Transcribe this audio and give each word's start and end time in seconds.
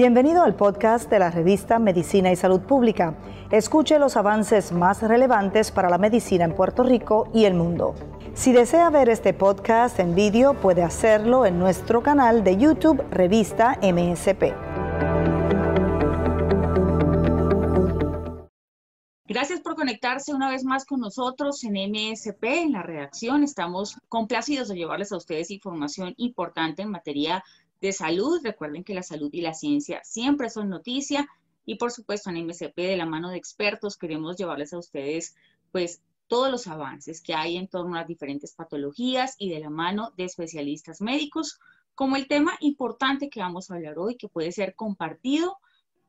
Bienvenido 0.00 0.42
al 0.42 0.54
podcast 0.54 1.10
de 1.10 1.18
la 1.18 1.30
revista 1.30 1.78
Medicina 1.78 2.32
y 2.32 2.36
Salud 2.36 2.62
Pública. 2.62 3.18
Escuche 3.50 3.98
los 3.98 4.16
avances 4.16 4.72
más 4.72 5.02
relevantes 5.02 5.70
para 5.70 5.90
la 5.90 5.98
medicina 5.98 6.46
en 6.46 6.54
Puerto 6.54 6.82
Rico 6.82 7.28
y 7.34 7.44
el 7.44 7.52
mundo. 7.52 7.94
Si 8.32 8.50
desea 8.50 8.88
ver 8.88 9.10
este 9.10 9.34
podcast 9.34 10.00
en 10.00 10.14
vídeo, 10.14 10.54
puede 10.54 10.82
hacerlo 10.82 11.44
en 11.44 11.58
nuestro 11.58 12.02
canal 12.02 12.44
de 12.44 12.56
YouTube 12.56 13.04
Revista 13.10 13.78
MSP. 13.82 14.54
Gracias 19.30 19.60
por 19.60 19.76
conectarse 19.76 20.34
una 20.34 20.50
vez 20.50 20.64
más 20.64 20.84
con 20.84 20.98
nosotros 20.98 21.62
en 21.62 21.74
MSP, 21.74 22.42
en 22.42 22.72
la 22.72 22.82
redacción. 22.82 23.44
Estamos 23.44 23.96
complacidos 24.08 24.66
de 24.66 24.74
llevarles 24.74 25.12
a 25.12 25.18
ustedes 25.18 25.52
información 25.52 26.14
importante 26.16 26.82
en 26.82 26.90
materia 26.90 27.36
de 27.36 27.44
salud. 27.92 28.40
Recuerden 28.42 28.84
que 28.84 28.94
la 28.94 29.02
salud 29.02 29.30
y 29.32 29.40
la 29.40 29.54
ciencia 29.54 30.00
siempre 30.04 30.50
son 30.50 30.68
noticia 30.68 31.28
y 31.64 31.76
por 31.76 31.90
supuesto 31.90 32.30
en 32.30 32.46
MCP 32.46 32.76
de 32.76 32.96
la 32.96 33.06
mano 33.06 33.30
de 33.30 33.36
expertos 33.36 33.96
queremos 33.96 34.36
llevarles 34.36 34.72
a 34.72 34.78
ustedes 34.78 35.34
pues 35.72 36.02
todos 36.30 36.50
los 36.50 36.68
avances 36.68 37.20
que 37.20 37.34
hay 37.34 37.56
en 37.56 37.66
torno 37.66 37.96
a 37.96 38.00
las 38.00 38.08
diferentes 38.08 38.54
patologías 38.54 39.34
y 39.36 39.50
de 39.50 39.58
la 39.58 39.68
mano 39.68 40.12
de 40.16 40.24
especialistas 40.24 41.00
médicos, 41.00 41.58
como 41.96 42.14
el 42.14 42.28
tema 42.28 42.56
importante 42.60 43.28
que 43.28 43.40
vamos 43.40 43.70
a 43.70 43.74
hablar 43.74 43.98
hoy, 43.98 44.16
que 44.16 44.28
puede 44.28 44.52
ser 44.52 44.76
compartido 44.76 45.58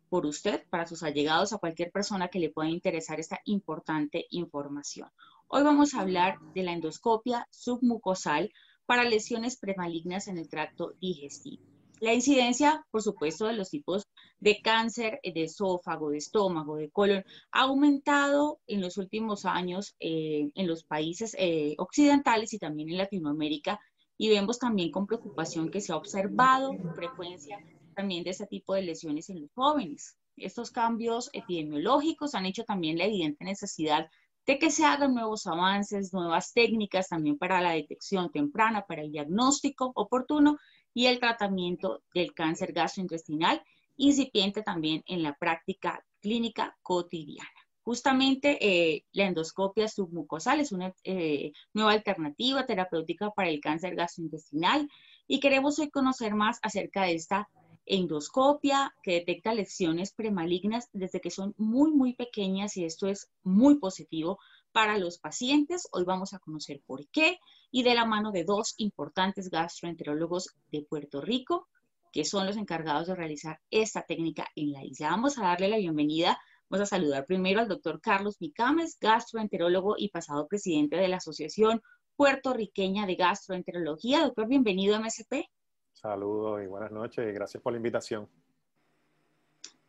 por 0.09 0.27
usted, 0.27 0.63
para 0.69 0.85
sus 0.85 1.01
allegados, 1.01 1.53
a 1.53 1.57
cualquier 1.57 1.91
persona 1.91 2.27
que 2.27 2.39
le 2.39 2.51
pueda 2.51 2.69
interesar 2.69 3.19
esta 3.19 3.39
importante 3.45 4.27
información. 4.29 5.09
Hoy 5.47 5.63
vamos 5.63 5.95
a 5.95 6.01
hablar 6.01 6.37
de 6.53 6.63
la 6.63 6.73
endoscopia 6.73 7.47
submucosal, 7.49 8.53
para 8.85 9.03
lesiones 9.03 9.57
premalignas 9.57 10.27
en 10.27 10.37
el 10.37 10.49
tracto 10.49 10.93
digestivo. 10.99 11.63
La 12.01 12.15
incidencia, 12.15 12.83
por 12.89 13.03
supuesto, 13.03 13.45
de 13.45 13.53
los 13.53 13.69
tipos 13.69 14.07
de 14.39 14.59
cáncer 14.63 15.19
de 15.23 15.43
esófago, 15.43 16.09
de 16.09 16.17
estómago, 16.17 16.77
de 16.77 16.89
colon, 16.89 17.23
ha 17.51 17.61
aumentado 17.61 18.59
en 18.65 18.81
los 18.81 18.97
últimos 18.97 19.45
años 19.45 19.95
eh, 19.99 20.49
en 20.55 20.67
los 20.67 20.83
países 20.83 21.35
eh, 21.37 21.75
occidentales 21.77 22.53
y 22.53 22.57
también 22.57 22.89
en 22.89 22.97
Latinoamérica. 22.97 23.79
Y 24.17 24.29
vemos 24.29 24.57
también 24.57 24.89
con 24.89 25.05
preocupación 25.05 25.69
que 25.69 25.79
se 25.79 25.93
ha 25.93 25.95
observado 25.95 26.75
frecuencia 26.95 27.59
también 27.95 28.23
de 28.23 28.31
ese 28.31 28.47
tipo 28.47 28.73
de 28.73 28.81
lesiones 28.81 29.29
en 29.29 29.41
los 29.41 29.51
jóvenes. 29.53 30.17
Estos 30.37 30.71
cambios 30.71 31.29
epidemiológicos 31.33 32.33
han 32.33 32.47
hecho 32.47 32.63
también 32.63 32.97
la 32.97 33.05
evidente 33.05 33.45
necesidad 33.45 34.09
de 34.45 34.59
que 34.59 34.71
se 34.71 34.85
hagan 34.85 35.13
nuevos 35.13 35.45
avances, 35.47 36.13
nuevas 36.13 36.53
técnicas 36.53 37.09
también 37.09 37.37
para 37.37 37.61
la 37.61 37.71
detección 37.71 38.31
temprana, 38.31 38.85
para 38.85 39.01
el 39.01 39.11
diagnóstico 39.11 39.91
oportuno 39.95 40.57
y 40.93 41.05
el 41.05 41.19
tratamiento 41.19 42.01
del 42.13 42.33
cáncer 42.33 42.73
gastrointestinal 42.73 43.61
incipiente 43.97 44.63
también 44.63 45.03
en 45.05 45.23
la 45.23 45.35
práctica 45.35 46.03
clínica 46.21 46.77
cotidiana. 46.81 47.49
Justamente 47.83 48.57
eh, 48.61 49.05
la 49.11 49.25
endoscopia 49.25 49.87
submucosal 49.87 50.59
es 50.59 50.71
una 50.71 50.93
eh, 51.03 51.51
nueva 51.73 51.93
alternativa 51.93 52.65
terapéutica 52.65 53.31
para 53.31 53.49
el 53.49 53.59
cáncer 53.59 53.95
gastrointestinal 53.95 54.87
y 55.27 55.39
queremos 55.39 55.79
hoy 55.79 55.89
conocer 55.89 56.35
más 56.35 56.59
acerca 56.61 57.03
de 57.03 57.13
esta 57.13 57.49
endoscopia 57.91 58.95
que 59.03 59.15
detecta 59.15 59.53
lesiones 59.53 60.13
premalignas 60.13 60.87
desde 60.93 61.19
que 61.19 61.29
son 61.29 61.53
muy, 61.57 61.91
muy 61.91 62.13
pequeñas 62.15 62.77
y 62.77 62.85
esto 62.85 63.07
es 63.07 63.29
muy 63.43 63.79
positivo 63.79 64.39
para 64.71 64.97
los 64.97 65.19
pacientes. 65.19 65.89
Hoy 65.91 66.05
vamos 66.05 66.33
a 66.33 66.39
conocer 66.39 66.81
por 66.87 67.05
qué 67.09 67.37
y 67.69 67.83
de 67.83 67.93
la 67.93 68.05
mano 68.05 68.31
de 68.31 68.45
dos 68.45 68.75
importantes 68.77 69.49
gastroenterólogos 69.49 70.55
de 70.71 70.83
Puerto 70.83 71.19
Rico 71.19 71.67
que 72.13 72.23
son 72.23 72.45
los 72.45 72.57
encargados 72.57 73.07
de 73.07 73.15
realizar 73.15 73.59
esta 73.69 74.03
técnica 74.03 74.47
en 74.55 74.71
la 74.71 74.83
isla. 74.83 75.09
Vamos 75.09 75.37
a 75.37 75.43
darle 75.43 75.67
la 75.67 75.77
bienvenida. 75.77 76.39
Vamos 76.69 76.83
a 76.83 76.95
saludar 76.95 77.25
primero 77.25 77.59
al 77.59 77.67
doctor 77.67 77.99
Carlos 78.01 78.37
Micames, 78.39 78.97
gastroenterólogo 78.99 79.95
y 79.97 80.09
pasado 80.09 80.47
presidente 80.47 80.95
de 80.95 81.09
la 81.09 81.17
Asociación 81.17 81.81
Puertorriqueña 82.15 83.05
de 83.05 83.15
Gastroenterología. 83.15 84.21
Doctor, 84.21 84.47
bienvenido 84.47 84.95
a 84.95 84.99
MSP. 84.99 85.49
Saludos 85.93 86.61
y 86.63 86.67
buenas 86.67 86.91
noches 86.91 87.27
y 87.29 87.31
gracias 87.31 87.61
por 87.61 87.73
la 87.73 87.77
invitación. 87.77 88.27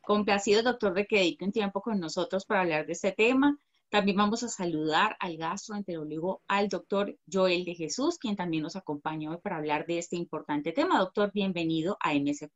Complacido, 0.03 0.63
doctor, 0.63 0.95
de 0.95 1.07
que 1.07 1.19
dedique 1.19 1.45
un 1.45 1.53
tiempo 1.53 1.81
con 1.81 2.01
nosotros 2.01 2.45
para 2.45 2.63
hablar 2.63 2.87
de 2.87 2.93
este 2.93 3.13
tema. 3.13 3.59
También 3.89 4.17
vamos 4.17 4.43
a 4.43 4.49
saludar 4.49 5.17
al 5.21 5.37
gastroenterólogo, 5.37 6.43
al 6.49 6.69
doctor 6.69 7.17
Joel 7.31 7.65
de 7.65 7.75
Jesús, 7.75 8.19
quien 8.19 8.37
también 8.37 8.63
nos 8.63 8.75
acompaña 8.75 9.31
hoy 9.31 9.37
para 9.37 9.59
hablar 9.59 9.87
de 9.87 9.99
este 9.99 10.17
importante 10.17 10.73
tema. 10.73 10.99
Doctor, 10.99 11.31
bienvenido 11.33 11.99
a 12.01 12.15
MSP. 12.15 12.53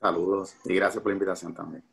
Saludos 0.00 0.56
y 0.64 0.74
gracias 0.74 1.02
por 1.02 1.12
la 1.12 1.14
invitación 1.14 1.54
también. 1.54 1.84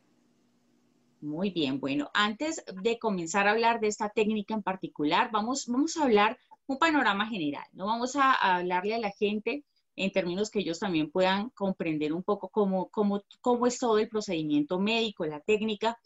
Muy 1.20 1.50
bien, 1.50 1.80
bueno, 1.80 2.10
antes 2.14 2.64
de 2.82 2.98
comenzar 2.98 3.48
a 3.48 3.52
hablar 3.52 3.80
de 3.80 3.88
esta 3.88 4.08
técnica 4.08 4.54
en 4.54 4.62
particular, 4.62 5.30
vamos, 5.32 5.66
vamos 5.66 5.96
a 5.96 6.04
hablar 6.04 6.38
un 6.66 6.78
panorama 6.78 7.26
general, 7.26 7.64
¿no? 7.72 7.86
Vamos 7.86 8.14
a 8.16 8.32
hablarle 8.32 8.94
a 8.94 8.98
la 8.98 9.10
gente 9.10 9.64
en 9.98 10.12
términos 10.12 10.50
que 10.50 10.60
ellos 10.60 10.78
también 10.78 11.10
puedan 11.10 11.50
comprender 11.50 12.12
un 12.12 12.22
poco 12.22 12.48
cómo, 12.48 12.88
cómo, 12.90 13.22
cómo 13.40 13.66
es 13.66 13.78
todo 13.78 13.98
el 13.98 14.08
procedimiento 14.08 14.78
médico, 14.78 15.26
la 15.26 15.40
técnica. 15.40 15.98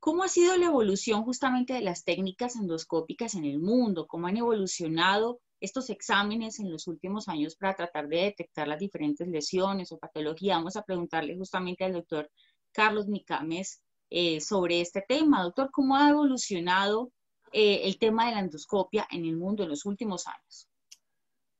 ¿Cómo 0.00 0.22
ha 0.22 0.28
sido 0.28 0.56
la 0.56 0.66
evolución 0.66 1.24
justamente 1.24 1.72
de 1.72 1.80
las 1.80 2.04
técnicas 2.04 2.56
endoscópicas 2.56 3.34
en 3.34 3.44
el 3.44 3.58
mundo? 3.58 4.06
¿Cómo 4.06 4.26
han 4.26 4.36
evolucionado 4.36 5.40
estos 5.60 5.90
exámenes 5.90 6.60
en 6.60 6.70
los 6.70 6.86
últimos 6.86 7.28
años 7.28 7.56
para 7.56 7.74
tratar 7.74 8.08
de 8.08 8.18
detectar 8.18 8.68
las 8.68 8.78
diferentes 8.78 9.26
lesiones 9.26 9.90
o 9.90 9.98
patologías? 9.98 10.58
Vamos 10.58 10.76
a 10.76 10.82
preguntarle 10.82 11.36
justamente 11.36 11.84
al 11.84 11.94
doctor 11.94 12.30
Carlos 12.72 13.08
Micames 13.08 13.82
eh, 14.10 14.40
sobre 14.40 14.80
este 14.80 15.02
tema. 15.06 15.42
Doctor, 15.42 15.70
¿cómo 15.72 15.96
ha 15.96 16.10
evolucionado 16.10 17.10
eh, 17.52 17.80
el 17.84 17.98
tema 17.98 18.26
de 18.26 18.34
la 18.34 18.40
endoscopia 18.40 19.06
en 19.10 19.24
el 19.24 19.36
mundo 19.36 19.64
en 19.64 19.70
los 19.70 19.84
últimos 19.84 20.26
años? 20.26 20.68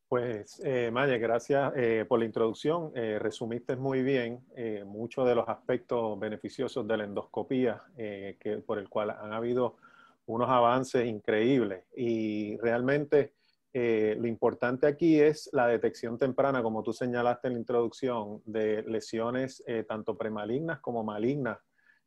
Pues, 0.09 0.63
eh, 0.65 0.91
Maya, 0.91 1.19
gracias 1.19 1.71
eh, 1.77 2.07
por 2.09 2.19
la 2.19 2.25
introducción. 2.25 2.93
Eh, 2.95 3.19
resumiste 3.19 3.77
muy 3.77 4.03
bien 4.03 4.41
eh, 4.57 4.83
muchos 4.87 5.29
de 5.29 5.35
los 5.35 5.47
aspectos 5.47 6.19
beneficiosos 6.19 6.89
de 6.89 6.97
la 6.97 7.05
endoscopía, 7.05 7.83
que, 7.95 8.63
por 8.67 8.79
el 8.79 8.89
cual 8.89 9.11
han 9.11 9.35
habido 9.35 9.77
unos 10.25 10.49
avances 10.49 11.07
increíbles. 11.07 11.85
Y 11.95 12.57
realmente 12.57 13.35
lo 13.75 14.27
importante 14.27 14.87
aquí 14.89 15.21
es 15.21 15.51
la 15.53 15.69
detección 15.69 16.19
temprana, 16.19 16.63
como 16.63 16.83
tú 16.83 16.93
señalaste 16.93 17.49
en 17.49 17.55
la 17.55 17.61
introducción, 17.61 18.43
de 18.45 18.83
lesiones 18.85 19.63
tanto 19.87 20.17
premalignas 20.17 20.81
como 20.81 21.05
malignas 21.05 21.59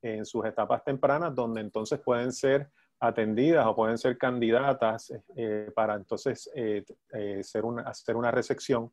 en 0.02 0.26
sus 0.26 0.44
etapas 0.46 0.84
tempranas, 0.84 1.34
donde 1.34 1.62
entonces 1.62 2.00
pueden 2.00 2.34
ser 2.34 2.68
atendidas 3.02 3.66
o 3.66 3.76
pueden 3.76 3.98
ser 3.98 4.18
candidatas 4.18 5.12
eh, 5.36 5.72
para 5.76 5.96
entonces 5.96 6.50
eh, 6.56 6.86
eh, 7.14 7.42
hacer 7.84 8.16
una 8.16 8.32
resección 8.32 8.92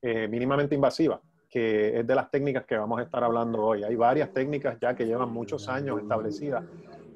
mínimamente 0.00 0.76
invasiva, 0.76 1.20
que 1.50 1.98
es 1.98 2.06
de 2.06 2.14
las 2.14 2.30
técnicas 2.30 2.64
que 2.64 2.76
vamos 2.76 3.00
a 3.00 3.02
estar 3.02 3.24
hablando 3.24 3.60
hoy. 3.60 3.82
Hay 3.82 3.96
varias 3.96 4.32
técnicas 4.32 4.78
ya 4.80 4.94
que 4.94 5.06
llevan 5.06 5.32
muchos 5.32 5.68
años 5.68 6.00
establecidas, 6.00 6.64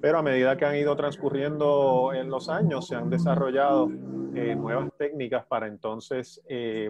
pero 0.00 0.19
a 0.19 0.22
medida 0.22 0.56
que 0.56 0.65
han 0.65 0.75
ido 0.75 0.97
transcurriendo 0.97 2.10
en 2.12 2.28
los 2.28 2.49
años, 2.49 2.88
se 2.88 2.97
han 2.97 3.09
desarrollado 3.09 3.87
nuevas 3.87 4.91
técnicas 4.99 5.47
para 5.47 5.69
entonces 5.69 6.43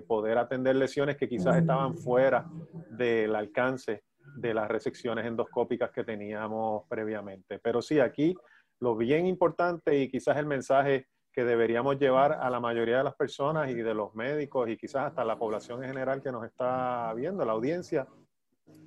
poder 0.07 0.39
atender 0.39 0.77
lesiones 0.77 1.19
que 1.19 1.29
quizás 1.29 1.59
estaban 1.59 1.95
fuera 1.99 2.47
del 2.89 3.37
alcance 3.37 4.03
de 4.35 4.55
las 4.55 4.67
resecciones 4.67 5.27
endoscópicas 5.27 5.91
que 5.91 6.05
teníamos 6.05 6.85
previamente. 6.89 7.59
Pero 7.59 7.83
sí, 7.83 8.01
aquí 8.01 8.35
lo 8.83 8.97
bien 8.97 9.27
importante 9.27 9.97
y 9.97 10.11
quizás 10.11 10.37
el 10.39 10.47
mensaje 10.47 11.07
que 11.33 11.45
deberíamos 11.45 12.01
llevar 12.01 12.33
a 12.33 12.51
la 12.51 12.59
mayoría 12.59 12.99
de 12.99 13.05
las 13.05 13.15
personas 13.15 13.71
y 13.71 13.75
de 13.75 13.95
los 13.95 14.13
médicos 14.17 14.69
y 14.69 14.77
quizás 14.77 15.07
hasta 15.07 15.25
la 15.25 15.39
población 15.39 15.85
en 15.85 15.91
general 15.91 16.21
que 16.21 16.33
nos 16.33 16.45
está 16.45 17.15
viendo, 17.15 17.45
la 17.45 17.53
audiencia, 17.53 18.09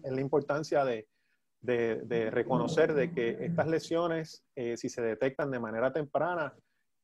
es 0.03 0.11
la 0.11 0.19
importancia 0.19 0.83
de, 0.83 1.07
reconocer 2.29 2.93
de 2.93 3.13
que 3.13 3.45
estas 3.45 3.67
lesiones, 3.67 4.43
eh, 4.53 4.75
si 4.75 4.89
se 4.89 5.01
detectan 5.01 5.49
de 5.49 5.59
manera 5.59 5.93
temprana, 5.93 6.53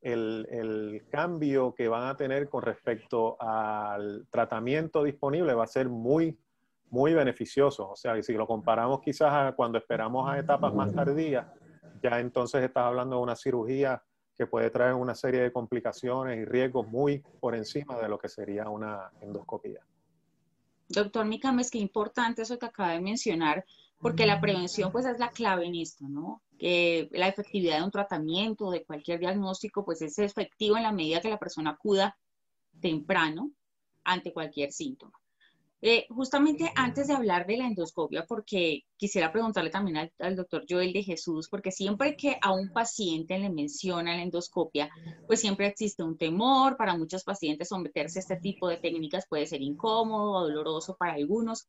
el, 0.01 0.45
el, 0.51 1.05
cambio 1.09 1.73
que 1.73 1.87
van 1.87 2.09
a 2.09 2.17
tener 2.17 2.49
con 2.49 2.61
respecto 2.61 3.41
al 3.41 4.27
tratamiento 4.29 5.01
disponible 5.03 5.53
va 5.53 5.63
a 5.63 5.67
ser 5.67 5.87
muy, 5.87 6.37
muy 6.89 7.13
beneficioso. 7.13 7.91
O 7.91 7.95
sea, 7.95 8.21
si 8.21 8.33
lo 8.33 8.45
comparamos 8.45 8.99
quizás 8.99 9.31
a 9.31 9.53
cuando 9.55 9.77
esperamos 9.77 10.29
a 10.29 10.37
etapas 10.37 10.73
más 10.73 10.93
tardías, 10.93 11.47
ya 12.01 12.19
entonces 12.19 12.63
estás 12.63 12.85
hablando 12.85 13.17
de 13.17 13.21
una 13.21 13.35
cirugía 13.35 14.03
que 14.35 14.47
puede 14.47 14.69
traer 14.69 14.93
una 14.93 15.13
serie 15.13 15.41
de 15.41 15.51
complicaciones 15.51 16.39
y 16.39 16.45
riesgos 16.45 16.87
muy 16.87 17.19
por 17.39 17.55
encima 17.55 17.97
de 17.97 18.09
lo 18.09 18.17
que 18.17 18.29
sería 18.29 18.69
una 18.69 19.11
endoscopía. 19.21 19.81
Doctor 20.87 21.25
Micames, 21.25 21.71
qué 21.71 21.77
importante 21.77 22.41
eso 22.41 22.57
que 22.57 22.65
acaba 22.65 22.93
de 22.93 23.01
mencionar, 23.01 23.65
porque 23.99 24.25
la 24.25 24.41
prevención 24.41 24.91
pues 24.91 25.05
es 25.05 25.19
la 25.19 25.29
clave 25.29 25.67
en 25.67 25.75
esto, 25.75 26.05
¿no? 26.09 26.41
Que 26.57 27.07
la 27.11 27.27
efectividad 27.27 27.77
de 27.77 27.83
un 27.83 27.91
tratamiento, 27.91 28.71
de 28.71 28.83
cualquier 28.83 29.19
diagnóstico, 29.19 29.85
pues 29.85 30.01
es 30.01 30.17
efectivo 30.19 30.75
en 30.75 30.83
la 30.83 30.91
medida 30.91 31.21
que 31.21 31.29
la 31.29 31.37
persona 31.37 31.71
acuda 31.71 32.17
temprano 32.81 33.51
ante 34.03 34.33
cualquier 34.33 34.71
síntoma. 34.71 35.20
Eh, 35.83 36.05
justamente 36.09 36.71
antes 36.75 37.07
de 37.07 37.15
hablar 37.15 37.47
de 37.47 37.57
la 37.57 37.65
endoscopia, 37.65 38.25
porque 38.27 38.83
quisiera 38.97 39.31
preguntarle 39.31 39.71
también 39.71 40.11
al, 40.19 40.35
doctor 40.35 40.63
Joel 40.69 40.93
de 40.93 41.01
Jesús, 41.01 41.49
porque 41.49 41.71
siempre 41.71 42.15
que 42.15 42.37
a 42.39 42.53
un 42.53 42.71
paciente 42.71 43.39
le 43.39 43.49
menciona 43.49 44.15
la 44.15 44.21
endoscopia, 44.21 44.91
pues 45.25 45.41
siempre 45.41 45.65
existe 45.65 46.03
un 46.03 46.17
temor. 46.19 46.77
Para 46.77 46.95
muchos 46.95 47.23
pacientes 47.23 47.69
someterse 47.69 48.19
a 48.19 48.21
este 48.21 48.35
tipo 48.35 48.67
de 48.67 48.77
técnicas 48.77 49.25
puede 49.27 49.47
ser 49.47 49.61
incómodo 49.63 50.33
o 50.33 50.43
doloroso 50.43 50.95
para 50.97 51.13
algunos. 51.13 51.67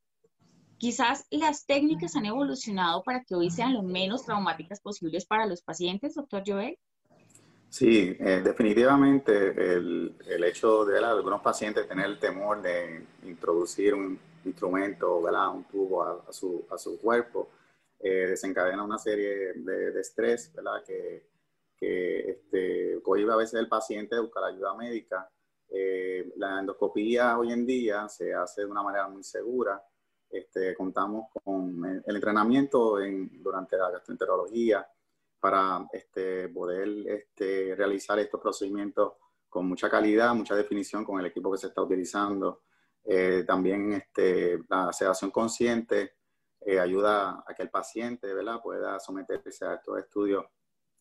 Quizás 0.76 1.24
las 1.30 1.64
técnicas 1.64 2.14
han 2.14 2.26
evolucionado 2.26 3.02
para 3.02 3.24
que 3.24 3.34
hoy 3.34 3.50
sean 3.50 3.72
lo 3.72 3.82
menos 3.82 4.26
traumáticas 4.26 4.80
posibles 4.80 5.24
para 5.24 5.46
los 5.46 5.62
pacientes, 5.62 6.14
doctor 6.14 6.42
Joel. 6.44 6.76
Sí, 7.72 8.14
eh, 8.20 8.42
definitivamente 8.44 9.48
el, 9.48 10.14
el, 10.26 10.44
hecho 10.44 10.84
de 10.84 10.98
algunos 10.98 11.40
pacientes 11.40 11.88
tener 11.88 12.04
el 12.04 12.18
temor 12.18 12.60
de 12.60 13.02
introducir 13.22 13.94
un 13.94 14.18
instrumento, 14.44 15.22
¿verdad? 15.22 15.54
un 15.54 15.64
tubo 15.64 16.02
a, 16.02 16.30
su, 16.30 16.66
a 16.70 16.76
su, 16.76 17.00
cuerpo, 17.00 17.48
eh, 17.98 18.26
desencadena 18.28 18.84
una 18.84 18.98
serie 18.98 19.54
de, 19.54 19.90
de 19.90 20.00
estrés 20.02 20.52
¿verdad? 20.54 20.84
que, 20.86 21.24
que 21.78 22.30
este, 22.32 23.00
cohibe 23.02 23.32
a 23.32 23.36
veces 23.36 23.58
el 23.58 23.68
paciente 23.68 24.16
de 24.16 24.20
buscar 24.20 24.44
ayuda 24.44 24.74
médica. 24.74 25.30
Eh, 25.70 26.30
la 26.36 26.60
endoscopía 26.60 27.38
hoy 27.38 27.52
en 27.52 27.64
día 27.64 28.06
se 28.06 28.34
hace 28.34 28.60
de 28.60 28.66
una 28.66 28.82
manera 28.82 29.08
muy 29.08 29.24
segura. 29.24 29.82
Este, 30.28 30.74
contamos 30.74 31.30
con 31.42 32.02
el, 32.06 32.14
entrenamiento 32.16 33.00
en, 33.00 33.42
durante 33.42 33.78
la 33.78 33.90
gastroenterología, 33.90 34.86
para 35.42 35.88
este, 35.92 36.48
poder 36.50 36.88
este, 37.08 37.74
realizar 37.74 38.16
estos 38.20 38.40
procedimientos 38.40 39.14
con 39.48 39.66
mucha 39.66 39.90
calidad, 39.90 40.32
mucha 40.36 40.54
definición 40.54 41.04
con 41.04 41.18
el 41.18 41.26
equipo 41.26 41.50
que 41.50 41.58
se 41.58 41.66
está 41.66 41.82
utilizando. 41.82 42.62
Eh, 43.02 43.42
también 43.44 43.92
este, 43.92 44.60
la 44.68 44.92
sedación 44.92 45.32
consciente 45.32 46.14
eh, 46.60 46.78
ayuda 46.78 47.42
a 47.44 47.54
que 47.56 47.64
el 47.64 47.70
paciente 47.70 48.32
¿verdad? 48.32 48.60
pueda 48.62 49.00
someterse 49.00 49.64
a 49.64 49.74
estos 49.74 49.98
estudios 49.98 50.44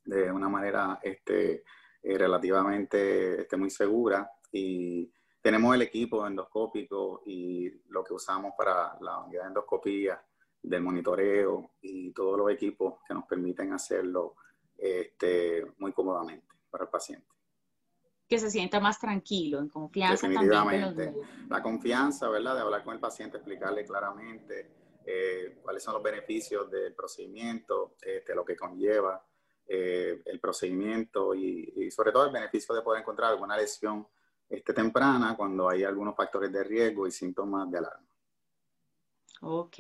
de 0.04 0.32
una 0.32 0.50
manera 0.50 1.00
este, 1.04 1.64
eh, 2.02 2.18
relativamente 2.18 3.42
este, 3.42 3.58
muy 3.58 3.70
segura. 3.70 4.28
Y 4.52 5.14
tenemos 5.40 5.76
el 5.76 5.84
equipo 5.84 6.26
endoscópico 6.26 7.22
y 7.28 7.70
lo 7.90 8.04
que 8.04 8.16
usamos 8.16 8.54
para 8.58 8.98
la 9.02 9.20
unidad 9.20 9.44
de 9.44 9.48
endoscopía 9.50 10.20
del 10.62 10.82
monitoreo 10.82 11.72
y 11.82 12.12
todos 12.12 12.38
los 12.38 12.52
equipos 12.52 13.00
que 13.08 13.14
nos 13.14 13.26
permiten 13.26 13.74
hacerlo 13.74 14.36
este, 14.78 15.66
muy 15.78 15.92
cómodamente 15.92 16.48
para 16.70 16.86
el 16.86 16.90
paciente. 16.90 17.28
Que 18.28 18.40
se 18.40 18.50
sienta 18.50 18.80
más 18.80 19.00
tranquilo, 19.00 19.60
en 19.60 19.68
confianza 19.68 20.28
Definitivamente. 20.28 21.14
la 21.50 21.62
confianza, 21.62 22.30
¿verdad? 22.30 22.56
De 22.56 22.62
hablar 22.62 22.84
con 22.84 22.94
el 22.94 23.00
paciente, 23.00 23.38
explicarle 23.38 23.86
claramente 23.86 24.72
eh, 25.06 25.60
cuáles 25.62 25.84
son 25.84 25.96
los 25.96 26.04
beneficios 26.04 26.72
del 26.72 26.94
procedimiento, 26.94 27.96
este, 28.02 28.34
lo 28.34 28.46
que 28.46 28.56
conlleva 28.56 29.26
eh, 29.68 30.22
el 30.26 30.40
procedimiento 30.40 31.36
y, 31.36 31.74
y, 31.76 31.92
sobre 31.92 32.12
todo 32.12 32.26
el 32.26 32.32
beneficio 32.32 32.74
de 32.74 32.82
poder 32.82 33.02
encontrar 33.02 33.32
alguna 33.32 33.58
lesión 33.58 34.08
este, 34.50 34.74
temprana 34.74 35.36
cuando 35.36 35.70
hay 35.70 35.84
algunos 35.84 36.16
factores 36.16 36.52
de 36.52 36.64
riesgo 36.64 37.08
y 37.08 37.12
síntomas 37.12 37.70
de 37.72 37.78
alarma. 37.78 38.08
Ok. 39.42 39.78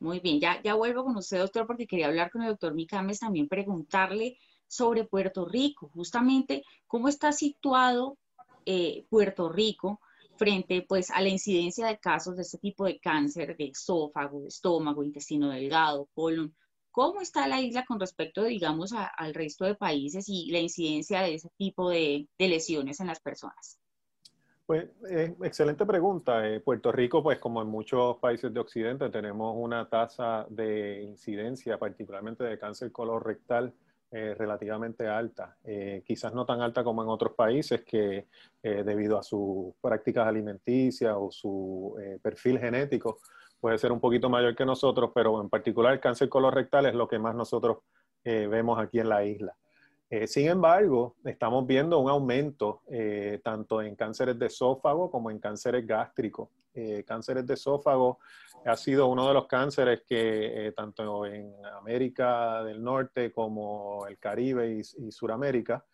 Muy 0.00 0.20
bien, 0.20 0.40
ya, 0.40 0.62
ya 0.62 0.74
vuelvo 0.74 1.04
con 1.04 1.16
usted, 1.16 1.38
doctor, 1.38 1.66
porque 1.66 1.86
quería 1.86 2.06
hablar 2.06 2.30
con 2.30 2.42
el 2.42 2.48
doctor 2.50 2.74
Micames, 2.74 3.18
también 3.18 3.48
preguntarle 3.48 4.38
sobre 4.68 5.04
Puerto 5.04 5.44
Rico, 5.44 5.90
justamente 5.92 6.62
cómo 6.86 7.08
está 7.08 7.32
situado 7.32 8.16
eh, 8.64 9.06
Puerto 9.08 9.48
Rico 9.48 10.00
frente 10.36 10.82
pues 10.82 11.10
a 11.10 11.20
la 11.20 11.28
incidencia 11.30 11.86
de 11.88 11.98
casos 11.98 12.36
de 12.36 12.42
este 12.42 12.58
tipo 12.58 12.84
de 12.84 13.00
cáncer 13.00 13.56
de 13.56 13.66
esófago, 13.66 14.46
estómago, 14.46 15.02
intestino 15.02 15.50
delgado, 15.50 16.08
colon. 16.14 16.54
¿Cómo 16.92 17.20
está 17.20 17.48
la 17.48 17.60
isla 17.60 17.84
con 17.84 17.98
respecto, 17.98 18.44
digamos, 18.44 18.92
al 18.92 19.34
resto 19.34 19.64
de 19.64 19.74
países 19.74 20.28
y 20.28 20.50
la 20.50 20.60
incidencia 20.60 21.22
de 21.22 21.34
ese 21.34 21.48
tipo 21.56 21.90
de 21.90 22.28
lesiones 22.38 23.00
en 23.00 23.08
las 23.08 23.20
personas? 23.20 23.77
Pues 24.68 24.86
eh, 25.08 25.34
excelente 25.44 25.86
pregunta. 25.86 26.46
Eh, 26.46 26.60
Puerto 26.60 26.92
Rico, 26.92 27.22
pues 27.22 27.38
como 27.38 27.62
en 27.62 27.68
muchos 27.68 28.18
países 28.18 28.52
de 28.52 28.60
Occidente, 28.60 29.08
tenemos 29.08 29.54
una 29.56 29.88
tasa 29.88 30.44
de 30.50 31.04
incidencia, 31.04 31.78
particularmente 31.78 32.44
de 32.44 32.58
cáncer 32.58 32.92
colorectal, 32.92 33.72
eh, 34.10 34.34
relativamente 34.34 35.06
alta. 35.08 35.56
quizás 36.04 36.34
no 36.34 36.44
tan 36.44 36.60
alta 36.60 36.84
como 36.84 37.02
en 37.02 37.08
otros 37.08 37.32
países 37.32 37.82
que 37.82 38.26
debido 38.62 39.18
a 39.18 39.22
sus 39.22 39.74
prácticas 39.80 40.26
alimenticias 40.26 41.14
o 41.16 41.30
su 41.30 41.96
perfil 42.22 42.58
genético 42.58 43.20
puede 43.60 43.78
ser 43.78 43.90
un 43.92 44.00
poquito 44.00 44.28
mayor 44.28 44.54
que 44.54 44.66
nosotros, 44.66 45.12
pero 45.14 45.40
en 45.40 45.48
particular 45.48 45.94
el 45.94 46.00
cáncer 46.00 46.28
colorectal 46.28 46.86
es 46.86 46.94
lo 46.94 47.08
que 47.08 47.18
más 47.18 47.34
nosotros 47.34 47.78
vemos 48.22 48.78
aquí 48.78 48.98
en 49.00 49.08
la 49.08 49.24
isla. 49.24 49.56
Eh, 50.10 50.26
sin 50.26 50.48
embargo, 50.48 51.16
estamos 51.24 51.66
viendo 51.66 51.98
un 51.98 52.08
aumento 52.08 52.80
eh, 52.88 53.40
tanto 53.44 53.82
en 53.82 53.94
cánceres 53.94 54.38
de 54.38 54.46
esófago 54.46 55.10
como 55.10 55.30
en 55.30 55.38
cánceres 55.38 55.86
gástricos. 55.86 56.48
Eh, 56.72 57.04
cánceres 57.06 57.46
de 57.46 57.54
esófago 57.54 58.18
ha 58.64 58.76
sido 58.76 59.08
uno 59.08 59.28
de 59.28 59.34
los 59.34 59.46
cánceres 59.46 60.02
que 60.06 60.72
tanto 60.74 61.26
en 61.26 61.52
América 61.76 62.62
del 62.62 62.82
Norte 62.82 63.32
como 63.32 64.06
el 64.06 64.18
Caribe 64.18 64.76
y, 64.76 65.06
y 65.06 65.12
Suramérica 65.12 65.84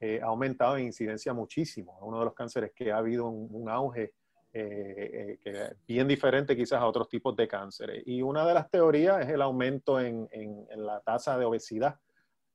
ha 0.00 0.26
aumentado 0.26 0.76
en 0.76 0.84
incidencia 0.84 1.32
muchísimo. 1.32 1.98
Uno 2.02 2.18
de 2.18 2.26
los 2.26 2.34
cánceres 2.34 2.72
que 2.74 2.92
ha 2.92 2.98
habido 2.98 3.26
un, 3.26 3.68
auge 3.70 4.12
que 4.52 5.76
bien 5.88 6.06
diferente 6.06 6.54
quizás 6.54 6.80
a 6.80 6.86
otros 6.86 7.08
tipos 7.08 7.34
de 7.34 7.48
cánceres. 7.48 8.02
Y 8.06 8.20
una 8.20 8.46
de 8.46 8.52
las 8.52 8.70
teorías 8.70 9.22
es 9.24 9.30
el 9.30 9.40
aumento 9.40 9.98
en, 9.98 10.28
en 10.30 10.66
la 10.84 11.00
tasa 11.00 11.38
de 11.38 11.46
obesidad 11.46 11.98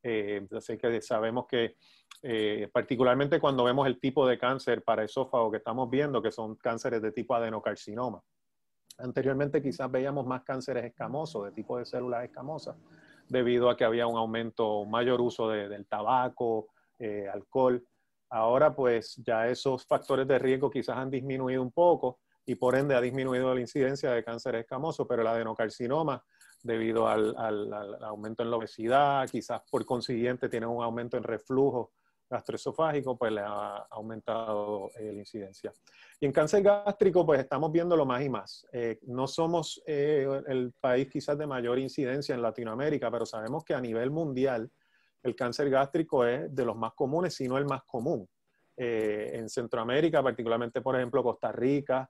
eh, 0.04 0.48
así 0.56 0.78
que 0.78 1.02
sabemos 1.02 1.46
que 1.48 1.76
eh, 2.22 2.70
particularmente 2.74 3.40
cuando 3.40 3.64
vemos 3.64 3.88
el 3.88 4.00
tipo 4.00 4.28
de 4.28 4.38
cáncer 4.38 4.84
para 4.84 5.04
esófago 5.04 5.52
que 5.52 5.58
estamos 5.58 5.90
viendo, 5.90 6.22
que 6.22 6.32
son 6.32 6.56
cánceres 6.56 7.02
de 7.02 7.12
tipo 7.12 7.34
adenocarcinoma. 7.36 8.22
Anteriormente 8.98 9.62
quizás 9.62 9.90
veíamos 9.90 10.26
más 10.26 10.44
cánceres 10.44 10.84
escamosos, 10.84 11.46
de 11.46 11.52
tipo 11.52 11.78
de 11.78 11.86
células 11.86 12.26
escamosas, 12.26 12.76
debido 13.30 13.70
a 13.70 13.78
que 13.78 13.86
había 13.86 14.08
un 14.08 14.18
aumento, 14.18 14.80
un 14.80 14.92
mayor 14.92 15.22
uso 15.22 15.50
del 15.50 15.88
tabaco, 15.88 16.68
eh, 16.98 17.28
alcohol. 17.32 17.86
Ahora 18.30 18.76
pues 18.76 19.16
ya 19.26 19.48
esos 19.48 19.86
factores 19.86 20.28
de 20.28 20.38
riesgo 20.38 20.70
quizás 20.70 20.98
han 20.98 21.10
disminuido 21.10 21.62
un 21.62 21.72
poco 21.72 22.20
y 22.46 22.56
por 22.56 22.76
ende 22.76 22.96
ha 22.96 23.02
disminuido 23.02 23.54
la 23.54 23.62
incidencia 23.62 24.12
de 24.12 24.24
cáncer 24.24 24.56
escamoso, 24.56 25.08
pero 25.08 25.22
el 25.22 25.28
adenocarcinoma 25.28 26.22
debido 26.64 27.08
al, 27.08 27.36
aumento 28.02 28.44
en 28.44 28.52
la 28.52 28.58
obesidad, 28.58 29.30
quizás 29.30 29.62
por 29.70 29.86
consiguiente 29.86 30.50
tiene 30.50 30.66
un 30.66 30.84
aumento 30.84 31.18
en 31.18 31.24
reflujo 31.24 31.92
gastroesofágico, 32.30 33.18
pues 33.18 33.32
le 33.32 33.42
ha 33.42 33.88
aumentado 33.90 34.92
eh, 35.00 35.12
la 35.12 35.20
incidencia. 35.20 35.74
Y 36.20 36.26
en 36.28 36.32
cáncer 36.32 36.62
gástrico, 36.62 37.26
pues 37.26 37.40
estamos 37.40 37.72
viendo 37.72 38.06
más 38.06 38.22
y 38.22 38.30
más. 38.30 38.68
Eh, 38.72 39.00
no 39.08 39.26
somos 39.28 39.82
eh, 39.88 40.28
el 40.48 40.72
país 40.80 41.10
quizás 41.10 41.38
de 41.38 41.48
mayor 41.48 41.80
incidencia 41.80 42.36
en 42.36 42.42
Latinoamérica, 42.42 43.10
pero 43.10 43.26
sabemos 43.26 43.64
que 43.64 43.74
a 43.74 43.82
nivel 43.82 44.12
mundial 44.12 44.70
el 45.24 45.36
cáncer 45.36 45.70
gástrico 45.70 46.24
es 46.24 46.54
de 46.54 46.66
los 46.66 46.78
más 46.78 46.94
comunes, 46.94 47.34
si 47.34 47.48
no 47.48 47.58
el 47.58 47.66
más 47.66 47.84
común. 47.84 48.28
en 48.78 49.50
Centroamérica, 49.50 50.24
particularmente, 50.24 50.80
por 50.80 50.96
ejemplo, 50.96 51.22
Costa 51.22 51.52
Rica, 51.52 52.10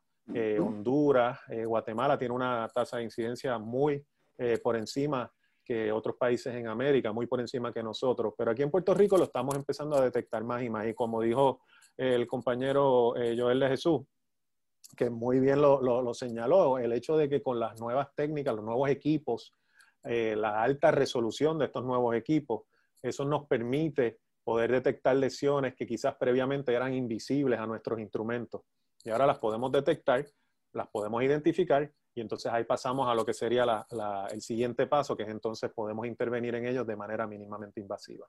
Honduras, 0.60 1.40
Guatemala, 1.66 2.20
tiene 2.20 2.36
una 2.36 2.68
tasa 2.68 2.98
de 2.98 3.06
incidencia 3.06 3.58
muy 3.58 4.06
eh, 4.40 4.58
por 4.58 4.78
encima 4.78 5.32
que 5.64 5.92
otros 5.92 6.16
países 6.16 6.56
en 6.56 6.68
América, 6.68 7.12
muy 7.12 7.28
por 7.28 7.40
encima 7.42 7.72
que 7.72 7.84
nosotros. 7.84 8.34
Pero 8.38 8.52
aquí 8.52 8.64
en 8.64 8.72
Puerto 8.72 8.94
Rico 8.94 9.18
lo 9.18 9.26
estamos 9.26 9.56
empezando 9.56 9.98
a 9.98 10.02
detectar 10.02 10.44
más 10.44 10.64
y 10.64 10.70
más. 10.70 10.88
Y 10.88 10.96
como 10.96 11.22
dijo 11.22 11.62
el 11.98 12.26
compañero 12.26 13.16
eh, 13.18 13.36
Joel 13.38 13.60
de 13.60 13.68
Jesús, 13.68 14.02
que 14.98 15.10
muy 15.10 15.40
bien 15.40 15.62
lo, 15.62 15.82
lo, 15.82 16.14
señaló, 16.14 16.80
el 16.80 16.94
hecho 16.94 17.18
de 17.18 17.30
que 17.30 17.44
con 17.44 17.60
las 17.60 17.80
nuevas 17.80 18.08
técnicas, 18.16 18.56
los 18.56 18.64
nuevos 18.64 18.90
equipos, 18.90 19.54
eh, 20.04 20.36
la 20.36 20.64
alta 20.64 20.90
resolución 20.92 21.60
de 21.60 21.66
estos 21.66 21.86
nuevos 21.86 22.16
equipos, 22.16 22.64
eso 23.02 23.26
nos 23.26 23.46
permite 23.46 24.20
poder 24.44 24.72
detectar 24.72 25.16
lesiones 25.18 25.76
que 25.76 25.86
quizás 25.86 26.16
previamente 26.16 26.74
eran 26.74 26.94
invisibles 26.94 27.60
a 27.60 27.68
nuestros 27.68 28.00
instrumentos. 28.00 28.62
Y 29.04 29.10
ahora 29.10 29.28
las 29.28 29.38
podemos 29.38 29.72
detectar, 29.72 30.26
las 30.74 30.88
podemos 30.88 31.22
identificar 31.22 31.92
y 32.14 32.22
entonces 32.22 32.52
ahí 32.52 32.64
pasamos 32.64 33.08
a 33.08 33.14
lo 33.14 33.26
que 33.26 33.34
sería 33.34 33.86
el 34.32 34.42
siguiente 34.42 34.88
paso, 34.88 35.16
que 35.16 35.24
es 35.24 35.30
entonces 35.30 35.72
podemos 35.74 36.06
intervenir 36.08 36.56
en 36.56 36.66
ellos 36.66 36.86
de 36.86 36.96
manera 36.96 37.28
mínimamente 37.28 37.80
invasiva. 37.80 38.28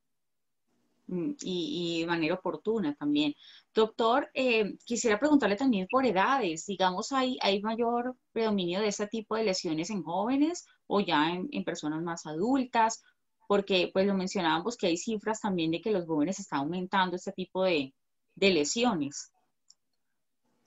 Mm, 1.10 1.32
y, 1.42 2.00
de 2.02 2.06
manera 2.06 2.34
oportuna 2.34 2.94
también. 2.94 3.34
Doctor, 3.74 4.30
eh, 4.32 4.76
quisiera 4.84 5.18
preguntarle 5.18 5.56
también 5.56 5.88
por 5.90 6.06
edades. 6.06 6.66
Digamos, 6.66 7.10
¿hay, 7.10 7.36
¿hay 7.42 7.60
mayor 7.62 8.16
predominio 8.32 8.80
de 8.80 8.88
este 8.88 9.08
tipo 9.08 9.34
de 9.34 9.44
lesiones 9.44 9.90
en 9.90 10.04
jóvenes 10.04 10.66
o 10.86 11.00
ya 11.00 11.30
en, 11.30 11.64
personas 11.64 12.02
más 12.02 12.26
adultas? 12.26 13.02
Porque, 13.48 13.90
pues 13.92 14.06
lo 14.06 14.14
mencionábamos 14.14 14.76
que 14.76 14.86
hay 14.86 14.96
cifras 14.96 15.40
también 15.40 15.72
de 15.72 15.80
que 15.80 15.90
los 15.90 16.06
jóvenes 16.06 16.38
están 16.38 16.60
aumentando 16.60 17.16
este 17.16 17.32
tipo 17.32 17.64
de, 17.64 17.92
de 18.36 18.50
lesiones. 18.50 19.32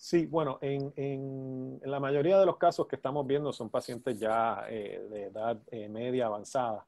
Sí, 0.04 0.26
bueno, 0.26 0.60
en, 0.62 1.80
la 1.86 1.98
mayoría 1.98 2.38
de 2.38 2.46
los 2.46 2.58
casos 2.58 2.88
que 2.88 2.98
estamos 2.98 3.26
viendo 3.26 3.54
son 3.54 3.70
pacientes 3.70 4.20
ya 4.20 4.66
de 4.66 5.24
edad 5.32 5.62
media 5.90 6.26
avanzada. 6.26 6.86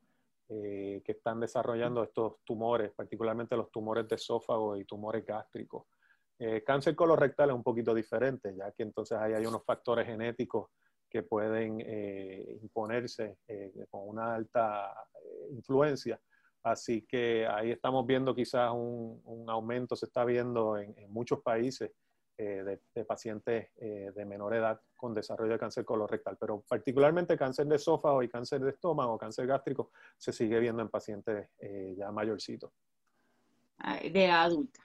que 0.47 1.03
están 1.07 1.39
desarrollando 1.39 2.03
estos 2.03 2.43
tumores, 2.43 2.91
particularmente 2.91 3.55
los 3.55 3.71
tumores 3.71 4.05
de 4.09 4.15
esófago 4.15 4.75
y 4.77 4.83
tumores 4.83 5.25
gástricos. 5.25 5.85
Eh, 6.37 6.63
cáncer 6.65 6.95
colorectal 6.95 7.49
es 7.49 7.55
un 7.55 7.63
poquito 7.63 7.93
diferente, 7.93 8.53
ya 8.53 8.69
que 8.73 8.83
entonces 8.83 9.17
ahí 9.17 9.31
hay 9.33 9.45
unos 9.45 9.63
factores 9.63 10.05
genéticos 10.05 10.69
que 11.09 11.23
pueden 11.23 11.79
eh, 11.79 12.59
imponerse 12.61 13.37
eh, 13.47 13.71
con 13.89 14.09
una 14.09 14.35
alta 14.35 14.93
influencia. 15.51 16.19
Así 16.63 17.03
que 17.03 17.47
ahí 17.47 17.71
estamos 17.71 18.05
viendo 18.05 18.35
quizás 18.35 18.71
un, 18.73 19.45
aumento, 19.47 19.95
se 19.95 20.07
está 20.07 20.25
viendo 20.25 20.77
en, 20.77 20.93
muchos 21.09 21.39
países 21.41 21.91
de, 22.37 23.05
pacientes 23.05 23.69
de 23.75 24.25
menor 24.25 24.53
edad 24.53 24.79
con 24.95 25.13
desarrollo 25.13 25.53
de 25.53 25.59
cáncer 25.59 25.85
colorectal, 25.85 26.37
pero 26.39 26.61
particularmente 26.67 27.37
cáncer 27.37 27.67
de 27.67 27.75
esófago 27.77 28.23
y 28.23 28.29
cáncer 28.29 28.61
de 28.61 28.71
estómago, 28.71 29.17
cáncer 29.17 29.47
gástrico, 29.47 29.91
se 30.17 30.33
sigue 30.33 30.59
viendo 30.59 30.81
en 30.81 30.89
pacientes 30.89 31.49
ya 31.97 32.11
mayorcitos. 32.11 32.71
Ah, 33.77 33.99
de 33.99 34.27
adulta. 34.27 34.81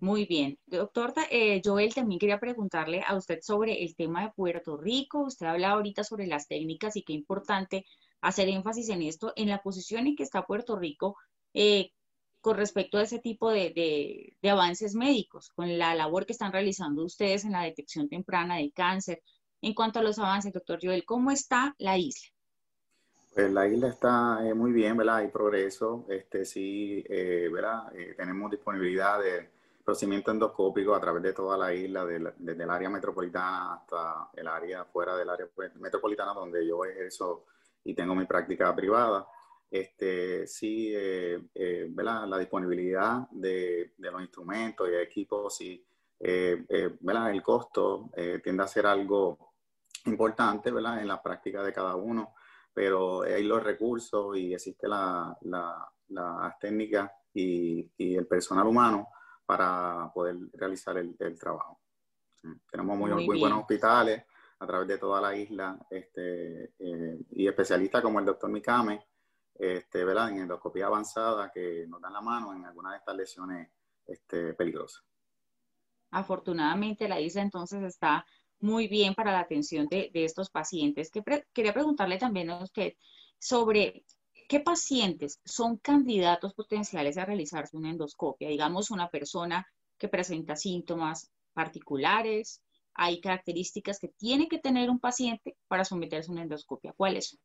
Muy 0.00 0.26
bien. 0.26 0.58
Doctor 0.66 1.12
eh, 1.30 1.60
Joel, 1.64 1.92
también 1.92 2.18
quería 2.18 2.38
preguntarle 2.38 3.02
a 3.06 3.16
usted 3.16 3.40
sobre 3.42 3.82
el 3.82 3.96
tema 3.96 4.22
de 4.22 4.30
Puerto 4.30 4.76
Rico. 4.76 5.24
Usted 5.24 5.46
habla 5.46 5.72
ahorita 5.72 6.04
sobre 6.04 6.26
las 6.26 6.46
técnicas 6.46 6.96
y 6.96 7.02
qué 7.02 7.12
importante 7.12 7.84
hacer 8.20 8.48
énfasis 8.48 8.88
en 8.90 9.02
esto, 9.02 9.32
en 9.34 9.48
la 9.48 9.60
posición 9.60 10.06
en 10.06 10.14
que 10.14 10.22
está 10.22 10.46
Puerto 10.46 10.76
Rico 10.76 11.16
eh, 11.52 11.90
con 12.42 12.58
respecto 12.58 12.98
a 12.98 13.02
ese 13.02 13.18
tipo 13.20 13.50
de, 13.50 14.36
avances 14.42 14.94
médicos, 14.94 15.50
con 15.54 15.78
la 15.78 15.94
labor 15.94 16.26
que 16.26 16.32
están 16.32 16.52
realizando 16.52 17.04
ustedes 17.04 17.44
en 17.46 17.52
la 17.52 17.62
detección 17.62 18.08
temprana 18.08 18.56
de 18.56 18.70
cáncer. 18.72 19.22
En 19.62 19.72
cuanto 19.72 20.00
a 20.00 20.02
los 20.02 20.18
avances, 20.18 20.52
doctor 20.52 20.78
Joel, 20.82 21.04
¿cómo 21.06 21.30
está 21.30 21.74
la 21.78 21.96
isla? 21.96 22.28
Pues 23.34 23.50
la 23.50 23.66
isla 23.66 23.88
está 23.88 24.46
eh, 24.46 24.52
muy 24.52 24.72
bien, 24.72 24.98
¿verdad? 24.98 25.16
Hay 25.16 25.28
progreso. 25.28 26.04
Este, 26.10 26.44
sí, 26.44 27.02
¿verdad? 27.08 27.90
tenemos 28.18 28.50
disponibilidad 28.50 29.22
de 29.22 29.48
procedimiento 29.84 30.30
endoscópico 30.30 30.94
a 30.94 31.00
través 31.00 31.22
de 31.22 31.32
toda 31.32 31.56
la 31.56 31.72
isla, 31.72 32.04
desde 32.04 32.62
el 32.62 32.70
área 32.70 32.88
metropolitana 32.90 33.74
hasta 33.74 34.30
el 34.34 34.46
área 34.46 34.84
fuera 34.84 35.16
del 35.16 35.30
área 35.30 35.46
metropolitana 35.76 36.34
donde 36.34 36.66
yo 36.66 36.84
ejerzo 36.84 37.46
y 37.84 37.94
tengo 37.94 38.14
mi 38.14 38.24
práctica 38.24 38.74
privada. 38.74 39.26
Este, 39.72 40.46
sí, 40.46 40.92
eh, 40.94 41.48
eh, 41.54 41.90
la 41.96 42.38
disponibilidad 42.38 43.26
de, 43.30 43.94
de, 43.96 44.10
los 44.10 44.20
instrumentos 44.20 44.86
y 44.86 44.94
equipos, 44.96 45.56
sí, 45.56 45.82
eh, 46.20 46.66
el 46.68 47.42
costo 47.42 48.10
tiende 48.44 48.62
a 48.62 48.68
ser 48.68 48.84
algo 48.84 49.54
importante 50.04 50.70
¿verdad? 50.70 51.00
en 51.00 51.08
la 51.08 51.22
práctica 51.22 51.62
de 51.62 51.72
cada 51.72 51.96
uno, 51.96 52.34
pero 52.74 53.22
hay 53.22 53.44
los 53.44 53.62
recursos 53.62 54.36
y 54.36 54.52
existe 54.52 54.86
la, 54.86 55.34
la, 55.40 55.90
las 56.08 56.58
técnicas 56.58 57.10
y, 57.32 57.90
y 57.96 58.14
el 58.14 58.26
personal 58.26 58.66
humano 58.66 59.08
para 59.46 60.10
poder 60.12 60.36
realizar 60.52 60.98
el, 60.98 61.16
trabajo. 61.38 61.80
Tenemos 62.70 62.98
muy, 62.98 63.10
muy, 63.10 63.40
buenos 63.40 63.60
hospitales 63.60 64.24
a 64.58 64.66
través 64.66 64.86
de 64.88 64.98
toda 64.98 65.20
la 65.20 65.36
isla 65.36 65.78
este, 65.90 66.72
eh, 66.78 67.18
y 67.30 67.48
especialistas 67.48 68.02
como 68.02 68.20
el 68.20 68.24
doctor 68.24 68.50
Mikame, 68.50 69.04
este, 69.54 70.04
¿verdad? 70.04 70.30
en 70.30 70.38
endoscopía 70.38 70.86
avanzada 70.86 71.50
que 71.52 71.86
nos 71.88 72.00
dan 72.00 72.12
la 72.12 72.20
mano 72.20 72.54
en 72.54 72.64
algunas 72.64 72.92
de 72.92 72.98
estas 72.98 73.16
lesiones 73.16 73.68
este, 74.06 74.54
peligrosas. 74.54 75.04
Afortunadamente 76.10 77.08
la 77.08 77.20
isla 77.20 77.42
entonces 77.42 77.82
está 77.82 78.26
muy 78.60 78.86
bien 78.86 79.14
para 79.14 79.32
la 79.32 79.40
atención 79.40 79.88
de, 79.88 80.10
de 80.12 80.24
estos 80.24 80.50
pacientes. 80.50 81.10
Que 81.10 81.22
quería 81.52 81.72
preguntarle 81.72 82.18
también 82.18 82.50
a 82.50 82.62
usted 82.62 82.94
sobre 83.38 84.04
¿Qué 84.52 84.60
pacientes 84.60 85.40
son 85.46 85.78
candidatos 85.78 86.52
potenciales 86.52 87.16
a 87.16 87.24
realizarse 87.24 87.74
una 87.74 87.88
endoscopia? 87.88 88.50
Digamos, 88.50 88.90
una 88.90 89.08
persona 89.08 89.66
que 89.96 90.08
presenta 90.08 90.56
síntomas 90.56 91.30
particulares, 91.54 92.62
hay 92.92 93.18
características 93.22 93.98
que 93.98 94.08
tiene 94.08 94.48
que 94.48 94.58
tener 94.58 94.90
un 94.90 95.00
paciente 95.00 95.56
para 95.68 95.86
someterse 95.86 96.30
a 96.30 96.32
una 96.32 96.42
endoscopia. 96.42 96.92
¿Cuáles 96.92 97.30
son? 97.30 97.40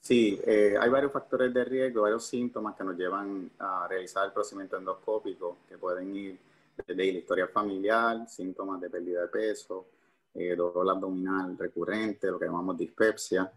Sí, 0.00 0.40
eh, 0.44 0.76
hay 0.78 0.88
varios 0.88 1.12
factores 1.12 1.52
de 1.52 1.64
riesgo, 1.64 2.02
varios 2.02 2.24
síntomas 2.24 2.76
que 2.76 2.84
nos 2.84 2.96
llevan 2.96 3.50
a 3.58 3.88
realizar 3.88 4.26
el 4.26 4.32
procedimiento 4.32 4.76
endoscópico, 4.76 5.58
que 5.68 5.78
pueden 5.78 6.14
ir 6.14 6.38
desde 6.76 6.94
la 6.94 7.04
historia 7.04 7.48
familiar, 7.48 8.28
síntomas 8.28 8.80
de 8.80 8.88
pérdida 8.88 9.22
de 9.22 9.28
peso, 9.28 9.88
eh, 10.34 10.54
dolor 10.54 10.88
abdominal 10.90 11.56
recurrente, 11.58 12.30
lo 12.30 12.38
que 12.38 12.44
llamamos 12.44 12.76
dispepsia, 12.76 13.50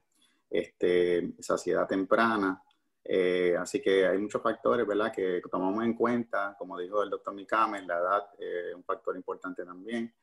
este, 0.50 1.34
saciedad 1.40 1.88
temprana. 1.88 2.64
Eh, 3.04 3.56
así 3.58 3.82
que 3.82 4.08
hay 4.08 4.18
muchos 4.18 4.42
factores, 4.42 4.88
¿verdad?, 4.88 5.12
que 5.12 5.42
tomamos 5.52 5.84
en 5.84 5.94
cuenta. 5.94 6.56
Como 6.58 6.78
dijo 6.80 7.04
el 7.04 7.10
doctor 7.10 7.34
Mikame, 7.34 7.82
la 7.86 7.98
edad 7.98 8.24
es 8.38 8.74
un 8.74 8.84
factor 8.84 9.16
importante 9.16 9.64
también. 9.66 10.14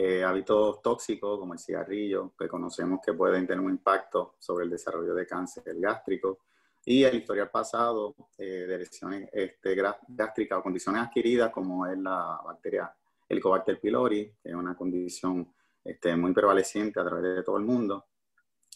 Eh, 0.00 0.22
hábitos 0.22 0.80
tóxicos 0.80 1.40
como 1.40 1.54
el 1.54 1.58
cigarrillo, 1.58 2.32
que 2.38 2.46
conocemos 2.46 3.00
que 3.04 3.14
pueden 3.14 3.48
tener 3.48 3.64
un 3.64 3.72
impacto 3.72 4.36
sobre 4.38 4.64
el 4.64 4.70
desarrollo 4.70 5.12
de 5.12 5.26
cáncer 5.26 5.64
gástrico. 5.76 6.38
Y 6.84 7.02
el 7.02 7.16
historial 7.16 7.50
pasado 7.50 8.14
eh, 8.38 8.44
de 8.44 8.78
lesiones 8.78 9.28
este, 9.32 9.76
gástricas 10.06 10.58
o 10.58 10.62
condiciones 10.62 11.02
adquiridas, 11.02 11.50
como 11.50 11.84
es 11.84 11.98
la 11.98 12.40
bacteria 12.44 12.94
Helicobacter 13.28 13.80
pylori, 13.80 14.32
que 14.40 14.50
es 14.50 14.54
una 14.54 14.76
condición 14.76 15.52
este, 15.82 16.14
muy 16.14 16.32
prevaleciente 16.32 17.00
a 17.00 17.04
través 17.04 17.36
de 17.36 17.42
todo 17.42 17.56
el 17.56 17.64
mundo 17.64 18.06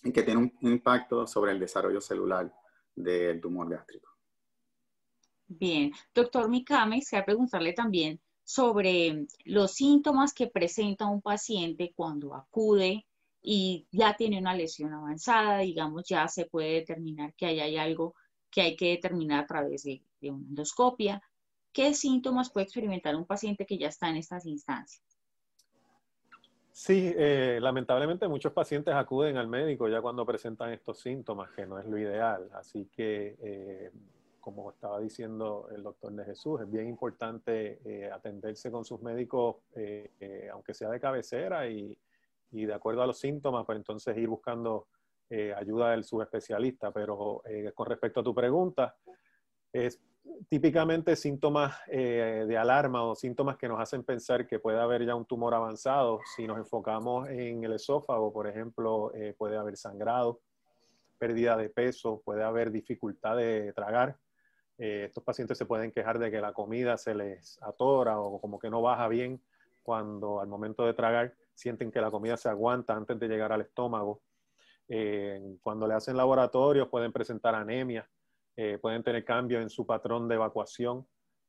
y 0.02 0.12
que 0.12 0.25
tiene 0.25 0.40
un 0.40 0.52
impacto 0.62 1.26
sobre 1.28 1.52
el 1.52 1.61
desarrollo 1.61 2.00
celular 2.00 2.52
del 2.96 3.40
tumor 3.40 3.70
gástrico. 3.70 4.11
Bien, 5.46 5.92
doctor 6.12 6.49
Mikame, 6.49 6.99
quisiera 6.99 7.25
preguntarle 7.25 7.75
también 7.75 8.20
sobre 8.52 9.26
los 9.44 9.73
síntomas 9.73 10.35
que 10.35 10.47
presenta 10.47 11.06
un 11.06 11.23
paciente 11.23 11.94
cuando 11.97 12.35
acude 12.35 13.06
y 13.40 13.87
ya 13.90 14.14
tiene 14.14 14.38
una 14.38 14.54
lesión 14.54 14.92
avanzada, 14.92 15.61
digamos, 15.61 16.04
ya 16.06 16.28
se 16.28 16.44
puede 16.44 16.75
determinar 16.75 17.32
que 17.35 17.47
hay 17.47 17.76
algo 17.78 18.14
que 18.50 18.61
hay 18.61 18.76
que 18.76 18.90
determinar 18.90 19.44
a 19.44 19.47
través 19.47 19.85
de, 19.85 20.02
de 20.21 20.30
una 20.30 20.47
endoscopia. 20.47 21.23
¿Qué 21.73 21.94
síntomas 21.94 22.50
puede 22.52 22.64
experimentar 22.64 23.16
un 23.16 23.25
paciente 23.25 23.64
que 23.64 23.78
ya 23.78 23.88
está 23.88 24.11
en 24.11 24.16
estas 24.16 24.44
instancias? 24.44 25.02
Sí, 26.73 27.11
eh, 27.16 27.59
lamentablemente 27.61 28.28
muchos 28.28 28.52
pacientes 28.52 28.92
acuden 28.92 29.38
al 29.38 29.49
médico 29.49 29.88
ya 29.88 30.02
cuando 30.02 30.26
presentan 30.26 30.73
estos 30.73 31.00
síntomas, 31.00 31.50
que 31.52 31.64
no 31.64 31.78
es 31.78 31.87
lo 31.87 31.97
ideal. 31.97 32.50
Así 32.52 32.90
que, 32.94 33.37
eh, 33.40 33.90
como 34.42 34.70
estaba 34.70 35.00
diciendo 35.00 35.68
el 35.75 35.82
doctor 35.82 36.12
de 36.12 36.26
Jesús, 36.26 36.61
es 36.61 36.70
bien 36.70 36.88
importante 36.88 37.80
eh, 37.84 38.11
atenderse 38.11 38.70
con 38.70 38.84
sus 38.84 39.00
médicos, 39.00 39.56
aunque 40.52 40.75
sea 40.75 40.90
de 40.90 41.00
cabecera 41.00 41.66
y, 41.66 41.99
y, 42.50 42.66
de 42.66 42.75
acuerdo 42.75 43.02
a 43.02 43.06
los 43.06 43.18
síntomas, 43.18 43.64
pues 43.64 43.78
entonces 43.78 44.14
ir 44.18 44.28
buscando 44.28 44.88
ayuda 45.56 45.92
del 45.92 46.04
subespecialista. 46.04 46.92
Pero 46.92 47.42
con 47.75 47.87
respecto 47.87 48.20
a 48.20 48.22
tu 48.22 48.34
pregunta, 48.34 48.94
es 49.72 49.99
típicamente 50.49 51.16
síntomas 51.16 51.75
eh, 51.88 52.44
de 52.46 52.56
alarma 52.56 53.04
o 53.04 53.14
síntomas 53.14 53.56
que 53.56 53.68
nos 53.68 53.80
hacen 53.80 54.04
pensar 54.04 54.46
que 54.46 54.58
puede 54.58 54.80
haber 54.80 55.04
ya 55.04 55.14
un 55.14 55.25
tumor 55.25 55.54
avanzado. 55.54 56.20
Si 56.37 56.46
nos 56.46 56.58
enfocamos 56.58 57.28
en 57.28 57.64
el 57.64 57.72
esófago, 57.72 58.32
por 58.32 58.46
ejemplo, 58.46 59.12
eh, 59.14 59.34
puede 59.37 59.56
haber 59.56 59.76
sangrado, 59.76 60.40
pérdida 61.18 61.56
de 61.56 61.70
peso, 61.70 62.20
puede 62.25 62.42
haber 62.42 62.70
dificultad 62.70 63.37
de 63.37 63.72
tragar. 63.72 64.16
Eh, 64.79 65.05
estos 65.07 65.23
pacientes 65.23 65.59
se 65.59 65.67
pueden 65.67 65.93
quejar 65.93 66.19
de 66.19 66.31
que 66.31 66.41
la 66.41 66.52
comida 66.52 66.97
se 66.97 67.14
les 67.14 67.62
atora 67.62 68.19
o 68.19 68.41
como 68.41 68.59
que 68.59 68.71
no 68.71 68.83
baja 68.83 69.09
bien 69.09 69.41
cuando 69.83 70.41
al 70.41 70.49
momento 70.49 70.87
de 70.87 70.95
tragar 70.95 71.35
sienten 71.55 71.91
que 71.91 72.00
la 72.00 72.11
comida 72.11 72.37
se 72.37 72.49
aguanta 72.49 72.95
antes 72.95 73.19
de 73.19 73.29
llegar 73.29 73.52
al 73.52 73.61
estómago. 73.61 74.23
cuando 75.62 75.87
le 75.87 75.95
hacen 75.95 76.17
laboratorios 76.17 76.88
pueden 76.88 77.12
presentar 77.12 77.55
anemia 77.55 78.09
eh, 78.57 78.79
pueden 78.81 79.02
tener 79.02 79.25
cambios 79.25 79.62
en 79.62 79.71
su 79.71 79.87
patrón 79.87 80.29
de 80.29 80.35
evacuación 80.35 81.07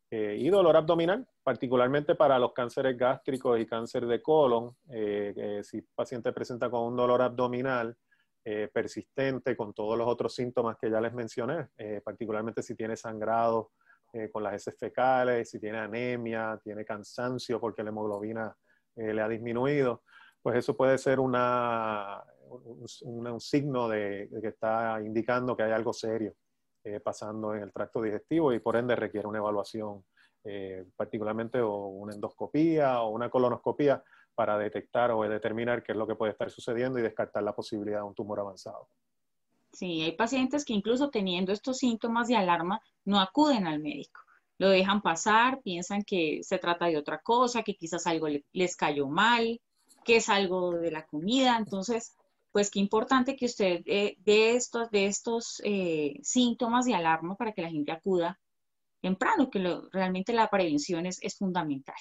eh, 0.10 0.38
y 0.40 0.50
dolor 0.50 0.78
abdominal, 0.78 1.28
particularmente 1.44 2.16
para 2.16 2.40
los 2.40 2.54
cánceres 2.54 2.98
gástricos 2.98 3.60
y 3.60 3.66
cáncer 3.66 4.06
de 4.06 4.22
colon. 4.22 4.76
Eh, 4.90 5.62
si 5.64 5.78
el 5.78 5.88
paciente 5.96 6.32
presenta 6.32 6.70
con 6.70 6.84
un 6.84 6.96
dolor 6.96 7.22
abdominal 7.22 7.98
persistente, 8.74 9.56
con 9.56 9.74
todos 9.74 9.98
los 9.98 10.08
otros 10.08 10.36
síntomas 10.36 10.78
que 10.78 10.92
ya 10.92 11.00
les 11.00 11.14
mencioné, 11.14 11.70
particularmente 12.04 12.62
si 12.62 12.76
tiene 12.76 12.98
sangrado 12.98 13.72
con 14.32 14.44
las 14.44 14.54
heces 14.56 14.78
fecales, 14.78 15.50
si 15.50 15.60
tiene 15.60 15.78
anemia, 15.78 16.60
tiene 16.62 16.84
cansancio 16.84 17.60
porque 17.60 17.84
la 17.84 17.90
hemoglobina 17.90 18.54
le 18.96 19.22
ha 19.22 19.30
disminuido, 19.30 20.04
pues 20.42 20.58
eso 20.58 20.76
puede 20.76 20.98
ser 20.98 21.22
una, 21.22 22.22
un, 22.50 23.40
signo 23.40 23.88
de, 23.88 24.30
que 24.42 24.50
está 24.50 25.00
indicando 25.02 25.56
que 25.56 25.64
hay 25.64 25.72
algo 25.72 25.94
serio. 25.94 26.36
Eh, 26.86 27.00
pasando 27.00 27.56
en 27.56 27.64
el 27.64 27.72
tracto 27.72 28.02
digestivo 28.02 28.52
y 28.52 28.60
por 28.60 28.76
ende 28.76 28.94
requiere 28.98 29.26
una 29.26 29.38
evaluación, 29.38 30.04
eh, 30.44 30.84
particularmente 30.98 31.62
o 31.62 31.88
una 31.88 32.14
endoscopía 32.14 33.02
o 33.04 33.12
una 33.12 33.30
colonoscopía 33.30 34.04
para 34.36 34.58
detectar 34.58 35.12
o 35.12 35.24
determinar 35.24 35.84
qué 35.84 35.92
es 35.92 35.98
lo 35.98 36.08
que 36.08 36.16
puede 36.16 36.32
estar 36.32 36.50
sucediendo 36.50 37.00
y 37.00 37.02
descartar 37.02 37.44
la 37.44 37.56
posibilidad 37.56 38.00
de 38.00 38.06
un 38.06 38.16
tumor 38.16 38.40
avanzado. 38.40 38.90
Sí, 39.72 40.02
hay 40.04 40.12
pacientes 40.12 40.66
que 40.66 40.74
incluso 40.74 41.10
teniendo 41.10 41.52
estos 41.52 41.80
síntomas 41.80 42.28
de 42.28 42.36
alarma 42.36 42.80
no 43.06 43.20
acuden 43.20 43.66
al 43.66 43.80
médico. 43.80 44.22
Lo 44.60 44.70
dejan 44.70 45.02
pasar, 45.02 45.62
piensan 45.64 46.04
que 46.04 46.42
se 46.44 46.60
trata 46.60 46.86
de 46.86 46.98
otra 46.98 47.20
cosa, 47.20 47.64
que 47.64 47.76
quizás 47.76 48.06
algo 48.06 48.28
les 48.52 48.76
cayó 48.76 49.08
mal, 49.08 49.60
que 50.06 50.18
es 50.18 50.30
algo 50.30 50.74
de 50.74 50.92
la 50.92 51.06
comida. 51.06 51.58
Entonces, 51.58 52.16
pues 52.52 52.70
qué 52.70 52.80
importante 52.80 53.36
que 53.36 53.48
usted 53.48 53.82
eh, 53.88 54.16
dé 54.20 54.56
estos, 54.56 54.92
de 54.92 55.08
estos 55.08 55.60
eh, 55.66 56.20
síntomas 56.22 56.86
de 56.86 56.94
alarma 56.94 57.36
para 57.36 57.52
que 57.52 57.64
la 57.64 57.70
gente 57.70 57.92
acuda 57.92 58.40
temprano, 59.02 59.50
que 59.50 59.60
realmente 59.92 60.34
la 60.34 60.50
prevención 60.50 61.08
es, 61.08 61.18
es 61.22 61.36
fundamental. 61.36 61.96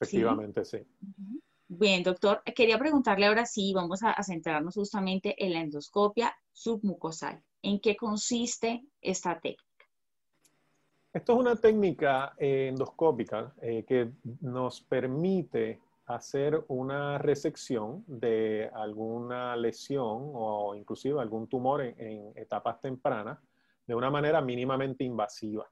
Efectivamente, 0.00 0.64
sí. 0.64 0.78
Bien, 1.68 2.02
doctor, 2.02 2.42
quería 2.54 2.78
preguntarle 2.78 3.26
ahora 3.26 3.44
sí, 3.44 3.72
vamos 3.74 4.02
a, 4.02 4.22
centrarnos 4.22 4.74
justamente 4.74 5.34
en 5.44 5.52
la 5.52 5.60
endoscopia 5.60 6.34
submucosal. 6.52 7.42
¿En 7.62 7.80
qué 7.80 7.96
consiste 7.96 8.84
esta 9.00 9.40
técnica? 9.40 9.64
Esto 11.12 11.32
es 11.32 11.38
una 11.38 11.56
técnica 11.56 12.34
eh, 12.38 12.68
endoscópica 12.68 13.54
eh, 13.62 13.84
que 13.88 14.12
nos 14.42 14.82
permite 14.82 15.80
hacer 16.06 16.62
una 16.68 17.18
resección 17.18 18.04
de 18.06 18.70
alguna 18.72 19.56
lesión 19.56 20.30
o 20.34 20.74
inclusive 20.76 21.20
algún 21.20 21.48
tumor 21.48 21.82
en 21.82 22.32
etapas 22.36 22.80
tempranas 22.80 23.38
de 23.86 23.94
una 23.94 24.10
manera 24.10 24.40
mínimamente 24.40 25.02
invasiva 25.02 25.66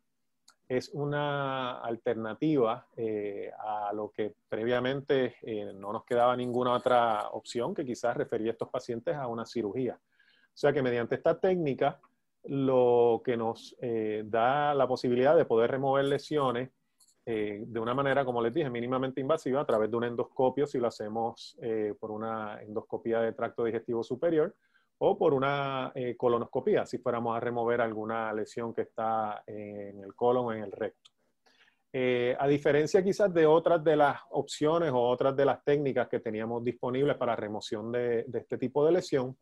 es 0.68 0.90
una 0.94 1.78
alternativa 1.80 2.87
eh, 2.97 3.50
a 3.59 3.92
lo 3.92 4.11
que 4.11 4.35
previamente 4.49 5.37
eh, 5.42 5.73
no 5.75 5.92
nos 5.92 6.04
quedaba 6.04 6.37
ninguna 6.37 6.73
otra 6.73 7.28
opción 7.33 7.75
que 7.75 7.85
quizás 7.85 8.16
refería 8.16 8.50
a 8.50 8.52
estos 8.52 8.71
pacientes 8.71 9.14
a 9.14 9.26
una 9.26 9.44
cirugía. 9.44 9.94
O 9.97 10.56
sea 10.56 10.73
que 10.73 10.83
mediante 10.83 11.16
esta 11.16 11.38
técnica 11.38 12.00
lo 12.44 13.23
que 13.25 13.37
nos 13.37 13.76
eh, 13.80 14.23
da 14.26 14.75
la 14.75 14.87
posibilidad 14.87 15.37
de 15.37 15.44
poder 15.44 15.71
remover 15.71 16.04
lesiones 16.06 16.71
de 17.26 17.80
una 17.80 17.94
manera, 17.94 18.23
como 18.23 18.42
les 18.42 18.52
dije, 18.52 18.68
mínimamente 18.68 19.18
invasiva 19.18 19.62
a 19.62 19.64
través 19.64 19.90
de 19.90 19.97
un 19.97 20.04
endoscopio 20.04 20.66
si 20.66 20.76
lo 20.76 20.88
hacemos 20.88 21.56
por 21.99 22.11
una 22.11 22.61
endoscopía 22.61 23.21
de 23.21 23.33
tracto 23.33 23.64
digestivo 23.64 24.04
superior 24.04 24.54
o 24.99 25.19
por 25.19 25.35
una 25.35 25.93
eh, 25.95 26.17
colonoscopía, 26.17 26.87
si 26.87 26.99
fuéramos 26.99 27.37
a 27.37 27.41
remover 27.41 27.81
alguna 27.81 28.33
lesión 28.33 28.73
que 28.73 28.83
está 28.83 29.43
en 29.47 30.01
el 30.01 30.15
colon 30.15 30.47
o 30.47 30.53
en 30.53 30.63
el 30.63 30.73
recto. 30.73 31.11
Eh, 31.93 32.37
a 32.39 32.49
diferencia 32.49 33.03
quizás 33.05 33.33
de 33.33 33.47
otras 33.47 33.83
de 33.85 33.97
las 33.97 34.21
opciones 34.31 34.91
o 34.91 35.01
otras 35.01 35.37
de 35.37 35.45
las 35.45 35.63
técnicas 35.63 36.09
que 36.09 36.21
teníamos 36.21 36.65
disponibles 36.65 37.17
para 37.17 37.37
remoción 37.37 37.93
de, 37.93 38.27
este 38.33 38.59
tipo 38.59 38.85
de 38.85 38.93
lesión, 38.93 39.37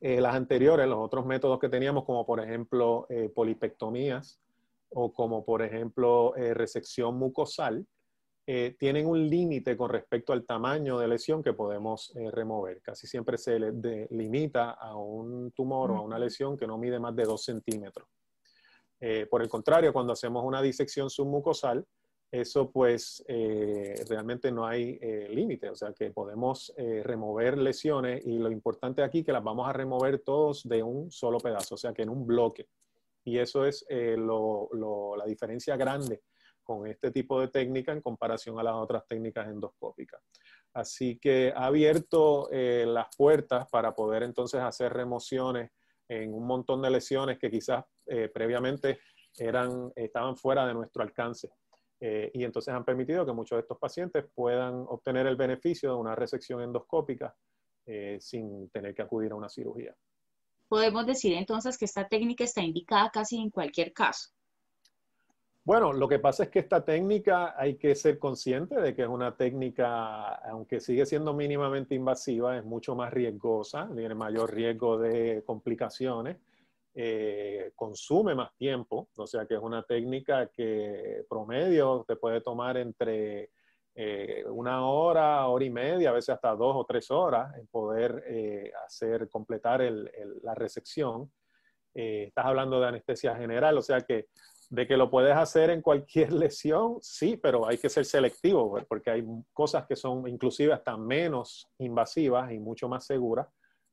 eh, 0.00 0.20
las 0.20 0.34
anteriores, 0.34 0.86
los 0.86 0.98
otros 0.98 1.26
métodos 1.26 1.58
que 1.58 1.68
teníamos, 1.68 2.04
como 2.04 2.24
por 2.24 2.40
ejemplo 2.40 3.08
polipectomías 3.34 4.40
o 4.90 5.12
como 5.12 5.44
por 5.44 5.62
ejemplo 5.62 6.32
resección 6.36 7.16
mucosal, 7.18 7.84
eh, 8.48 8.76
tienen 8.78 9.08
un 9.08 9.28
límite 9.28 9.76
con 9.76 9.90
respecto 9.90 10.32
al 10.32 10.46
tamaño 10.46 11.00
de 11.00 11.08
lesión 11.08 11.42
que 11.42 11.52
podemos 11.52 12.12
eh, 12.14 12.30
remover. 12.30 12.80
Casi 12.80 13.08
siempre 13.08 13.38
se 13.38 13.58
limita 14.10 14.70
a 14.70 14.94
un 14.94 15.50
tumor 15.50 15.90
o 15.90 15.96
a 15.96 16.02
una 16.02 16.16
lesión 16.16 16.56
que 16.56 16.64
no 16.64 16.78
mide 16.78 17.00
más 17.00 17.16
de 17.16 17.24
2 17.24 17.42
centímetros. 17.42 18.08
Eh, 19.00 19.26
por 19.28 19.42
el 19.42 19.48
contrario, 19.48 19.92
cuando 19.92 20.12
hacemos 20.12 20.44
una 20.44 20.62
disección 20.62 21.10
submucosal, 21.10 21.84
eso 22.30 22.70
pues 22.70 23.24
realmente 23.28 24.50
no 24.50 24.66
hay 24.66 24.98
límite, 25.30 25.70
o 25.70 25.76
sea 25.76 25.92
que 25.92 26.10
podemos 26.10 26.74
remover 26.76 27.56
lesiones 27.56 28.26
y 28.26 28.38
lo 28.38 28.50
importante 28.50 29.02
aquí 29.02 29.20
es 29.20 29.26
que 29.26 29.32
las 29.32 29.44
vamos 29.44 29.66
a 29.68 29.72
remover 29.72 30.18
todos 30.18 30.68
de 30.68 30.82
un 30.82 31.10
solo 31.10 31.38
pedazo, 31.38 31.76
o 31.76 31.78
sea 31.78 31.94
que 31.94 32.02
en 32.02 32.10
un 32.10 32.26
bloque. 32.26 32.68
Y 33.24 33.38
eso 33.38 33.64
es 33.64 33.86
la 33.88 35.24
diferencia 35.24 35.76
grande 35.76 36.20
con 36.66 36.86
este 36.88 37.12
tipo 37.12 37.40
de 37.40 37.48
técnica 37.48 37.92
en 37.92 38.02
comparación 38.02 38.58
a 38.58 38.62
las 38.64 38.74
otras 38.74 39.06
técnicas 39.06 39.46
endoscópicas. 39.46 40.20
Así 40.74 41.18
que 41.18 41.52
ha 41.54 41.66
abierto 41.66 42.50
eh, 42.50 42.84
las 42.86 43.06
puertas 43.16 43.68
para 43.70 43.94
poder 43.94 44.24
entonces 44.24 44.60
hacer 44.60 44.92
remociones 44.92 45.70
en 46.08 46.34
un 46.34 46.44
montón 46.46 46.82
de 46.82 46.90
lesiones 46.90 47.38
que 47.38 47.50
quizás 47.50 47.84
eh, 48.06 48.28
previamente 48.28 48.98
eran, 49.38 49.92
estaban 49.94 50.36
fuera 50.36 50.66
de 50.66 50.74
nuestro 50.74 51.02
alcance. 51.02 51.50
Eh, 52.00 52.30
y 52.34 52.44
entonces 52.44 52.74
han 52.74 52.84
permitido 52.84 53.24
que 53.24 53.32
muchos 53.32 53.56
de 53.56 53.60
estos 53.60 53.78
pacientes 53.78 54.26
puedan 54.34 54.84
obtener 54.88 55.26
el 55.26 55.36
beneficio 55.36 55.90
de 55.90 55.96
una 55.96 56.14
resección 56.14 56.60
endoscópica 56.60 57.34
sin 58.18 58.68
tener 58.70 58.92
que 58.96 59.02
acudir 59.02 59.30
a 59.30 59.36
una 59.36 59.48
cirugía. 59.48 59.94
Podemos 60.66 61.06
decir 61.06 61.34
entonces 61.34 61.78
que 61.78 61.84
esta 61.84 62.08
técnica 62.08 62.42
está 62.42 62.60
indicada 62.60 63.10
casi 63.10 63.36
en 63.36 63.50
cualquier 63.50 63.92
caso. 63.92 64.35
Bueno, 65.66 65.92
lo 65.92 66.06
que 66.06 66.20
pasa 66.20 66.44
es 66.44 66.50
que 66.50 66.60
esta 66.60 66.84
técnica 66.84 67.60
hay 67.60 67.74
que 67.74 67.96
ser 67.96 68.20
consciente 68.20 68.80
de 68.80 68.94
que 68.94 69.02
es 69.02 69.08
una 69.08 69.36
técnica, 69.36 70.36
aunque 70.48 70.78
sigue 70.78 71.04
siendo 71.06 71.34
mínimamente 71.34 71.96
invasiva, 71.96 72.56
es 72.56 72.64
mucho 72.64 72.94
más 72.94 73.12
riesgosa, 73.12 73.90
tiene 73.92 74.14
mayor 74.14 74.54
riesgo 74.54 74.96
de 74.96 75.42
complicaciones, 75.44 76.36
eh, 76.94 77.72
consume 77.74 78.36
más 78.36 78.54
tiempo, 78.54 79.08
o 79.16 79.26
sea 79.26 79.44
que 79.44 79.54
es 79.54 79.60
una 79.60 79.82
técnica 79.82 80.46
que 80.52 81.24
promedio 81.28 82.04
te 82.06 82.14
puede 82.14 82.40
tomar 82.42 82.76
entre 82.76 83.50
eh, 83.96 84.44
una 84.46 84.86
hora, 84.86 85.48
hora 85.48 85.64
y 85.64 85.70
media, 85.70 86.10
a 86.10 86.12
veces 86.12 86.28
hasta 86.28 86.54
dos 86.54 86.76
o 86.76 86.86
tres 86.86 87.10
horas 87.10 87.58
en 87.58 87.66
poder 87.66 88.22
eh, 88.28 88.70
hacer, 88.86 89.28
completar 89.28 89.80
la 90.42 90.54
resección. 90.54 91.28
estás 91.92 92.44
hablando 92.46 92.78
de 92.80 92.86
anestesia 92.86 93.34
general, 93.34 93.76
o 93.78 93.82
sea 93.82 94.02
que 94.02 94.28
de 94.68 94.86
que 94.86 94.96
lo 94.96 95.10
puedes 95.10 95.36
hacer 95.36 95.70
en 95.70 95.82
cualquier 95.82 96.32
lesión, 96.32 96.98
sí, 97.00 97.36
pero 97.36 97.66
hay 97.66 97.78
que 97.78 97.88
ser 97.88 98.04
selectivo, 98.04 98.70
pues, 98.70 98.84
porque 98.86 99.10
hay 99.10 99.24
cosas 99.52 99.86
que 99.86 99.96
son 99.96 100.26
inclusive 100.28 100.72
hasta 100.72 100.96
menos 100.96 101.68
invasivas 101.78 102.52
y 102.52 102.58
mucho 102.58 102.88
más 102.88 103.06
seguras 103.06 103.46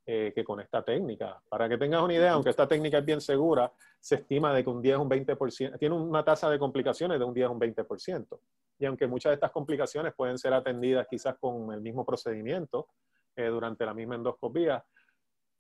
eh, 0.05 0.33
que 0.36 0.43
con 0.43 0.59
esta 0.59 0.83
técnica. 0.83 1.41
Para 1.47 1.69
que 1.69 1.77
tengas 1.77 2.01
una 2.01 2.13
idea, 2.13 2.33
aunque 2.33 2.49
esta 2.49 2.67
técnica 2.67 2.97
es 2.97 3.05
bien 3.05 3.21
segura, 3.21 3.71
se 4.01 4.15
estima 4.15 4.53
de 4.53 4.63
que 4.63 4.69
un 4.69 4.81
10 4.81 4.97
o 4.97 5.01
un 5.03 5.09
20%, 5.09 5.79
tiene 5.79 5.95
una 5.95 6.25
tasa 6.25 6.49
de 6.49 6.59
complicaciones 6.59 7.19
de 7.19 7.25
un 7.25 7.33
10 7.33 7.47
o 7.47 7.51
un 7.53 7.59
20%. 7.59 8.39
Y 8.79 8.86
aunque 8.86 9.07
muchas 9.07 9.29
de 9.29 9.36
estas 9.36 9.51
complicaciones 9.51 10.13
pueden 10.13 10.38
ser 10.38 10.53
atendidas 10.53 11.07
quizás 11.09 11.38
con 11.39 11.71
el 11.71 11.79
mismo 11.79 12.05
procedimiento 12.05 12.89
eh, 13.36 13.45
durante 13.45 13.86
la 13.86 13.93
misma 13.93 14.15
endoscopía, 14.15 14.83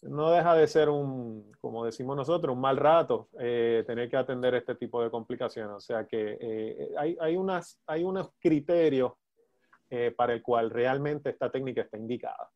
no 0.03 0.31
deja 0.31 0.55
de 0.55 0.67
ser 0.67 0.89
un, 0.89 1.51
como 1.59 1.85
decimos 1.85 2.15
nosotros, 2.15 2.53
un 2.53 2.61
mal 2.61 2.77
rato 2.77 3.29
eh, 3.39 3.83
tener 3.87 4.09
que 4.09 4.17
atender 4.17 4.55
este 4.55 4.75
tipo 4.75 5.01
de 5.01 5.09
complicaciones. 5.09 5.75
O 5.75 5.79
sea 5.79 6.05
que 6.05 6.37
eh, 6.39 6.89
hay, 6.97 7.17
hay, 7.19 7.35
unas, 7.35 7.79
hay 7.87 8.03
unos 8.03 8.29
criterios 8.39 9.13
eh, 9.89 10.13
para 10.15 10.33
el 10.33 10.41
cual 10.41 10.69
realmente 10.69 11.29
esta 11.29 11.49
técnica 11.49 11.81
está 11.81 11.97
indicada. 11.97 12.49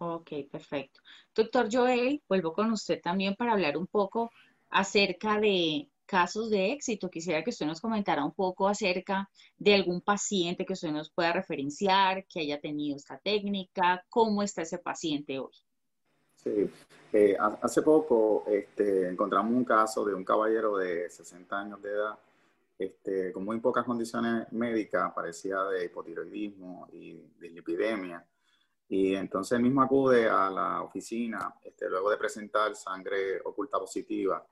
Ok, 0.00 0.30
perfecto. 0.50 1.00
Doctor 1.34 1.68
Joel, 1.70 2.22
vuelvo 2.28 2.52
con 2.52 2.72
usted 2.72 3.00
también 3.00 3.34
para 3.34 3.52
hablar 3.52 3.76
un 3.76 3.86
poco 3.86 4.30
acerca 4.70 5.40
de 5.40 5.88
casos 6.06 6.50
de 6.50 6.72
éxito. 6.72 7.10
Quisiera 7.10 7.42
que 7.42 7.50
usted 7.50 7.66
nos 7.66 7.80
comentara 7.80 8.24
un 8.24 8.32
poco 8.32 8.68
acerca 8.68 9.28
de 9.56 9.74
algún 9.74 10.00
paciente 10.00 10.64
que 10.64 10.72
usted 10.72 10.90
nos 10.90 11.10
pueda 11.10 11.32
referenciar, 11.32 12.26
que 12.26 12.40
haya 12.40 12.60
tenido 12.60 12.96
esta 12.96 13.18
técnica, 13.18 14.04
cómo 14.08 14.42
está 14.42 14.62
ese 14.62 14.78
paciente 14.78 15.38
hoy. 15.38 15.52
Sí, 16.54 16.70
eh, 17.12 17.36
hace 17.38 17.82
poco 17.82 18.44
este, 18.48 19.08
encontramos 19.08 19.52
un 19.52 19.64
caso 19.64 20.04
de 20.04 20.14
un 20.14 20.24
caballero 20.24 20.76
de 20.76 21.10
60 21.10 21.58
años 21.58 21.82
de 21.82 21.90
edad 21.90 22.18
este, 22.78 23.32
con 23.32 23.44
muy 23.44 23.60
pocas 23.60 23.84
condiciones 23.84 24.50
médicas, 24.52 25.12
parecía 25.12 25.62
de 25.64 25.86
hipotiroidismo 25.86 26.88
y 26.92 27.14
dislipidemia. 27.38 28.24
Y 28.88 29.14
entonces 29.14 29.56
él 29.56 29.62
mismo 29.62 29.82
acude 29.82 30.28
a 30.28 30.48
la 30.48 30.82
oficina 30.82 31.54
este, 31.62 31.90
luego 31.90 32.10
de 32.10 32.16
presentar 32.16 32.74
sangre 32.76 33.40
oculta 33.44 33.78
positiva 33.78 34.46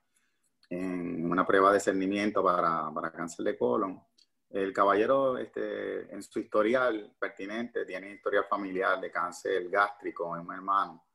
en 0.68 1.30
una 1.30 1.46
prueba 1.46 1.72
de 1.72 1.80
cernimiento 1.80 2.42
para, 2.42 2.90
para 2.92 3.11
cáncer 3.11 3.44
de 3.46 3.56
colon. 3.56 4.02
El 4.50 4.72
caballero, 4.72 5.38
este, 5.38 6.12
en 6.12 6.22
su 6.22 6.40
historial 6.40 7.14
pertinente, 7.18 7.87
tiene 7.87 8.12
historial 8.12 8.44
familiar 8.44 9.00
de 9.00 9.11
cáncer 9.11 9.68
gástrico 9.70 10.37
en 10.37 10.46
un 10.46 10.52
hermano 10.52 11.06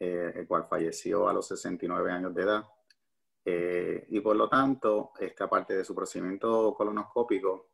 eh, 0.00 0.32
el 0.36 0.46
cual 0.46 0.66
falleció 0.68 1.28
a 1.28 1.32
los 1.32 1.48
69 1.48 2.12
años 2.12 2.32
de 2.32 2.42
edad. 2.42 2.64
Eh, 3.44 4.06
y 4.10 4.20
por 4.20 4.36
lo 4.36 4.48
tanto, 4.48 5.12
esta 5.18 5.44
aparte 5.44 5.76
de 5.76 5.84
su 5.84 5.94
procedimiento 5.94 6.72
colonoscópico, 6.74 7.70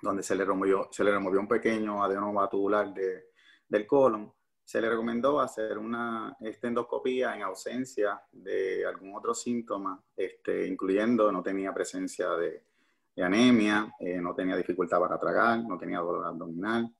donde 0.00 0.22
se 0.22 0.34
le 0.34 0.44
removió, 0.44 0.88
se 0.90 1.04
le 1.04 1.10
removió 1.10 1.40
un 1.40 1.48
pequeño 1.48 2.02
adenoma 2.02 2.48
tubular 2.48 2.94
de, 2.94 3.32
del 3.68 3.86
colon, 3.86 4.32
se 4.64 4.80
le 4.80 4.88
recomendó 4.88 5.40
hacer 5.40 5.76
una 5.76 6.36
endoscopía 6.40 7.34
en 7.34 7.42
ausencia 7.42 8.20
de 8.32 8.86
algún 8.86 9.14
otro 9.16 9.34
síntoma, 9.34 10.02
este, 10.16 10.66
incluyendo 10.66 11.30
no 11.32 11.42
tenía 11.42 11.74
presencia 11.74 12.30
de, 12.30 12.64
anemia, 13.16 13.92
no 14.20 14.32
tenía 14.32 14.56
dificultad 14.56 15.00
para 15.00 15.18
tragar, 15.18 15.64
no 15.64 15.76
tenía 15.76 15.98
dolor 15.98 16.26
abdominal. 16.26 16.94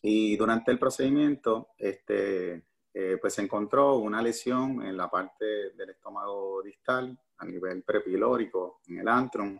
Y 0.00 0.36
durante 0.36 0.70
el 0.70 0.78
procedimiento, 0.78 1.68
este, 1.76 2.64
pues 3.20 3.34
se 3.34 3.42
encontró 3.42 3.96
una 3.96 4.22
lesión 4.22 4.80
en 4.86 4.96
la 4.96 5.10
parte 5.10 5.72
del 5.72 5.90
estómago 5.90 6.62
distal 6.62 7.18
a 7.38 7.44
nivel 7.44 7.82
prepilórico, 7.82 8.80
en 8.86 8.98
el 8.98 9.08
antrum, 9.08 9.58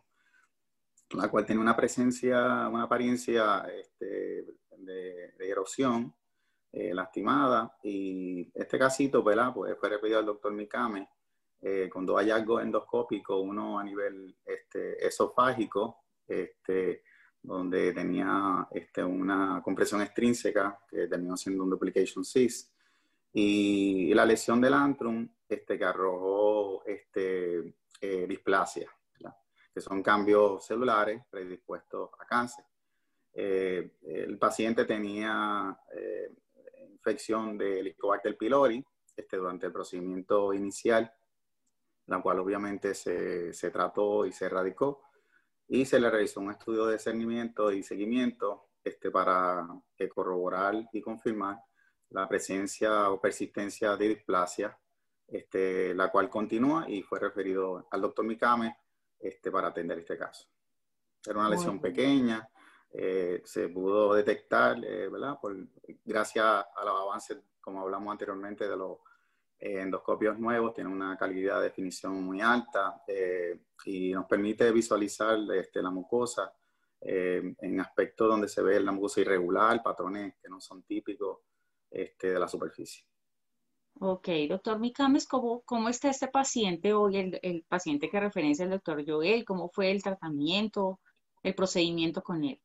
la 1.10 1.28
cual 1.28 1.44
tiene 1.44 1.60
una 1.60 1.76
presencia, 1.76 2.68
una 2.68 2.84
apariencia 2.84 3.66
este, 3.76 4.46
de, 4.78 5.34
erosión 5.38 6.14
eh, 6.72 6.94
lastimada. 6.94 7.76
Y 7.82 8.50
este 8.54 8.78
casito, 8.78 9.22
¿verdad? 9.22 9.52
Pues 9.54 9.76
fue 9.78 9.88
repetido 9.88 10.18
al 10.18 10.26
doctor 10.26 10.52
Mikame 10.52 11.08
eh, 11.60 11.88
con 11.88 12.04
dos 12.04 12.16
hallazgos 12.16 12.62
endoscópicos, 12.62 13.40
uno 13.42 13.78
a 13.78 13.84
nivel 13.84 14.36
este, 14.44 15.06
esofágico, 15.06 16.04
este, 16.26 17.04
donde 17.42 17.92
tenía 17.92 18.66
una 19.06 19.60
compresión 19.62 20.00
extrínseca 20.00 20.78
que 20.88 21.06
terminó 21.06 21.36
siendo 21.36 21.62
un 21.62 21.70
duplication 21.70 22.24
cyst, 22.24 22.73
y, 23.34 24.14
la 24.14 24.24
lesión 24.24 24.60
del 24.60 24.74
antrum 24.74 25.28
este, 25.48 25.76
que 25.76 25.84
arrojó 25.84 26.84
este, 26.86 27.74
eh, 28.00 28.26
displasia 28.26 28.88
que 29.74 29.80
son 29.80 30.02
cambios 30.02 30.64
celulares 30.64 31.20
predispuestos 31.28 32.10
a 32.20 32.24
cáncer. 32.24 32.64
Eh, 33.32 33.96
el 34.02 34.38
paciente 34.38 34.84
tenía 34.84 35.76
eh, 35.92 36.32
infección 36.92 37.58
de 37.58 37.80
Helicobacter 37.80 38.38
pylori 38.38 38.84
este, 39.16 39.36
durante 39.36 39.66
el 39.66 39.72
procedimiento 39.72 40.54
inicial, 40.54 41.12
la 42.06 42.22
cual 42.22 42.38
obviamente 42.38 42.94
se, 42.94 43.52
se, 43.52 43.70
trató 43.72 44.24
y 44.24 44.32
se 44.32 44.44
erradicó, 44.44 45.02
y 45.66 45.84
se 45.84 45.98
le 45.98 46.08
realizó 46.08 46.40
un 46.40 46.52
estudio 46.52 46.86
de 46.86 46.92
discernimiento 46.92 47.72
y 47.72 47.82
seguimiento 47.82 48.68
este, 48.84 49.10
para 49.10 49.66
corroborar 50.14 50.88
y 50.92 51.00
confirmar 51.00 51.58
la 52.14 52.28
presencia 52.28 53.10
o 53.10 53.20
persistencia 53.20 53.96
de 53.96 54.08
displasia, 54.08 54.78
este, 55.26 55.92
la 55.94 56.10
cual 56.10 56.30
continúa 56.30 56.88
y 56.88 57.02
fue 57.02 57.18
referido 57.18 57.88
al 57.90 58.00
doctor 58.00 58.24
Mikame 58.24 58.76
este, 59.18 59.50
para 59.50 59.68
atender 59.68 59.98
este 59.98 60.16
caso. 60.16 60.48
Era 61.26 61.40
una 61.40 61.48
lesión 61.48 61.80
pequeña, 61.80 62.48
eh, 62.92 63.42
se 63.44 63.68
pudo 63.68 64.14
detectar, 64.14 64.78
eh, 64.84 65.08
¿verdad? 65.08 65.38
gracias 66.04 66.44
a 66.44 66.84
los 66.84 67.00
avances, 67.00 67.38
como 67.60 67.80
hablamos 67.80 68.12
anteriormente, 68.12 68.68
de 68.68 68.76
los 68.76 68.98
eh, 69.58 69.80
endoscopios 69.80 70.38
nuevos, 70.38 70.72
tiene 70.72 70.90
una 70.90 71.16
calidad 71.16 71.56
de 71.58 71.64
definición 71.64 72.22
muy 72.22 72.40
alta 72.40 73.02
y 73.86 74.12
nos 74.12 74.26
permite 74.26 74.70
visualizar 74.70 75.38
este, 75.52 75.82
la 75.82 75.90
mucosa 75.90 76.52
en 77.00 77.80
aspectos 77.80 78.28
donde 78.28 78.48
se 78.48 78.62
ve 78.62 78.80
la 78.80 78.92
mucosa 78.92 79.20
irregular, 79.20 79.82
patrones 79.82 80.36
que 80.40 80.48
no 80.48 80.58
son 80.58 80.84
típicos 80.84 81.40
este, 81.94 82.32
de 82.32 82.38
la 82.38 82.48
superficie. 82.48 83.04
Ok, 84.00 84.28
doctor 84.48 84.80
Micames, 84.80 85.26
¿cómo, 85.26 85.62
¿cómo 85.64 85.88
está 85.88 86.10
este 86.10 86.26
paciente 86.26 86.92
hoy, 86.92 87.16
el, 87.16 87.38
el, 87.42 87.64
paciente 87.68 88.10
que 88.10 88.18
referencia 88.18 88.64
el 88.64 88.72
doctor 88.72 89.04
Joel? 89.06 89.44
¿Cómo 89.44 89.68
fue 89.68 89.92
el 89.92 90.02
tratamiento, 90.02 90.98
el 91.44 91.54
procedimiento 91.54 92.20
con 92.22 92.42
él? 92.42 92.60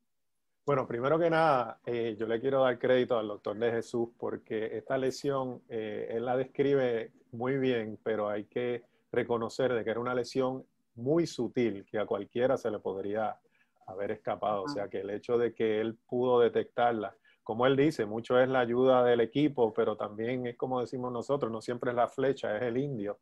Bueno, 0.65 0.88
primero 0.88 1.20
que 1.20 1.30
nada, 1.30 1.80
eh, 1.86 2.15
yo 2.20 2.26
le 2.26 2.39
quiero 2.39 2.62
dar 2.62 2.80
crédito 2.80 3.18
al 3.18 3.28
doctor 3.28 3.58
de 3.58 3.72
Jesús 3.72 4.10
porque 4.18 4.78
esta 4.78 4.98
lesión, 4.98 5.62
eh, 5.70 6.08
él 6.12 6.26
la 6.26 6.36
describe 6.36 7.12
muy 7.32 7.58
bien, 7.58 8.00
pero 8.04 8.30
hay 8.30 8.46
que 8.46 8.84
reconocer 9.12 9.74
de 9.74 9.84
que 9.84 9.92
era 9.92 10.00
una 10.00 10.15
lesión 10.15 10.65
muy 10.96 11.28
sutil 11.28 11.86
que 11.86 12.00
a 12.00 12.06
cualquiera 12.06 12.58
se 12.58 12.72
le 12.72 12.80
podría 12.80 13.39
haber 13.86 14.12
escapado. 14.12 14.63
O 14.63 14.68
sea, 14.68 14.88
que 14.89 15.02
el 15.02 15.10
hecho 15.12 15.38
de 15.38 15.54
que 15.54 15.80
él 15.80 15.96
pudo 16.08 16.39
detectarla 16.39 17.15
como 17.49 17.65
él 17.65 17.75
dice, 17.75 18.05
mucho 18.05 18.39
es 18.39 18.47
la 18.47 18.59
ayuda 18.59 19.03
del 19.03 19.21
equipo, 19.21 19.73
pero 19.73 19.97
también 19.97 20.45
es 20.45 20.55
como 20.55 20.81
decimos 20.81 21.12
nosotros, 21.12 21.51
no 21.51 21.63
siempre 21.63 21.89
es 21.89 21.95
la 21.95 22.07
flecha, 22.07 22.55
es 22.55 22.62
el 22.62 22.77
indio. 22.77 23.21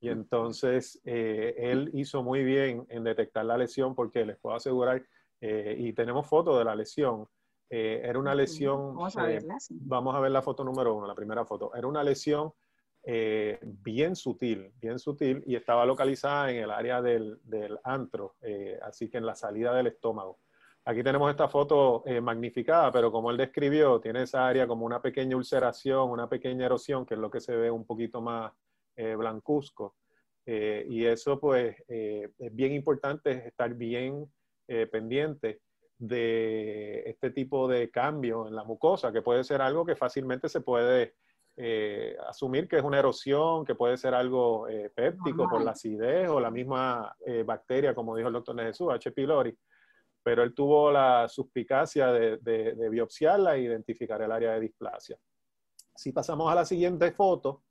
Y 0.00 0.08
entonces 0.08 1.00
eh, 1.04 1.54
él 1.56 1.88
hizo 1.94 2.24
muy 2.24 2.42
bien 2.42 2.84
en 2.88 3.04
detectar 3.04 3.44
la 3.44 3.56
lesión 3.56 3.94
porque 3.94 4.26
les 4.26 4.36
puedo 4.36 4.56
asegurar, 4.56 5.06
eh, 5.40 5.76
y 5.78 5.92
tenemos 5.92 6.26
fotos 6.26 6.58
de 6.58 6.64
la 6.64 6.74
lesión, 6.74 7.28
eh, 7.70 8.00
era 8.02 8.18
una 8.18 8.34
lesión, 8.34 8.96
vamos 8.96 9.16
a, 9.16 9.26
verla, 9.26 9.58
vamos 9.70 10.16
a 10.16 10.18
ver 10.18 10.32
la 10.32 10.42
foto 10.42 10.64
número 10.64 10.96
uno, 10.96 11.06
la 11.06 11.14
primera 11.14 11.44
foto, 11.44 11.72
era 11.72 11.86
una 11.86 12.02
lesión 12.02 12.52
bien 13.62 14.16
sutil, 14.16 14.72
bien 14.80 14.98
sutil 14.98 15.44
y 15.46 15.54
estaba 15.54 15.86
localizada 15.86 16.50
en 16.50 16.64
el 16.64 16.72
área 16.72 17.00
del, 17.00 17.38
del 17.44 17.78
antro, 17.84 18.34
así 18.82 19.08
que 19.08 19.18
en 19.18 19.24
la 19.26 19.36
salida 19.36 19.72
del 19.72 19.86
estómago. 19.86 20.40
Aquí 20.88 21.02
tenemos 21.02 21.30
esta 21.30 21.48
foto 21.48 22.02
eh, 22.06 22.18
magnificada, 22.18 22.90
pero 22.90 23.12
como 23.12 23.30
él 23.30 23.36
describió, 23.36 24.00
tiene 24.00 24.22
esa 24.22 24.48
área 24.48 24.66
como 24.66 24.86
una 24.86 25.02
pequeña 25.02 25.36
ulceración, 25.36 26.08
una 26.08 26.30
pequeña 26.30 26.64
erosión, 26.64 27.04
que 27.04 27.12
es 27.12 27.20
lo 27.20 27.30
que 27.30 27.42
se 27.42 27.54
ve 27.54 27.70
un 27.70 27.84
poquito 27.84 28.22
más 28.22 28.50
eh, 28.96 29.14
blancuzco. 29.14 29.96
Eh, 30.46 30.86
y 30.88 31.04
eso 31.04 31.38
pues 31.38 31.76
es 31.86 32.54
bien 32.54 32.72
importante 32.72 33.48
estar 33.48 33.74
bien 33.74 34.32
pendiente 34.90 35.60
de 35.98 37.02
este 37.04 37.32
tipo 37.32 37.68
de 37.68 37.90
cambio 37.90 38.48
en 38.48 38.54
la 38.54 38.64
mucosa, 38.64 39.12
que 39.12 39.20
puede 39.20 39.44
ser 39.44 39.60
algo 39.60 39.84
que 39.84 39.94
fácilmente 39.94 40.48
se 40.48 40.62
puede 40.62 41.16
asumir 42.26 42.66
que 42.66 42.78
es 42.78 42.82
una 42.82 42.98
erosión, 42.98 43.66
que 43.66 43.74
puede 43.74 43.98
ser 43.98 44.14
algo 44.14 44.66
péptico 44.94 45.50
por 45.50 45.62
la 45.62 45.72
acidez 45.72 46.30
o 46.30 46.40
la 46.40 46.50
misma 46.50 47.14
bacteria, 47.44 47.94
como 47.94 48.16
dijo 48.16 48.28
el 48.28 48.34
doctor 48.34 48.58
Jesús, 48.58 48.88
H. 48.90 49.10
pylori 49.12 49.54
pero 50.28 50.42
él 50.42 50.52
tuvo 50.52 50.92
la 50.92 51.26
suspicacia 51.26 52.12
de, 52.12 52.76
biopsiarla 52.90 53.56
e 53.56 53.62
identificar 53.62 54.20
el 54.20 54.30
área 54.30 54.52
de 54.52 54.60
displasia. 54.60 55.16
Si 55.94 56.12
pasamos 56.12 56.52
a 56.52 56.54
la 56.54 56.66
siguiente 56.66 57.12
foto, 57.12 57.62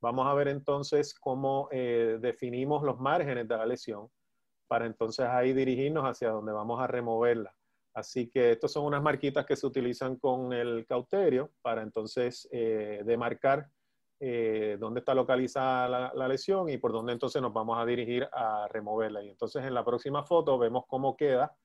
vamos 0.00 0.26
a 0.26 0.34
ver 0.34 0.48
entonces 0.48 1.14
cómo 1.14 1.68
eh, 1.70 2.18
definimos 2.20 2.82
los 2.82 2.98
márgenes 2.98 3.46
de 3.46 3.56
la 3.56 3.66
lesión 3.66 4.08
para 4.66 4.86
entonces 4.86 5.26
ahí 5.26 5.52
dirigirnos 5.52 6.02
hacia 6.02 6.30
donde 6.30 6.50
vamos 6.50 6.80
a 6.80 6.88
removerla. 6.88 7.54
Así 7.94 8.28
que 8.28 8.50
estas 8.50 8.72
son 8.72 8.84
unas 8.84 9.00
marquitas 9.00 9.46
que 9.46 9.54
se 9.54 9.68
utilizan 9.68 10.16
con 10.16 10.52
el 10.52 10.84
cauterio 10.86 11.52
para 11.62 11.82
entonces 11.82 12.48
eh, 12.50 13.02
demarcar 13.04 13.70
eh, 14.18 14.76
dónde 14.76 14.98
está 14.98 15.14
localizada 15.14 15.88
la, 15.88 16.12
la, 16.16 16.26
lesión 16.26 16.68
y 16.68 16.78
por 16.78 16.90
dónde 16.90 17.12
entonces 17.12 17.40
nos 17.40 17.52
vamos 17.52 17.78
a 17.78 17.86
dirigir 17.86 18.28
a 18.32 18.66
removerla. 18.68 19.22
Y 19.22 19.28
entonces 19.28 19.64
en 19.64 19.74
la 19.74 19.84
próxima 19.84 20.24
foto 20.24 20.58
vemos 20.58 20.82
cómo 20.88 21.16
queda 21.16 21.56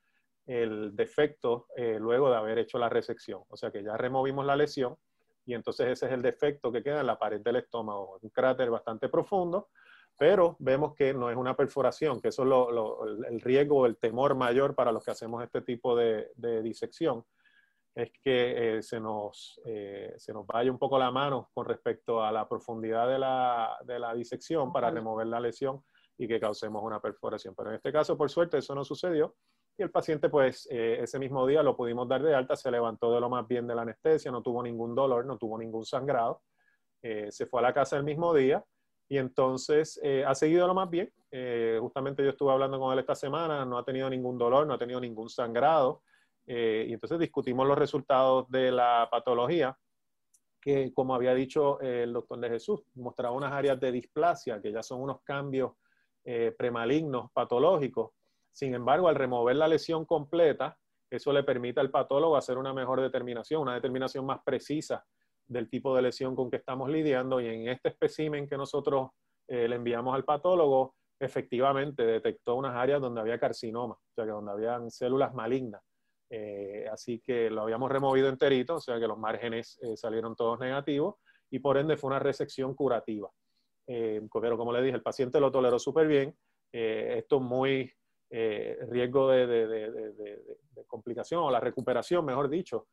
el 0.47 0.95
defecto 0.95 1.67
eh, 1.75 1.97
luego 1.99 2.29
de 2.29 2.37
haber 2.37 2.57
hecho 2.57 2.79
la 2.79 2.89
resección. 2.89 3.43
O 3.49 3.57
sea 3.57 3.69
que 3.69 3.83
ya 3.83 3.97
removimos 3.97 4.45
la 4.45 4.55
lesión 4.55 4.95
y 5.45 5.53
entonces 5.53 5.87
ese 5.87 6.07
es 6.07 6.11
el 6.13 6.21
defecto 6.21 6.71
que 6.71 6.81
queda 6.81 7.01
en 7.01 7.07
la 7.07 7.19
pared 7.19 7.41
del 7.41 7.57
estómago. 7.57 8.17
Un 8.21 8.29
cráter 8.29 8.69
bastante 8.69 9.09
profundo, 9.09 9.69
pero 10.17 10.55
vemos 10.59 10.95
que 10.95 11.13
no 11.13 11.29
es 11.29 11.35
una 11.35 11.55
perforación, 11.55 12.21
que 12.21 12.29
eso 12.29 12.43
es 12.43 12.49
lo, 12.49 13.05
el 13.25 13.41
riesgo, 13.41 13.85
el 13.85 13.97
temor 13.97 14.35
mayor 14.35 14.73
para 14.73 14.91
los 14.91 15.03
que 15.03 15.11
hacemos 15.11 15.43
este 15.43 15.61
tipo 15.61 15.95
de, 15.95 16.31
disección, 16.63 17.23
es 17.93 18.11
que 18.23 18.77
eh, 18.77 18.83
se, 18.83 18.99
nos, 18.99 19.59
eh, 19.65 20.13
se 20.17 20.31
nos 20.31 20.45
vaya 20.45 20.71
un 20.71 20.77
poco 20.77 20.97
la 20.99 21.11
mano 21.11 21.49
con 21.53 21.65
respecto 21.65 22.23
a 22.23 22.31
la 22.31 22.47
profundidad 22.47 23.07
de 23.07 23.19
la, 23.19 23.77
de 23.83 23.99
la 23.99 24.13
disección 24.13 24.71
para 24.71 24.91
remover 24.91 25.27
la 25.27 25.39
lesión 25.39 25.83
y 26.17 26.27
que 26.27 26.39
causemos 26.39 26.83
una 26.83 27.01
perforación. 27.01 27.53
Pero 27.55 27.69
en 27.69 27.75
este 27.77 27.91
caso, 27.91 28.17
por 28.17 28.29
suerte, 28.29 28.57
eso 28.57 28.75
no 28.75 28.83
sucedió 28.83 29.35
y 29.77 29.83
el 29.83 29.91
paciente, 29.91 30.29
pues, 30.29 30.67
eh, 30.71 30.99
ese 31.01 31.19
mismo 31.19 31.45
día 31.45 31.61
lo 31.61 31.77
pudimos 31.77 32.07
dar 32.07 32.23
de 32.23 32.33
alta, 32.33 32.55
se 32.55 32.71
levantó 32.71 33.13
de 33.13 33.21
lo 33.21 33.29
más 33.29 33.47
bien 33.47 33.67
de 33.67 33.75
la 33.75 33.83
anestesia, 33.83 34.31
no 34.31 34.41
tuvo 34.41 34.63
ningún 34.63 34.95
dolor, 34.95 35.25
no 35.25 35.37
tuvo 35.37 35.57
ningún 35.57 35.85
sangrado. 35.85 36.41
Eh, 37.03 37.27
se 37.31 37.45
fue 37.45 37.59
a 37.59 37.63
la 37.63 37.73
casa 37.73 37.95
el 37.95 38.03
mismo 38.03 38.33
día 38.33 38.63
y 39.07 39.17
entonces 39.19 39.99
eh, 40.03 40.23
ha 40.25 40.33
seguido 40.33 40.65
lo 40.67 40.73
más 40.73 40.89
bien. 40.89 41.13
justamente 41.79 42.23
yo 42.23 42.29
estuve 42.29 42.51
hablando 42.51 42.79
con 42.79 42.91
él 42.91 42.99
esta 42.99 43.13
semana, 43.13 43.65
no 43.65 43.77
ha 43.77 43.85
tenido 43.85 44.09
ningún 44.09 44.37
dolor, 44.37 44.65
no 44.65 44.73
ha 44.73 44.77
tenido 44.79 44.99
ningún 44.99 45.29
sangrado. 45.29 46.01
y 46.45 46.93
entonces 46.93 47.19
discutimos 47.19 47.67
los 47.67 47.77
resultados 47.77 48.49
de 48.49 48.71
la 48.71 49.07
patología, 49.11 49.77
que 50.61 50.91
como 50.93 51.13
había 51.13 51.35
dicho 51.35 51.79
el 51.81 52.13
doctor 52.13 52.39
de 52.39 52.49
Jesús, 52.49 52.81
mostraba 52.95 53.35
unas 53.35 53.51
áreas 53.51 53.79
de 53.79 53.91
displasia, 53.91 54.61
que 54.61 54.71
ya 54.71 54.81
son 54.81 55.01
unos 55.01 55.21
cambios 55.23 55.73
premalignos 56.57 57.31
patológicos 57.31 58.16
sin 58.51 58.73
embargo, 58.73 59.07
al 59.07 59.15
remover 59.15 59.55
la 59.55 59.67
lesión 59.67 60.05
completa, 60.05 60.77
eso 61.09 61.31
le 61.31 61.43
permite 61.43 61.79
al 61.79 61.89
patólogo 61.89 62.35
hacer 62.35 62.57
una 62.57 62.73
mejor 62.73 63.01
determinación, 63.01 63.61
una 63.61 63.75
determinación 63.75 64.25
más 64.25 64.39
precisa 64.43 65.05
del 65.47 65.69
tipo 65.69 65.95
de 65.95 66.01
lesión 66.01 66.35
con 66.35 66.49
que 66.49 66.57
estamos 66.57 66.89
lidiando. 66.89 67.39
Y 67.39 67.47
en 67.47 67.69
este 67.69 67.89
espécimen 67.89 68.47
que 68.47 68.57
nosotros 68.57 69.11
eh, 69.47 69.67
le 69.67 69.75
enviamos 69.75 70.13
al 70.13 70.25
patólogo, 70.25 70.95
efectivamente 71.19 72.05
detectó 72.05 72.55
unas 72.55 72.75
áreas 72.75 73.01
donde 73.01 73.21
había 73.21 73.39
carcinoma, 73.39 73.95
o 73.95 74.13
sea, 74.13 74.25
que 74.25 74.31
donde 74.31 74.51
habían 74.51 74.91
células 74.91 75.33
malignas. 75.33 75.81
Eh, 76.29 76.85
así 76.91 77.19
que 77.19 77.49
lo 77.49 77.61
habíamos 77.61 77.89
removido 77.89 78.27
enterito, 78.27 78.75
o 78.75 78.81
sea 78.81 78.99
que 78.99 79.07
los 79.07 79.17
márgenes 79.17 79.79
eh, 79.81 79.95
salieron 79.95 80.35
todos 80.35 80.59
negativos 80.59 81.15
y 81.49 81.59
por 81.59 81.77
ende 81.77 81.95
fue 81.95 82.09
una 82.09 82.19
resección 82.19 82.75
curativa. 82.75 83.31
pero 83.85 84.57
como 84.57 84.73
le 84.73 84.81
dije, 84.81 84.97
el 84.97 85.01
paciente 85.01 85.39
lo 85.39 85.49
toleró 85.49 85.79
súper 85.79 86.07
bien. 86.07 86.35
esto 86.73 87.39
muy 87.39 87.89
riesgo 88.29 89.29
de, 89.29 90.39
complicación 90.87 91.43
o 91.43 91.51
la 91.51 91.59
recuperación, 91.59 92.25
mejor 92.25 92.49
dicho, 92.49 92.87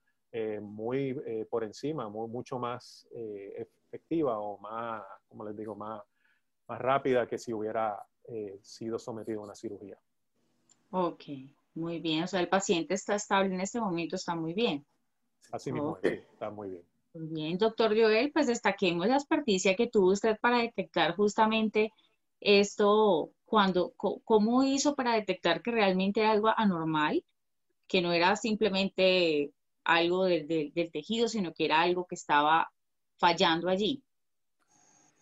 muy 0.60 1.14
por 1.50 1.64
encima, 1.64 2.08
mucho 2.08 2.58
más 2.58 3.08
efectiva 3.12 4.38
o 4.38 4.58
más, 4.58 5.02
como 5.28 5.44
les 5.44 5.56
digo, 5.56 5.74
más, 5.74 6.02
más 6.68 6.80
rápida 6.80 7.26
que 7.26 7.38
si 7.38 7.52
hubiera 7.52 7.96
sido 8.62 8.98
sometido 8.98 9.40
a 9.40 9.44
una 9.44 9.54
cirugía. 9.54 9.98
Ok, 10.90 11.24
muy 11.74 12.00
bien. 12.00 12.22
O 12.24 12.26
sea, 12.26 12.40
el 12.40 12.48
paciente 12.48 12.94
está 12.94 13.16
estable 13.16 13.52
en 13.52 13.60
este 13.60 13.80
momento, 13.80 14.16
está 14.16 14.34
muy 14.34 14.54
bien. 14.54 14.86
Así 15.50 15.72
mismo, 15.72 15.98
está 16.02 16.50
muy 16.50 16.70
bien. 16.70 16.84
Muy 17.14 17.28
bien, 17.28 17.58
doctor 17.58 17.90
Joel, 17.90 18.32
pues 18.32 18.46
destaquemos 18.46 19.06
la 19.06 19.14
experticia 19.14 19.76
que 19.76 19.88
tuvo 19.88 20.12
usted 20.12 20.36
para 20.40 20.58
detectar 20.58 21.14
justamente 21.14 21.92
esto, 22.40 23.30
cuando, 23.44 23.92
cómo 23.96 24.62
hizo 24.64 24.94
para 24.94 25.14
detectar 25.14 25.62
que 25.62 25.70
realmente 25.70 26.20
era 26.20 26.32
algo 26.32 26.48
anormal, 26.56 27.24
que 27.86 28.02
no 28.02 28.12
era 28.12 28.36
simplemente 28.36 29.52
algo 29.84 30.24
del 30.24 30.90
tejido, 30.92 31.28
sino 31.28 31.52
que 31.52 31.66
era 31.66 31.82
algo 31.82 32.06
que 32.06 32.14
estaba 32.14 32.70
fallando 33.16 33.68
allí. 33.68 34.02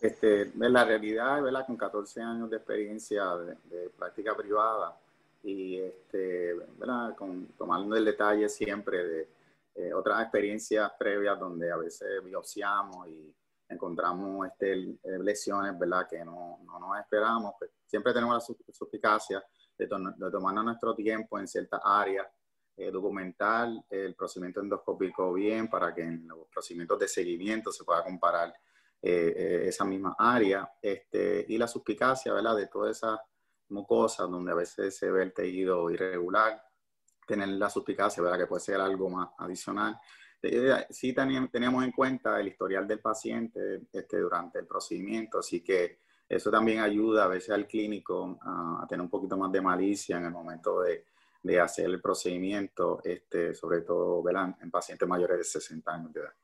Este, 0.01 0.51
la 0.57 0.85
realidad, 0.85 1.43
¿verdad? 1.43 1.67
con 1.67 1.77
14 1.77 2.21
años 2.21 2.51
de 2.51 2.57
experiencia 2.57 3.37
de 3.37 3.89
práctica 3.97 4.37
privada, 4.37 4.99
y 5.43 5.79
este, 5.79 6.55
¿verdad? 6.79 7.15
Con, 7.17 7.49
tomando 7.59 7.97
el 7.97 8.05
detalle 8.05 8.49
siempre 8.49 9.05
de 9.05 9.29
eh, 9.75 9.95
otras 9.95 10.23
experiencias 10.23 10.93
previas 10.99 11.39
donde 11.39 11.71
a 11.71 11.77
veces 11.77 12.23
biopsiamos 12.25 13.09
y 13.09 13.35
encontramos 13.73 14.47
este, 14.47 14.73
eh, 14.73 15.19
lesiones 15.21 15.79
¿verdad? 15.79 16.07
que 16.09 16.25
no, 16.25 16.61
no 16.65 16.79
nos 16.79 16.99
esperamos, 16.99 17.55
pues 17.59 17.71
siempre 17.87 18.13
tenemos 18.13 18.35
la 18.35 18.73
suspicacia 18.73 19.45
de, 19.77 19.87
de 19.87 20.31
tomar 20.31 20.55
nuestro 20.65 20.95
tiempo 20.95 21.39
en 21.39 21.49
ciertas 21.49 21.81
áreas, 21.85 22.27
eh, 22.77 22.91
documentar 22.91 23.69
el 23.91 24.15
procedimiento 24.15 24.61
endoscópico 24.61 25.33
bien 25.33 25.69
para 25.69 25.95
que 25.95 26.03
en 26.03 26.27
los 26.27 26.49
procedimientos 26.49 26.99
de 26.99 27.09
seguimiento 27.09 27.73
se 27.73 27.85
pueda 27.85 28.03
comparar 28.03 28.55
esa 29.05 29.85
misma 29.85 30.15
área 30.17 30.75
este, 30.81 31.45
y 31.49 31.59
la 31.59 31.67
suspicacia 31.67 32.33
¿verdad? 32.33 32.55
de 32.55 32.69
todas 32.69 32.97
esas 32.97 33.19
mucosas, 33.73 34.31
donde 34.31 34.53
a 34.53 34.55
veces 34.55 34.97
se 34.97 35.11
ve 35.11 35.25
el 35.25 35.33
tejido 35.33 35.91
irregular, 35.91 36.63
tener 37.27 37.49
la 37.49 37.71
suspicacia, 37.71 38.23
¿verdad? 38.23 38.39
Que 38.39 38.47
puede 38.47 38.61
ser 38.61 38.81
algo 38.81 39.09
más 39.09 39.31
adicional. 39.39 39.99
Eh, 40.43 40.87
sí 40.91 41.15
teníamos 41.15 41.85
en 41.85 41.93
cuenta 41.93 42.41
el 42.41 42.49
historial 42.49 42.87
del 42.87 43.01
paciente 43.01 43.83
este, 43.93 44.19
durante 44.19 44.59
el 44.59 44.67
procedimiento, 44.67 45.39
así 45.39 45.63
que 45.63 45.99
eso 46.29 46.51
también 46.51 46.81
ayuda 46.81 47.25
a 47.25 47.29
veces 47.29 47.51
al 47.51 47.67
clínico 47.67 48.39
a, 48.43 48.87
tener 48.89 49.03
un 49.03 49.11
poquito 49.11 49.37
más 49.37 49.53
de 49.53 49.61
malicia 49.61 50.17
en 50.19 50.25
el 50.25 50.33
momento 50.33 50.81
de, 50.81 51.05
de 51.43 51.61
hacer 51.61 51.87
el 51.87 52.01
procedimiento, 52.01 53.01
este, 53.05 53.55
sobre 53.55 53.83
todo 53.83 54.23
¿verdad? 54.23 54.57
en 54.61 54.71
pacientes 54.71 55.09
mayores 55.09 55.39
de 55.39 55.45
60 55.45 55.93
años 55.93 56.13
de 56.13 56.21
edad. 56.21 56.35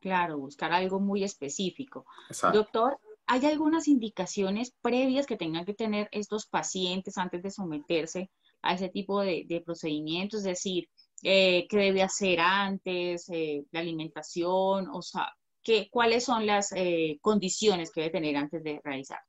Claro, 0.00 0.38
buscar 0.38 0.72
algo 0.72 0.98
muy 0.98 1.22
específico. 1.22 2.06
Doctor, 2.52 2.98
¿Hay 3.32 3.46
algunas 3.46 3.86
indicaciones 3.86 4.74
previas 4.82 5.24
que 5.24 5.36
tengan 5.36 5.64
que 5.64 5.72
tener 5.72 6.08
estos 6.10 6.46
pacientes 6.46 7.16
antes 7.16 7.40
de 7.44 7.52
someterse 7.52 8.28
a 8.60 8.74
ese 8.74 8.88
tipo 8.88 9.20
de, 9.20 9.62
procedimientos? 9.64 10.40
Es 10.40 10.46
decir, 10.46 10.88
eh, 11.22 11.66
¿qué 11.68 11.76
debe 11.76 12.02
hacer 12.02 12.40
antes? 12.40 13.28
Eh, 13.30 13.64
¿La 13.70 13.80
alimentación? 13.80 14.88
O 14.92 15.02
sea, 15.02 15.32
¿qué, 15.62 15.88
¿cuáles 15.90 16.24
son 16.24 16.46
las 16.46 16.72
eh, 16.72 17.18
condiciones 17.20 17.90
que 17.90 18.00
debe 18.00 18.12
tener 18.12 18.36
antes 18.36 18.62
de 18.62 18.80
realizar? 18.82 19.20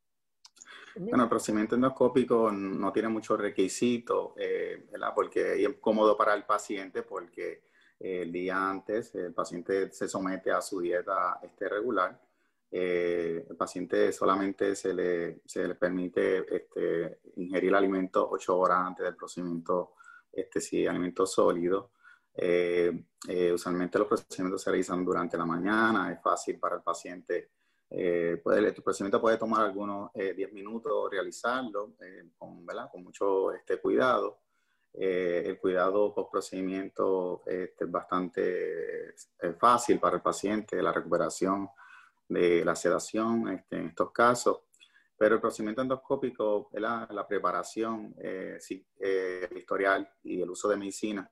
Bueno, 0.95 1.23
el 1.23 1.29
procedimiento 1.29 1.75
endoscópico 1.75 2.51
no 2.51 2.91
tiene 2.91 3.07
muchos 3.07 3.39
requisitos, 3.39 4.33
¿verdad? 4.35 5.13
Porque 5.15 5.63
es 5.63 5.69
cómodo 5.79 6.17
para 6.17 6.33
el 6.33 6.43
paciente 6.43 7.03
porque 7.03 7.63
el 7.97 8.29
día 8.29 8.69
antes 8.69 9.15
el 9.15 9.33
paciente 9.33 9.89
se 9.93 10.09
somete 10.09 10.51
a 10.51 10.61
su 10.61 10.81
dieta 10.81 11.39
este, 11.41 11.69
regular 11.69 12.19
eh, 12.73 13.45
el 13.49 13.57
paciente 13.57 14.13
solamente 14.13 14.77
se 14.77 14.93
le, 14.93 15.41
se 15.45 15.67
le 15.67 15.75
permite 15.75 16.55
este, 16.55 17.19
ingerir 17.35 17.75
alimento 17.75 18.29
ocho 18.31 18.57
horas 18.57 18.79
antes 18.87 19.03
del 19.03 19.17
procedimiento, 19.17 19.95
este, 20.31 20.61
sí, 20.61 20.87
alimentos 20.87 21.33
sólidos. 21.33 21.91
Eh, 22.33 23.05
eh, 23.27 23.51
usualmente 23.51 23.99
los 23.99 24.07
procedimientos 24.07 24.61
se 24.61 24.69
realizan 24.69 25.03
durante 25.03 25.37
la 25.37 25.45
mañana, 25.45 26.11
es 26.11 26.21
fácil 26.21 26.59
para 26.59 26.75
el 26.75 26.81
paciente. 26.81 27.51
puede, 27.89 28.67
el 28.67 28.83
procedimiento 28.83 29.19
puede 29.19 29.37
tomar 29.37 29.65
algunos 29.65 30.11
10 30.13 30.53
minutos 30.53 31.11
realizarlo 31.11 31.93
con, 32.37 32.65
con 32.65 33.03
mucho 33.03 33.51
este, 33.51 33.81
cuidado. 33.81 34.39
el 34.93 35.59
cuidado 35.59 36.13
post 36.13 36.31
procedimiento 36.31 37.41
este, 37.45 37.83
es 37.85 37.91
bastante 37.91 39.13
fácil 39.59 39.99
para 39.99 40.15
el 40.15 40.21
paciente, 40.21 40.81
la 40.81 40.93
recuperación 40.93 41.69
de 42.29 42.63
la 42.63 42.75
sedación 42.75 43.49
este, 43.49 43.77
en 43.77 43.87
estos 43.87 44.11
casos. 44.11 44.61
Pero 45.21 45.35
el 45.35 45.41
procedimiento 45.41 45.83
endoscópico, 45.83 46.71
la, 46.73 47.27
preparación, 47.29 48.15
eh, 48.17 48.57
eh, 48.97 49.47
el 49.51 49.55
historial 49.55 50.11
y 50.23 50.41
el 50.41 50.49
uso 50.49 50.67
de 50.67 50.77
medicina, 50.77 51.29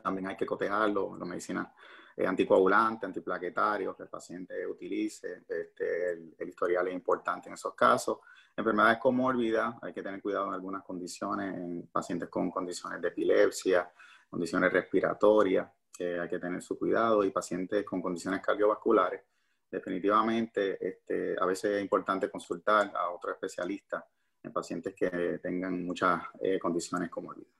también 0.00 0.28
hay 0.28 0.36
que 0.36 0.46
cotejarlo, 0.46 1.16
la 1.18 1.24
medicina 1.24 1.74
eh, 2.16 2.24
anticoagulante, 2.24 3.06
antiplaquetario, 3.06 3.96
que 3.96 4.04
el 4.04 4.08
paciente 4.08 4.64
utilice. 4.64 5.42
Este, 5.48 6.12
el, 6.38 6.48
historial 6.48 6.86
es 6.86 6.94
importante 6.94 7.48
en 7.48 7.54
esos 7.54 7.74
casos. 7.74 8.18
Enfermedades 8.56 8.98
comórbidas, 8.98 9.74
hay 9.82 9.92
que 9.92 10.04
tener 10.04 10.22
cuidado 10.22 10.46
en 10.46 10.54
algunas 10.54 10.84
condiciones, 10.84 11.52
en 11.52 11.88
pacientes 11.88 12.28
con 12.28 12.48
condiciones 12.48 13.02
de 13.02 13.08
epilepsia, 13.08 13.92
condiciones 14.28 14.72
respiratorias, 14.72 15.68
hay 15.98 16.28
que 16.28 16.38
tener 16.38 16.62
su 16.62 16.78
cuidado, 16.78 17.24
y 17.24 17.32
pacientes 17.32 17.84
con 17.84 18.00
condiciones 18.00 18.40
cardiovasculares 18.40 19.22
definitivamente 19.70 20.78
este, 20.80 21.36
a 21.40 21.46
veces 21.46 21.72
es 21.72 21.82
importante 21.82 22.30
consultar 22.30 22.92
a 22.94 23.10
otro 23.10 23.32
especialista 23.32 24.04
en 24.42 24.52
pacientes 24.52 24.94
que 24.94 25.38
tengan 25.42 25.84
muchas 25.84 26.22
eh, 26.40 26.58
condiciones 26.58 27.10
comórbidas. 27.10 27.52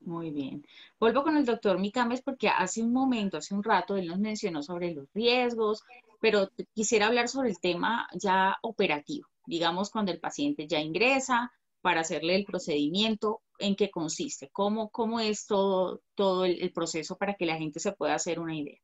Muy 0.00 0.30
bien. 0.30 0.64
Vuelvo 0.98 1.22
con 1.22 1.36
el 1.36 1.44
doctor 1.44 1.78
Micames 1.78 2.22
porque 2.22 2.48
hace 2.48 2.82
un 2.82 2.92
momento, 2.92 3.36
hace 3.36 3.54
un 3.54 3.62
rato, 3.62 3.96
él 3.96 4.06
nos 4.06 4.18
mencionó 4.18 4.62
sobre 4.62 4.94
los 4.94 5.06
riesgos, 5.12 5.82
pero 6.20 6.48
quisiera 6.74 7.06
hablar 7.06 7.28
sobre 7.28 7.50
el 7.50 7.60
tema 7.60 8.08
ya 8.14 8.56
operativo. 8.62 9.28
Digamos, 9.46 9.90
cuando 9.90 10.10
el 10.10 10.20
paciente 10.20 10.66
ya 10.66 10.80
ingresa 10.80 11.52
para 11.82 12.00
hacerle 12.00 12.34
el 12.34 12.44
procedimiento, 12.44 13.42
¿en 13.58 13.76
qué 13.76 13.90
consiste? 13.90 14.48
¿Cómo, 14.52 14.88
cómo 14.90 15.20
es 15.20 15.46
todo, 15.46 16.00
todo 16.14 16.44
el 16.46 16.72
proceso 16.72 17.16
para 17.16 17.34
que 17.34 17.46
la 17.46 17.56
gente 17.56 17.78
se 17.78 17.92
pueda 17.92 18.14
hacer 18.14 18.40
una 18.40 18.56
idea? 18.56 18.80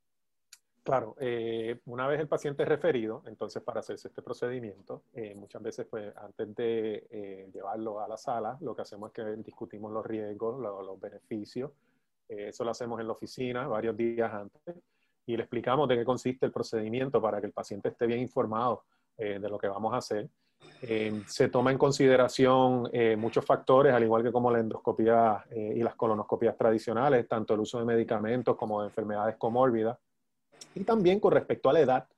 Claro, 0.87 1.17
eh, 1.19 1.81
una 1.87 2.07
vez 2.07 2.21
el 2.21 2.29
paciente 2.29 2.63
es 2.63 2.69
referido, 2.69 3.25
entonces 3.27 3.61
para 3.61 3.81
hacerse 3.81 4.07
este 4.07 4.23
procedimiento, 4.23 5.03
eh, 5.15 5.35
muchas 5.35 5.61
veces 5.61 5.85
pues 5.91 6.17
antes 6.17 6.55
de 6.55 7.09
eh, 7.11 7.51
llevarlo 7.53 7.99
a 7.99 8.07
la 8.07 8.17
sala, 8.17 8.57
lo 8.61 8.77
que 8.77 8.83
hacemos 8.83 9.11
es 9.11 9.15
que 9.15 9.25
discutimos 9.43 9.91
los 9.91 10.07
riesgos, 10.07 10.61
los 10.61 11.01
beneficios. 11.01 11.73
eso 12.29 12.63
lo 12.63 12.71
hacemos 12.71 13.01
en 13.01 13.09
la 13.09 13.15
oficina 13.15 13.67
varios 13.67 13.97
días 13.97 14.33
antes 14.33 14.77
y 15.27 15.37
le 15.37 15.43
explicamos 15.43 15.89
de 15.89 15.97
qué 15.97 16.05
consiste 16.05 16.47
el 16.47 16.53
procedimiento 16.53 17.21
para 17.21 17.41
que 17.41 17.49
el 17.49 17.53
paciente 17.53 17.89
esté 17.89 18.07
bien 18.07 18.21
informado 18.21 18.85
de 19.19 19.41
lo 19.41 19.59
que 19.59 19.67
vamos 19.67 19.93
a 19.93 19.97
hacer. 19.97 20.29
se 21.27 21.49
toma 21.49 21.73
en 21.73 21.79
consideración 21.79 22.89
muchos 23.19 23.45
factores, 23.45 23.93
al 23.93 24.05
igual 24.05 24.23
que 24.23 24.31
como 24.31 24.53
la 24.53 24.61
endoscopía 24.61 25.45
y 25.51 25.83
las 25.83 25.97
colonoscopías 25.97 26.57
tradicionales, 26.57 27.27
tanto 27.27 27.55
el 27.55 27.61
uso 27.61 27.81
de 27.81 27.85
medicamentos 27.87 28.55
como 28.55 28.83
de 28.83 28.87
enfermedades 28.87 29.35
comórbidas 29.35 29.99
y 30.75 30.85
también 30.85 31.21
con 31.21 31.33
respecto 31.33 31.71
a 31.71 31.73
la 31.73 31.81
edad, 31.81 32.09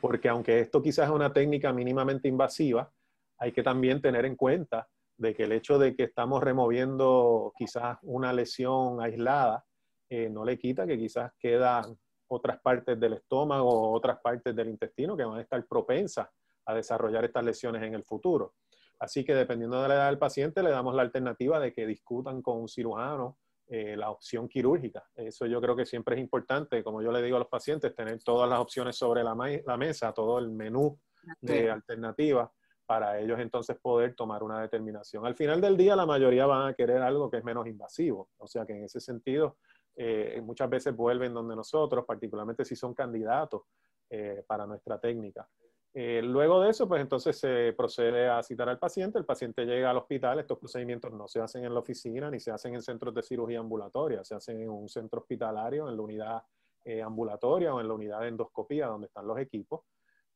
porque 0.00 0.28
aunque 0.28 0.60
esto 0.60 0.82
quizás 0.82 1.08
es 1.08 1.14
una 1.14 1.32
técnica 1.32 1.72
mínimamente 1.72 2.28
invasiva, 2.28 2.92
hay 3.38 3.52
que 3.52 3.62
también 3.62 4.00
tener 4.00 4.24
en 4.26 4.36
cuenta 4.36 4.88
de 5.16 5.34
que 5.34 5.44
el 5.44 5.52
hecho 5.52 5.78
de 5.78 5.94
que 5.94 6.04
estamos 6.04 6.42
removiendo 6.42 7.52
quizás 7.56 7.98
una 8.02 8.32
lesión 8.32 9.00
aislada 9.00 9.64
eh, 10.10 10.28
no 10.28 10.44
le 10.44 10.58
quita 10.58 10.86
que 10.86 10.98
quizás 10.98 11.32
quedan 11.38 11.96
otras 12.28 12.60
partes 12.60 12.98
del 12.98 13.14
estómago 13.14 13.68
o 13.68 13.92
otras 13.92 14.18
partes 14.20 14.54
del 14.54 14.68
intestino 14.68 15.16
que 15.16 15.24
van 15.24 15.38
a 15.38 15.42
estar 15.42 15.64
propensas 15.66 16.28
a 16.66 16.74
desarrollar 16.74 17.24
estas 17.24 17.44
lesiones 17.44 17.82
en 17.82 17.94
el 17.94 18.04
futuro. 18.04 18.54
Así 18.98 19.24
que 19.24 19.34
dependiendo 19.34 19.82
de 19.82 19.88
la 19.88 19.94
edad 19.94 20.06
del 20.08 20.18
paciente, 20.18 20.62
le 20.62 20.70
damos 20.70 20.94
la 20.94 21.02
alternativa 21.02 21.58
de 21.60 21.72
que 21.72 21.86
discutan 21.86 22.42
con 22.42 22.60
un 22.60 22.68
cirujano 22.68 23.38
eh, 23.66 23.96
la 23.96 24.10
opción 24.10 24.48
quirúrgica. 24.48 25.04
Eso 25.14 25.46
yo 25.46 25.60
creo 25.60 25.74
que 25.74 25.86
siempre 25.86 26.16
es 26.16 26.20
importante, 26.20 26.82
como 26.84 27.02
yo 27.02 27.10
le 27.10 27.22
digo 27.22 27.36
a 27.36 27.40
los 27.40 27.48
pacientes, 27.48 27.94
tener 27.94 28.22
todas 28.22 28.48
las 28.48 28.58
opciones 28.58 28.96
sobre 28.96 29.22
la, 29.24 29.34
mesa, 29.34 30.12
todo 30.12 30.38
el 30.38 30.50
menú 30.50 30.98
de 31.40 31.70
alternativas 31.70 32.50
para 32.86 33.18
ellos 33.18 33.40
entonces 33.40 33.78
poder 33.80 34.14
tomar 34.14 34.42
una 34.42 34.60
determinación. 34.60 35.24
Al 35.24 35.34
final 35.34 35.60
del 35.60 35.76
día 35.76 35.96
la 35.96 36.06
mayoría 36.06 36.46
van 36.46 36.68
a 36.68 36.74
querer 36.74 37.00
algo 37.00 37.30
que 37.30 37.38
es 37.38 37.44
menos 37.44 37.66
invasivo, 37.66 38.28
o 38.36 38.46
sea 38.46 38.66
que 38.66 38.74
en 38.74 38.84
ese 38.84 39.00
sentido 39.00 39.56
eh, 39.96 40.40
muchas 40.44 40.68
veces 40.68 40.94
vuelven 40.94 41.32
donde 41.32 41.56
nosotros, 41.56 42.04
particularmente 42.04 42.64
si 42.64 42.76
son 42.76 42.94
candidatos 42.94 43.62
eh, 44.10 44.44
para 44.46 44.66
nuestra 44.66 44.98
técnica. 44.98 45.48
Eh, 45.96 46.20
luego 46.22 46.60
de 46.60 46.70
eso, 46.70 46.88
pues 46.88 47.00
entonces 47.00 47.38
se 47.38 47.72
procede 47.72 48.28
a 48.28 48.42
citar 48.42 48.68
al 48.68 48.80
paciente, 48.80 49.16
el 49.16 49.24
paciente 49.24 49.64
llega 49.64 49.90
al 49.90 49.96
hospital, 49.98 50.40
estos 50.40 50.58
procedimientos 50.58 51.12
no 51.12 51.28
se 51.28 51.40
hacen 51.40 51.64
en 51.64 51.72
la 51.72 51.78
oficina 51.78 52.28
ni 52.32 52.40
se 52.40 52.50
hacen 52.50 52.74
en 52.74 52.82
centros 52.82 53.14
de 53.14 53.22
cirugía 53.22 53.60
ambulatoria, 53.60 54.24
se 54.24 54.34
hacen 54.34 54.60
en 54.60 54.70
un 54.70 54.88
centro 54.88 55.20
hospitalario, 55.20 55.88
en 55.88 55.96
la 55.96 56.02
unidad 56.02 56.42
eh, 56.84 57.00
ambulatoria 57.00 57.72
o 57.72 57.80
en 57.80 57.86
la 57.86 57.94
unidad 57.94 58.22
de 58.22 58.28
endoscopía 58.28 58.88
donde 58.88 59.06
están 59.06 59.24
los 59.24 59.38
equipos, 59.38 59.82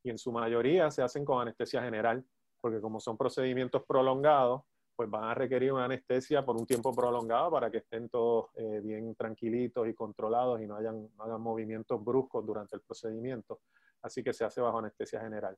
y 0.04 0.10
en 0.10 0.18
su 0.18 0.30
mayoría 0.30 0.92
se 0.92 1.02
hacen 1.02 1.24
con 1.24 1.42
anestesia 1.42 1.82
general, 1.82 2.24
porque 2.60 2.80
como 2.80 3.00
son 3.00 3.16
procedimientos 3.16 3.82
prolongados, 3.84 4.62
pues 4.94 5.10
van 5.10 5.24
a 5.24 5.34
requerir 5.34 5.72
una 5.72 5.86
anestesia 5.86 6.44
por 6.44 6.56
un 6.56 6.66
tiempo 6.66 6.92
prolongado 6.94 7.50
para 7.50 7.68
que 7.68 7.78
estén 7.78 8.08
todos 8.08 8.46
eh, 8.54 8.80
bien 8.80 9.16
tranquilitos 9.16 9.88
y 9.88 9.94
controlados 9.94 10.60
y 10.60 10.68
no, 10.68 10.76
hayan, 10.76 11.08
no 11.16 11.24
hagan 11.24 11.40
movimientos 11.40 12.04
bruscos 12.04 12.46
durante 12.46 12.76
el 12.76 12.82
procedimiento 12.82 13.60
así 14.02 14.22
que 14.22 14.32
se 14.32 14.44
hace 14.44 14.60
bajo 14.60 14.78
anestesia 14.78 15.20
general. 15.20 15.56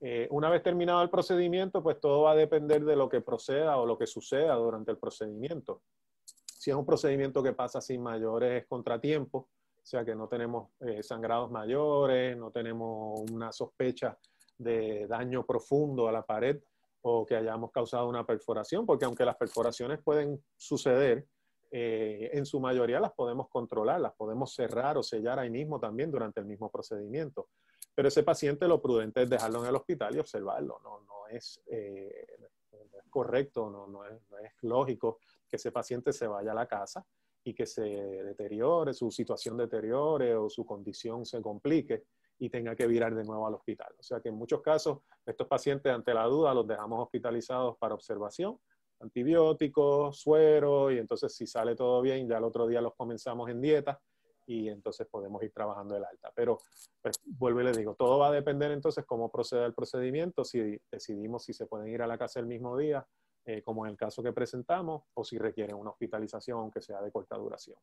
Eh, 0.00 0.26
una 0.30 0.50
vez 0.50 0.62
terminado 0.62 1.02
el 1.02 1.10
procedimiento, 1.10 1.82
pues 1.82 2.00
todo 2.00 2.22
va 2.22 2.32
a 2.32 2.36
depender 2.36 2.84
de 2.84 2.96
lo 2.96 3.08
que 3.08 3.20
proceda 3.20 3.76
o 3.78 3.86
lo 3.86 3.96
que 3.96 4.06
suceda 4.06 4.54
durante 4.54 4.90
el 4.90 4.98
procedimiento. 4.98 5.82
Si 6.24 6.70
es 6.70 6.76
un 6.76 6.86
procedimiento 6.86 7.42
que 7.42 7.52
pasa 7.52 7.80
sin 7.80 8.02
mayores 8.02 8.66
contratiempos, 8.66 9.44
o 9.44 9.86
sea 9.86 10.04
que 10.04 10.14
no 10.14 10.28
tenemos 10.28 10.70
eh, 10.80 11.02
sangrados 11.02 11.50
mayores, 11.50 12.36
no 12.36 12.50
tenemos 12.50 13.20
una 13.30 13.52
sospecha 13.52 14.18
de 14.56 15.06
daño 15.06 15.44
profundo 15.44 16.08
a 16.08 16.12
la 16.12 16.24
pared 16.24 16.60
o 17.02 17.26
que 17.26 17.36
hayamos 17.36 17.70
causado 17.70 18.08
una 18.08 18.24
perforación, 18.24 18.86
porque 18.86 19.04
aunque 19.04 19.26
las 19.26 19.36
perforaciones 19.36 20.02
pueden 20.02 20.42
suceder, 20.56 21.26
eh, 21.70 22.30
en 22.32 22.46
su 22.46 22.60
mayoría 22.60 23.00
las 23.00 23.12
podemos 23.12 23.48
controlar, 23.48 24.00
las 24.00 24.14
podemos 24.14 24.54
cerrar 24.54 24.96
o 24.96 25.02
sellar 25.02 25.38
ahí 25.38 25.50
mismo 25.50 25.78
también 25.78 26.10
durante 26.10 26.40
el 26.40 26.46
mismo 26.46 26.70
procedimiento. 26.70 27.48
Pero 27.94 28.08
ese 28.08 28.22
paciente 28.22 28.66
lo 28.66 28.80
prudente 28.80 29.22
es 29.22 29.30
dejarlo 29.30 29.62
en 29.62 29.68
el 29.68 29.76
hospital 29.76 30.16
y 30.16 30.18
observarlo. 30.18 30.80
No, 30.82 31.00
no, 31.00 31.28
es, 31.28 31.62
eh, 31.66 32.26
correcto, 33.08 33.70
no, 33.70 33.86
no, 33.86 34.04
es, 34.04 34.20
lógico 34.62 35.18
que 35.48 35.56
ese 35.56 35.70
paciente 35.70 36.12
se 36.12 36.26
vaya 36.26 36.50
a 36.50 36.54
la 36.54 36.66
casa 36.66 37.06
y 37.44 37.54
que 37.54 37.66
se 37.66 37.82
deteriore, 37.82 38.92
su 38.92 39.10
situación 39.10 39.56
deteriore 39.56 40.34
o 40.34 40.48
su 40.48 40.66
condición 40.66 41.24
se 41.24 41.40
complique 41.40 42.04
y 42.38 42.50
tenga 42.50 42.74
que 42.74 42.86
virar 42.86 43.14
de 43.14 43.22
nuevo 43.22 43.46
al 43.46 43.54
hospital. 43.54 43.94
O 43.98 44.02
sea 44.02 44.20
que 44.20 44.30
en 44.30 44.34
muchos 44.34 44.62
casos 44.62 44.98
estos 45.24 45.46
pacientes 45.46 45.92
ante 45.92 46.12
la 46.12 46.24
duda 46.24 46.54
los 46.54 46.66
dejamos 46.66 47.00
hospitalizados 47.00 47.76
para 47.76 47.94
observación, 47.94 48.58
antibióticos, 48.98 50.18
suero 50.18 50.90
y 50.90 50.98
entonces 50.98 51.34
si 51.36 51.46
sale 51.46 51.76
todo 51.76 52.00
bien 52.00 52.26
ya 52.26 52.38
el 52.38 52.44
otro 52.44 52.66
día 52.66 52.80
los 52.80 52.94
comenzamos 52.94 53.48
en 53.50 53.60
dieta 53.60 54.00
y 54.46 54.68
entonces 54.68 55.06
podemos 55.10 55.42
ir 55.42 55.52
trabajando 55.52 55.96
el 55.96 56.04
alta. 56.04 56.30
Pero 56.34 56.58
pues, 57.00 57.20
vuelvo 57.24 57.60
y 57.60 57.64
le 57.64 57.72
digo, 57.72 57.94
todo 57.94 58.18
va 58.18 58.28
a 58.28 58.32
depender 58.32 58.70
entonces 58.70 59.04
cómo 59.04 59.30
procede 59.30 59.64
el 59.66 59.74
procedimiento, 59.74 60.44
si 60.44 60.80
decidimos 60.90 61.44
si 61.44 61.52
se 61.52 61.66
pueden 61.66 61.88
ir 61.88 62.02
a 62.02 62.06
la 62.06 62.18
casa 62.18 62.40
el 62.40 62.46
mismo 62.46 62.76
día, 62.76 63.06
eh, 63.46 63.62
como 63.62 63.84
en 63.84 63.92
el 63.92 63.96
caso 63.96 64.22
que 64.22 64.32
presentamos, 64.32 65.02
o 65.14 65.24
si 65.24 65.38
requieren 65.38 65.76
una 65.76 65.90
hospitalización, 65.90 66.58
aunque 66.58 66.80
sea 66.80 67.00
de 67.02 67.12
corta 67.12 67.36
duración. 67.36 67.76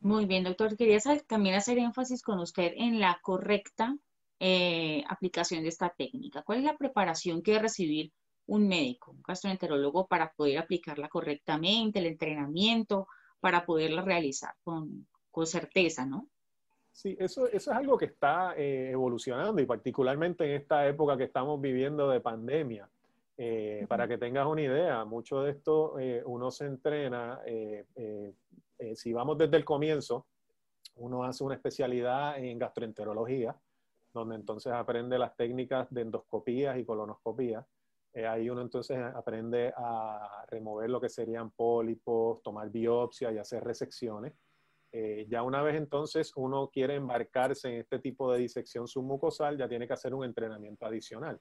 Muy 0.00 0.26
bien, 0.26 0.44
doctor. 0.44 0.76
Quería 0.76 0.98
también 1.28 1.54
hacer 1.54 1.78
énfasis 1.78 2.22
con 2.22 2.40
usted 2.40 2.72
en 2.76 2.98
la 2.98 3.20
correcta 3.22 3.96
eh, 4.40 5.04
aplicación 5.08 5.62
de 5.62 5.68
esta 5.68 5.90
técnica. 5.90 6.42
¿Cuál 6.42 6.58
es 6.58 6.64
la 6.64 6.76
preparación 6.76 7.42
que 7.42 7.52
debe 7.52 7.62
recibir 7.62 8.12
un 8.46 8.66
médico, 8.66 9.12
un 9.12 9.22
gastroenterólogo, 9.22 10.08
para 10.08 10.32
poder 10.32 10.58
aplicarla 10.58 11.08
correctamente, 11.08 12.00
el 12.00 12.06
entrenamiento, 12.06 13.06
para 13.38 13.64
poderla 13.64 14.02
realizar 14.02 14.54
con, 14.64 15.06
con 15.32 15.46
certeza, 15.46 16.06
¿no? 16.06 16.28
Sí, 16.92 17.16
eso, 17.18 17.46
eso 17.46 17.70
es 17.72 17.76
algo 17.76 17.96
que 17.96 18.04
está 18.04 18.54
eh, 18.56 18.90
evolucionando 18.90 19.60
y 19.62 19.66
particularmente 19.66 20.44
en 20.44 20.60
esta 20.60 20.86
época 20.86 21.16
que 21.16 21.24
estamos 21.24 21.60
viviendo 21.60 22.08
de 22.08 22.20
pandemia. 22.20 22.88
Eh, 23.38 23.86
para 23.88 24.06
que 24.06 24.18
tengas 24.18 24.46
una 24.46 24.60
idea, 24.60 25.04
mucho 25.06 25.42
de 25.42 25.52
esto 25.52 25.98
eh, 25.98 26.22
uno 26.26 26.50
se 26.50 26.66
entrena, 26.66 27.40
si 28.94 29.12
vamos 29.12 29.38
desde 29.38 29.56
el 29.56 29.64
comienzo, 29.64 30.26
uno 30.96 31.24
hace 31.24 31.42
una 31.42 31.54
especialidad 31.54 32.38
en 32.38 32.58
gastroenterología, 32.58 33.56
donde 34.12 34.34
entonces 34.34 34.72
aprende 34.72 35.18
las 35.18 35.34
técnicas 35.34 35.88
de 35.90 36.02
endoscopía 36.02 36.76
y 36.76 36.84
colonoscopía. 36.84 37.66
ahí 38.28 38.50
uno 38.50 38.60
entonces 38.60 38.98
aprende 38.98 39.72
a 39.74 40.44
remover 40.48 40.90
lo 40.90 41.00
que 41.00 41.08
serían 41.08 41.50
pólipos, 41.50 42.42
tomar 42.42 42.68
biopsia 42.68 43.32
y 43.32 43.38
hacer 43.38 43.64
resecciones. 43.64 44.34
Eh, 44.94 45.26
ya 45.28 45.42
una 45.42 45.62
vez 45.62 45.76
entonces 45.76 46.32
uno 46.36 46.68
quiere 46.68 46.96
embarcarse 46.96 47.68
en 47.68 47.80
este 47.80 47.98
tipo 47.98 48.30
de 48.30 48.40
disección 48.40 48.86
submucosal, 48.86 49.56
ya 49.56 49.66
tiene 49.66 49.86
que 49.86 49.94
hacer 49.94 50.14
un 50.14 50.24
entrenamiento 50.24 50.84
adicional. 50.84 51.40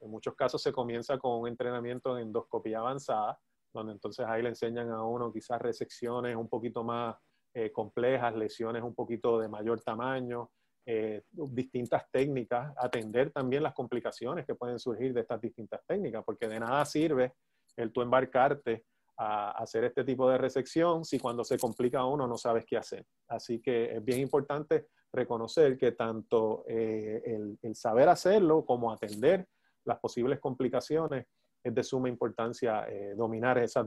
En 0.00 0.10
muchos 0.10 0.34
casos 0.34 0.62
se 0.62 0.72
comienza 0.72 1.18
con 1.18 1.40
un 1.40 1.48
entrenamiento 1.48 2.14
de 2.14 2.22
endoscopía 2.22 2.78
avanzada, 2.80 3.38
donde 3.72 3.92
entonces 3.92 4.26
ahí 4.26 4.42
le 4.42 4.50
enseñan 4.50 4.90
a 4.90 5.02
uno 5.02 5.32
quizás 5.32 5.60
resecciones 5.60 6.36
un 6.36 6.48
poquito 6.48 6.84
más 6.84 7.16
eh, 7.54 7.72
complejas, 7.72 8.34
lesiones 8.36 8.82
un 8.82 8.94
poquito 8.94 9.38
de 9.38 9.48
mayor 9.48 9.80
tamaño, 9.80 10.50
eh, 10.84 11.22
distintas 11.30 12.10
técnicas, 12.10 12.72
atender 12.76 13.30
también 13.30 13.62
las 13.62 13.74
complicaciones 13.74 14.46
que 14.46 14.54
pueden 14.54 14.78
surgir 14.78 15.14
de 15.14 15.20
estas 15.20 15.40
distintas 15.40 15.80
técnicas, 15.86 16.22
porque 16.24 16.48
de 16.48 16.60
nada 16.60 16.84
sirve 16.84 17.34
el 17.76 17.92
tú 17.92 18.02
embarcarte 18.02 18.84
a 19.22 19.50
hacer 19.50 19.84
este 19.84 20.02
tipo 20.02 20.28
de 20.30 20.38
resección 20.38 21.04
si 21.04 21.18
cuando 21.18 21.44
se 21.44 21.58
complica 21.58 22.06
uno 22.06 22.26
no 22.26 22.38
sabes 22.38 22.64
qué 22.66 22.78
hacer. 22.78 23.04
Así 23.28 23.60
que 23.60 23.96
es 23.96 24.02
bien 24.02 24.20
importante 24.20 24.86
reconocer 25.12 25.76
que 25.76 25.92
tanto 25.92 26.64
eh, 26.66 27.22
el, 27.60 27.76
saber 27.76 28.08
hacerlo 28.08 28.64
como 28.64 28.90
atender 28.90 29.46
las 29.84 29.98
posibles 29.98 30.40
complicaciones 30.40 31.26
es 31.62 31.74
de 31.74 31.84
suma 31.84 32.08
importancia 32.08 32.86
eh, 32.88 33.14
dominar 33.14 33.58
esas 33.58 33.86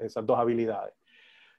esas 0.00 0.26
dos 0.26 0.38
habilidades. 0.38 0.94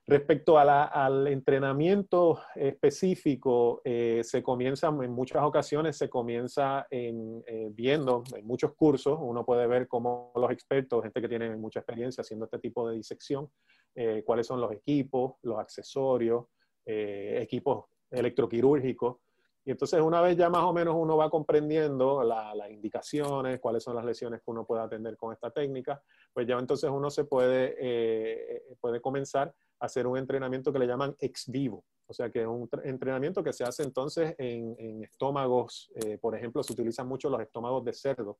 Respecto 0.05 0.57
al 0.57 1.27
entrenamiento 1.27 2.41
específico, 2.55 3.81
eh, 3.85 4.19
se 4.21 4.43
comienza 4.43 4.89
en 4.89 5.11
muchas 5.11 5.43
ocasiones, 5.43 5.97
se 5.97 6.09
comienza 6.09 6.85
en, 6.89 7.41
eh, 7.47 7.69
viendo 7.71 8.21
en 8.35 8.45
muchos 8.45 8.73
cursos, 8.75 9.17
uno 9.21 9.45
puede 9.45 9.65
ver 9.65 9.87
cómo 9.87 10.33
los 10.35 10.51
expertos, 10.51 11.03
gente 11.03 11.21
que 11.21 11.29
tiene 11.29 11.55
mucha 11.55 11.79
experiencia 11.79 12.19
haciendo 12.19 12.45
este 12.45 12.59
tipo 12.59 12.89
de 12.89 12.97
disección, 12.97 13.49
eh, 13.95 14.23
cuáles 14.25 14.45
son 14.45 14.59
los 14.59 14.73
equipos, 14.73 15.35
los 15.41 15.57
accesorios, 15.57 16.47
equipos 16.85 17.85
electroquirúrgicos. 18.11 19.19
Y 19.65 19.71
entonces 19.71 20.01
una 20.01 20.21
vez 20.21 20.35
ya 20.35 20.49
más 20.49 20.63
o 20.63 20.73
menos 20.73 20.95
uno 20.97 21.15
va 21.15 21.29
comprendiendo 21.29 22.21
las 22.23 22.69
indicaciones, 22.69 23.59
cuáles 23.59 23.83
son 23.83 23.95
las 23.95 24.03
lesiones 24.03 24.41
que 24.41 24.51
uno 24.51 24.65
puede 24.65 24.83
atender 24.83 25.15
con 25.15 25.31
esta 25.31 25.51
técnica, 25.51 26.01
pues 26.33 26.45
ya 26.45 26.57
entonces 26.59 26.89
uno 26.89 27.09
se 27.09 27.23
puede, 27.23 28.65
puede 28.81 28.99
comenzar 28.99 29.53
hacer 29.83 30.07
un 30.07 30.17
entrenamiento 30.17 30.71
que 30.71 30.79
le 30.79 30.87
llaman 30.87 31.13
ex 31.19 31.51
vivo. 31.51 31.83
O 32.07 32.13
sea, 32.13 32.29
que 32.29 32.41
es 32.41 32.47
un 32.47 32.69
entrenamiento 32.85 33.43
que 33.43 33.51
se 33.51 33.65
hace 33.65 33.83
entonces 33.83 34.33
en, 34.37 35.03
estómagos, 35.03 35.91
eh, 35.95 36.17
por 36.17 36.35
ejemplo, 36.35 36.63
se 36.63 36.71
utilizan 36.71 37.07
mucho 37.07 37.29
los 37.29 37.41
estómagos 37.41 37.83
de 37.83 37.91
cerdo, 37.91 38.39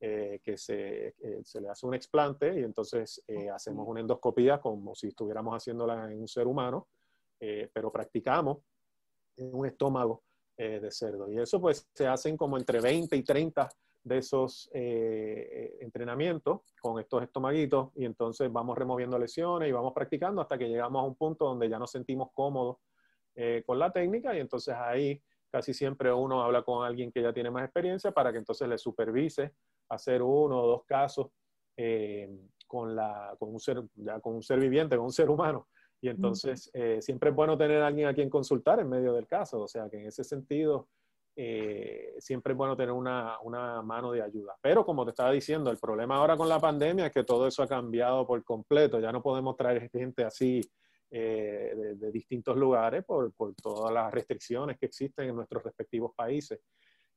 eh, 0.00 0.40
que 0.42 0.56
se, 0.56 1.14
eh, 1.20 1.40
se, 1.44 1.60
le 1.60 1.68
hace 1.68 1.86
un 1.86 1.94
explante 1.94 2.58
y 2.58 2.64
entonces 2.64 3.22
hacemos 3.54 3.86
una 3.86 4.00
endoscopía 4.00 4.60
como 4.60 4.94
si 4.96 5.08
estuviéramos 5.08 5.54
haciéndola 5.54 6.10
en 6.10 6.20
un 6.20 6.28
ser 6.28 6.46
humano, 6.46 6.88
pero 7.72 7.90
practicamos 7.90 8.58
en 9.36 9.54
un 9.54 9.66
estómago 9.66 10.24
de 10.60 10.90
cerdo. 10.90 11.30
Y 11.30 11.38
eso 11.38 11.60
pues 11.60 11.88
se 11.94 12.06
hacen 12.06 12.36
como 12.36 12.58
entre 12.58 12.80
20 12.80 13.16
y 13.16 13.22
30 13.22 13.68
de 14.02 14.18
esos 14.18 14.70
eh, 14.72 15.76
entrenamientos 15.80 16.60
con 16.80 16.98
estos 16.98 17.22
estomaguitos 17.22 17.90
y 17.96 18.04
entonces 18.04 18.50
vamos 18.50 18.76
removiendo 18.76 19.18
lesiones 19.18 19.68
y 19.68 19.72
vamos 19.72 19.92
practicando 19.94 20.40
hasta 20.40 20.56
que 20.56 20.68
llegamos 20.68 21.02
a 21.02 21.06
un 21.06 21.14
punto 21.16 21.46
donde 21.46 21.68
ya 21.68 21.78
nos 21.78 21.90
sentimos 21.90 22.30
cómodos 22.32 22.78
eh, 23.34 23.62
con 23.66 23.78
la 23.78 23.92
técnica 23.92 24.34
y 24.34 24.40
entonces 24.40 24.74
ahí 24.74 25.22
casi 25.50 25.74
siempre 25.74 26.12
uno 26.12 26.42
habla 26.42 26.62
con 26.62 26.84
alguien 26.84 27.12
que 27.12 27.22
ya 27.22 27.32
tiene 27.32 27.50
más 27.50 27.64
experiencia 27.64 28.12
para 28.12 28.32
que 28.32 28.38
entonces 28.38 28.68
le 28.68 28.78
supervise 28.78 29.52
hacer 29.88 30.22
uno 30.22 30.62
o 30.62 30.66
dos 30.66 30.84
casos 30.86 31.28
eh, 31.76 32.28
con, 32.66 32.94
la, 32.94 33.34
con, 33.38 33.52
un 33.52 33.60
ser, 33.60 33.82
ya 33.96 34.20
con 34.20 34.34
un 34.34 34.42
ser 34.42 34.60
viviente, 34.60 34.96
con 34.96 35.06
un 35.06 35.12
ser 35.12 35.28
humano. 35.28 35.68
Y 36.00 36.08
entonces 36.08 36.70
siempre 37.00 37.30
es 37.30 37.36
bueno 37.36 37.58
tener 37.58 37.82
a 37.82 37.86
alguien 37.88 38.08
a 38.08 38.14
quien 38.14 38.30
consultar 38.30 38.80
en 38.80 38.88
medio 38.88 39.12
del 39.12 39.26
caso. 39.26 39.60
O 39.60 39.68
sea 39.68 39.88
que 39.90 39.98
en 39.98 40.06
ese 40.06 40.24
sentido 40.24 40.88
eh, 41.36 42.16
siempre 42.18 42.52
es 42.52 42.56
bueno 42.56 42.76
tener 42.76 42.92
una, 42.92 43.38
una, 43.40 43.82
mano 43.82 44.12
de 44.12 44.22
ayuda. 44.22 44.56
Pero 44.60 44.84
como 44.84 45.04
te 45.04 45.10
estaba 45.10 45.30
diciendo, 45.30 45.70
el 45.70 45.78
problema 45.78 46.16
ahora 46.16 46.36
con 46.36 46.48
la 46.48 46.58
pandemia 46.58 47.06
es 47.06 47.12
que 47.12 47.24
todo 47.24 47.46
eso 47.46 47.62
ha 47.62 47.68
cambiado 47.68 48.26
por 48.26 48.42
completo. 48.44 49.00
Ya 49.00 49.12
no 49.12 49.22
podemos 49.22 49.56
traer 49.56 49.88
gente 49.90 50.24
así 50.24 50.60
eh, 51.10 51.72
de, 51.96 52.10
distintos 52.12 52.56
lugares 52.56 53.04
por, 53.04 53.32
por, 53.32 53.54
todas 53.54 53.92
las 53.92 54.12
restricciones 54.12 54.78
que 54.78 54.86
existen 54.86 55.28
en 55.28 55.36
nuestros 55.36 55.62
respectivos 55.62 56.12
países. 56.14 56.60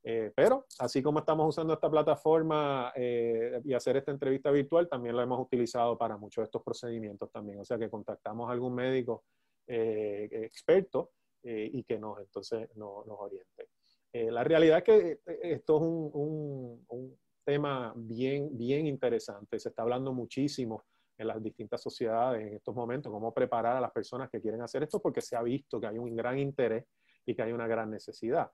Eh, 0.06 0.34
pero 0.36 0.66
así 0.80 1.01
como 1.01 1.20
estamos 1.20 1.47
usando 1.47 1.74
esta 1.74 1.89
plataforma 1.89 2.91
y 2.95 3.74
hacer 3.74 3.97
esta 3.97 4.12
entrevista 4.12 4.51
virtual, 4.51 4.89
también 4.89 5.16
la 5.16 5.24
hemos 5.24 5.39
utilizado 5.39 5.97
para 5.97 6.18
muchos 6.18 6.41
de 6.41 6.45
estos 6.45 6.62
procedimientos 6.62 7.32
también. 7.32 7.60
O 7.60 7.66
sea 7.66 7.78
que 7.78 7.89
contactamos 7.89 8.49
a 8.49 8.54
algún 8.54 8.76
médico 8.76 9.24
experto 9.66 11.12
y 11.43 11.84
que 11.84 11.97
nos 11.97 12.20
entonces 12.20 12.68
nos 12.76 13.06
oriente. 13.08 13.70
la 14.12 14.43
realidad 14.43 14.80
es 14.80 14.84
que 14.84 15.20
esto 15.41 15.78
es 15.78 15.82
un, 15.82 16.86
un, 16.89 17.18
tema 17.45 17.93
bien, 17.95 18.58
bien 18.58 18.88
interesante. 18.88 19.60
Se 19.60 19.70
está 19.70 19.82
hablando 19.82 20.14
muchísimo 20.14 20.86
en 21.18 21.28
las 21.28 21.41
distintas 21.41 21.82
sociedades 21.82 22.47
en 22.47 22.56
estos 22.56 22.76
momentos, 22.76 23.12
cómo 23.12 23.34
preparar 23.34 23.78
a 23.78 23.82
las 23.82 23.91
personas 23.91 24.30
que 24.30 24.41
quieren 24.41 24.62
hacer 24.62 24.84
esto, 24.84 25.01
porque 25.01 25.22
se 25.22 25.36
ha 25.36 25.43
visto 25.43 25.80
que 25.80 25.88
hay 25.88 25.97
un 25.97 26.16
gran 26.16 26.39
interés 26.39 26.86
y 27.26 27.36
que 27.36 27.43
hay 27.43 27.51
una 27.51 27.68
gran 27.68 27.89
necesidad. 27.91 28.51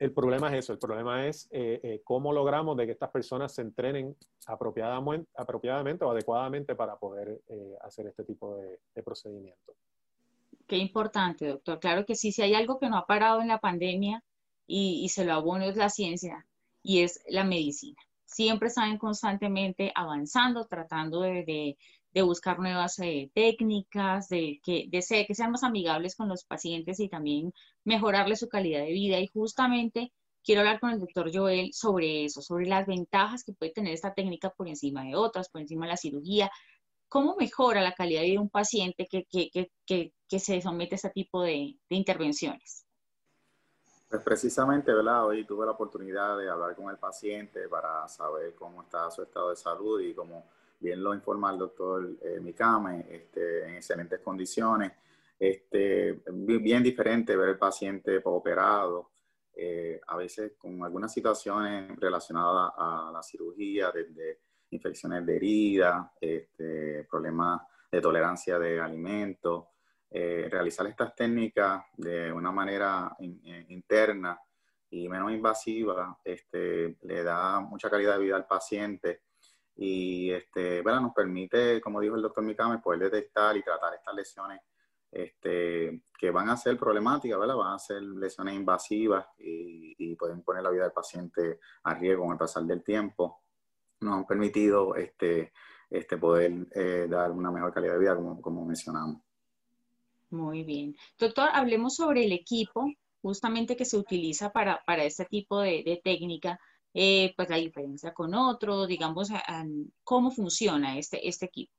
El 0.00 0.12
problema 0.12 0.48
es 0.48 0.64
eso, 0.64 0.72
el 0.72 0.78
problema 0.78 1.26
es 1.26 1.46
eh, 1.52 1.78
eh, 1.82 2.00
cómo 2.02 2.32
logramos 2.32 2.74
de 2.74 2.86
que 2.86 2.92
estas 2.92 3.10
personas 3.10 3.54
se 3.54 3.60
entrenen 3.60 4.16
apropiadamente, 4.46 5.30
apropiadamente 5.36 6.06
o 6.06 6.10
adecuadamente 6.10 6.74
para 6.74 6.96
poder 6.96 7.42
eh, 7.48 7.76
hacer 7.82 8.06
este 8.06 8.24
tipo 8.24 8.56
de, 8.56 8.80
de 8.94 9.02
procedimientos. 9.02 9.76
Qué 10.66 10.78
importante, 10.78 11.48
doctor. 11.48 11.78
Claro 11.80 12.06
que 12.06 12.14
sí, 12.14 12.32
si 12.32 12.40
hay 12.40 12.54
algo 12.54 12.78
que 12.78 12.88
no 12.88 12.96
ha 12.96 13.06
parado 13.06 13.42
en 13.42 13.48
la 13.48 13.58
pandemia 13.58 14.24
y, 14.66 15.04
y 15.04 15.10
se 15.10 15.26
lo 15.26 15.34
abono 15.34 15.66
es 15.66 15.76
la 15.76 15.90
ciencia 15.90 16.46
y 16.82 17.02
es 17.02 17.20
la 17.28 17.44
medicina 17.44 18.00
siempre 18.30 18.68
están 18.68 18.96
constantemente 18.96 19.92
avanzando, 19.94 20.66
tratando 20.66 21.20
de, 21.22 21.76
buscar 22.14 22.58
nuevas 22.58 22.98
eh, 22.98 23.30
técnicas, 23.34 24.28
de 24.28 24.60
que, 24.62 24.86
de 24.88 25.26
que 25.26 25.34
sean 25.34 25.52
más 25.52 25.62
amigables 25.62 26.16
con 26.16 26.28
los 26.28 26.44
pacientes 26.44 27.00
y 27.00 27.08
también 27.08 27.52
mejorarle 27.84 28.36
su 28.36 28.48
calidad 28.48 28.80
de 28.80 28.92
vida. 28.92 29.18
Y 29.18 29.26
justamente 29.28 30.12
quiero 30.44 30.60
hablar 30.62 30.80
con 30.80 30.90
el 30.90 31.00
doctor 31.00 31.30
Joel 31.32 31.72
sobre 31.72 32.24
eso, 32.24 32.42
sobre 32.42 32.66
las 32.66 32.86
ventajas 32.86 33.44
que 33.44 33.52
puede 33.52 33.72
tener 33.72 33.94
esta 33.94 34.14
técnica 34.14 34.50
por 34.50 34.68
encima 34.68 35.04
de 35.04 35.16
otras, 35.16 35.48
por 35.48 35.60
encima 35.60 35.86
de 35.86 35.92
la 35.92 35.96
cirugía. 35.96 36.50
¿Cómo 37.08 37.36
mejora 37.36 37.80
la 37.80 37.92
calidad 37.92 38.20
de 38.20 38.26
vida 38.26 38.40
de 38.40 38.44
un 38.44 38.50
paciente 38.50 39.06
que, 39.10 39.26
que, 39.26 40.38
se 40.38 40.60
somete 40.60 40.94
a 40.94 40.96
este 40.96 41.10
tipo 41.10 41.42
de 41.42 41.76
intervenciones? 41.88 42.86
Pues 44.10 44.22
precisamente, 44.24 44.92
¿verdad? 44.92 45.24
Hoy 45.24 45.44
tuve 45.44 45.64
la 45.64 45.70
oportunidad 45.70 46.36
de 46.36 46.50
hablar 46.50 46.74
con 46.74 46.90
el 46.90 46.98
paciente 46.98 47.68
para 47.68 48.08
saber 48.08 48.56
cómo 48.56 48.82
está 48.82 49.08
su 49.08 49.22
estado 49.22 49.50
de 49.50 49.56
salud 49.56 50.00
y 50.00 50.12
como 50.14 50.46
bien 50.80 51.02
lo 51.02 51.14
informa 51.14 51.52
el 51.52 51.58
doctor 51.58 52.16
eh, 52.22 52.40
Mikame, 52.40 53.06
este, 53.10 53.68
en 53.68 53.74
excelentes 53.76 54.20
condiciones. 54.20 54.92
Este, 55.38 56.20
bien 56.32 56.82
diferente 56.82 57.36
ver 57.36 57.50
el 57.50 57.58
paciente 57.58 58.20
operado, 58.24 59.12
eh, 59.54 60.00
a 60.06 60.16
veces 60.16 60.52
con 60.58 60.82
algunas 60.84 61.12
situaciones 61.12 61.98
relacionadas 61.98 62.72
a 62.76 63.10
la 63.12 63.22
cirugía, 63.22 63.90
desde 63.90 64.40
infecciones 64.70 65.24
de 65.26 65.36
herida, 65.36 66.12
este, 66.20 67.04
problemas 67.04 67.62
de 67.90 68.00
tolerancia 68.00 68.58
de 68.58 68.80
alimentos, 68.80 69.66
eh, 70.10 70.48
realizar 70.50 70.86
estas 70.86 71.14
técnicas 71.14 71.84
de 71.96 72.32
una 72.32 72.50
manera 72.50 73.16
eh, 73.20 73.66
interna 73.68 74.40
y 74.90 75.08
menos 75.08 75.30
invasiva 75.30 76.18
este, 76.24 76.96
le 77.02 77.22
da 77.22 77.60
mucha 77.60 77.88
calidad 77.88 78.14
de 78.16 78.24
vida 78.24 78.36
al 78.36 78.46
paciente 78.46 79.22
y 79.82 80.30
este, 80.30 80.82
nos 80.82 81.14
permite, 81.14 81.80
como 81.80 82.00
dijo 82.00 82.14
el 82.14 82.20
doctor 82.20 82.44
Mikame, 82.44 82.80
poder 82.80 83.10
detectar 83.10 83.56
y 83.56 83.62
tratar 83.62 83.94
estas 83.94 84.14
lesiones 84.14 84.60
este, 85.10 86.02
que 86.18 86.30
van 86.30 86.50
a 86.50 86.56
ser 86.58 86.76
problemáticas, 86.76 87.40
¿verdad? 87.40 87.56
van 87.56 87.72
a 87.72 87.78
ser 87.78 88.02
lesiones 88.02 88.56
invasivas 88.56 89.26
y, 89.38 90.14
pueden 90.16 90.42
poner 90.42 90.62
la 90.62 90.70
vida 90.70 90.82
del 90.82 90.92
paciente 90.92 91.60
a 91.84 91.94
riesgo 91.94 92.24
con 92.24 92.32
el 92.32 92.38
pasar 92.38 92.64
del 92.64 92.82
tiempo. 92.82 93.40
Nos 94.00 94.18
han 94.18 94.26
permitido 94.26 94.94
este, 94.96 95.54
este, 95.88 96.18
poder 96.18 96.66
eh, 96.72 97.06
dar 97.08 97.30
una 97.30 97.50
mejor 97.50 97.72
calidad 97.72 97.94
de 97.94 98.00
vida, 98.00 98.16
como, 98.16 98.42
como 98.42 98.66
mencionamos. 98.66 99.22
Muy 100.28 100.62
bien. 100.62 100.94
Doctor, 101.18 101.48
hablemos 101.54 101.96
sobre 101.96 102.26
el 102.26 102.32
equipo 102.32 102.86
justamente 103.22 103.76
que 103.76 103.86
se 103.86 103.96
utiliza 103.96 104.50
para, 104.50 104.82
este 105.04 105.24
tipo 105.24 105.60
de, 105.60 106.00
técnica, 106.04 106.60
eh, 106.92 107.32
pues 107.36 107.48
la 107.48 107.56
diferencia 107.56 108.12
con 108.12 108.34
otro, 108.34 108.86
digamos, 108.86 109.28
cómo 110.02 110.30
funciona 110.30 110.98
este, 110.98 111.26
este 111.28 111.46
equipo. 111.46 111.72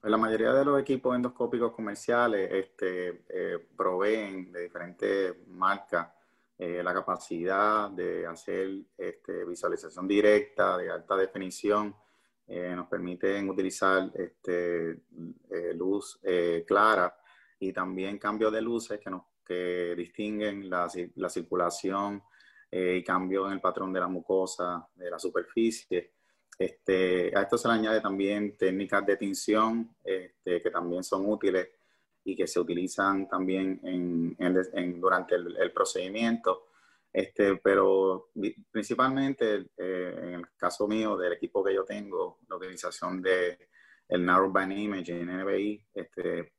Pues 0.00 0.10
la 0.10 0.16
mayoría 0.16 0.52
de 0.52 0.64
los 0.64 0.80
equipos 0.80 1.14
endoscópicos 1.14 1.72
comerciales 1.72 2.50
este, 2.50 3.24
eh, 3.28 3.58
proveen 3.76 4.50
de 4.50 4.62
diferentes 4.62 5.46
marcas 5.46 6.08
eh, 6.58 6.82
la 6.82 6.92
capacidad 6.92 7.90
de 7.90 8.26
hacer 8.26 8.70
este, 8.98 9.44
visualización 9.44 10.08
directa 10.08 10.76
de 10.76 10.90
alta 10.90 11.16
definición. 11.16 11.94
nos 12.48 12.88
permiten 12.88 13.48
utilizar 13.48 14.10
este, 14.14 15.04
luz 15.74 16.20
clara 16.66 17.16
y 17.58 17.72
también 17.72 18.18
cambio 18.18 18.50
de 18.50 18.60
luces 18.60 18.98
que, 18.98 19.10
nos, 19.10 19.22
que 19.44 19.94
distinguen 19.96 20.68
la, 20.68 20.90
la 21.14 21.28
circulación 21.28 22.22
eh, 22.74 22.96
y 22.96 23.04
cambio 23.04 23.46
en 23.46 23.52
el 23.52 23.60
patrón 23.60 23.92
de 23.92 24.00
la 24.00 24.08
mucosa, 24.08 24.88
de 24.94 25.10
la 25.10 25.18
superficie. 25.18 26.14
Este, 26.58 27.30
a 27.36 27.42
esto 27.42 27.58
se 27.58 27.68
le 27.68 27.74
añade 27.74 28.00
también 28.00 28.56
técnicas 28.56 29.04
de 29.04 29.18
tinción 29.18 29.94
este, 30.02 30.62
que 30.62 30.70
también 30.70 31.04
son 31.04 31.28
útiles 31.28 31.68
y 32.24 32.34
que 32.34 32.46
se 32.46 32.58
utilizan 32.58 33.28
también 33.28 33.78
en, 33.84 34.34
en, 34.38 35.00
durante 35.00 35.34
el, 35.34 35.70
procedimiento. 35.72 36.68
Este, 37.12 37.56
pero 37.56 38.30
principalmente 38.70 39.66
eh, 39.76 40.14
en 40.22 40.34
el 40.34 40.48
caso 40.56 40.88
mío, 40.88 41.14
del 41.18 41.34
equipo 41.34 41.62
que 41.62 41.74
yo 41.74 41.84
tengo, 41.84 42.38
la 42.48 42.56
utilización 42.56 43.20
de 43.20 43.68
el 44.08 44.24
Narrowband 44.24 44.72
Imaging, 44.72 45.26
NBI, 45.26 45.88
este, 45.92 46.52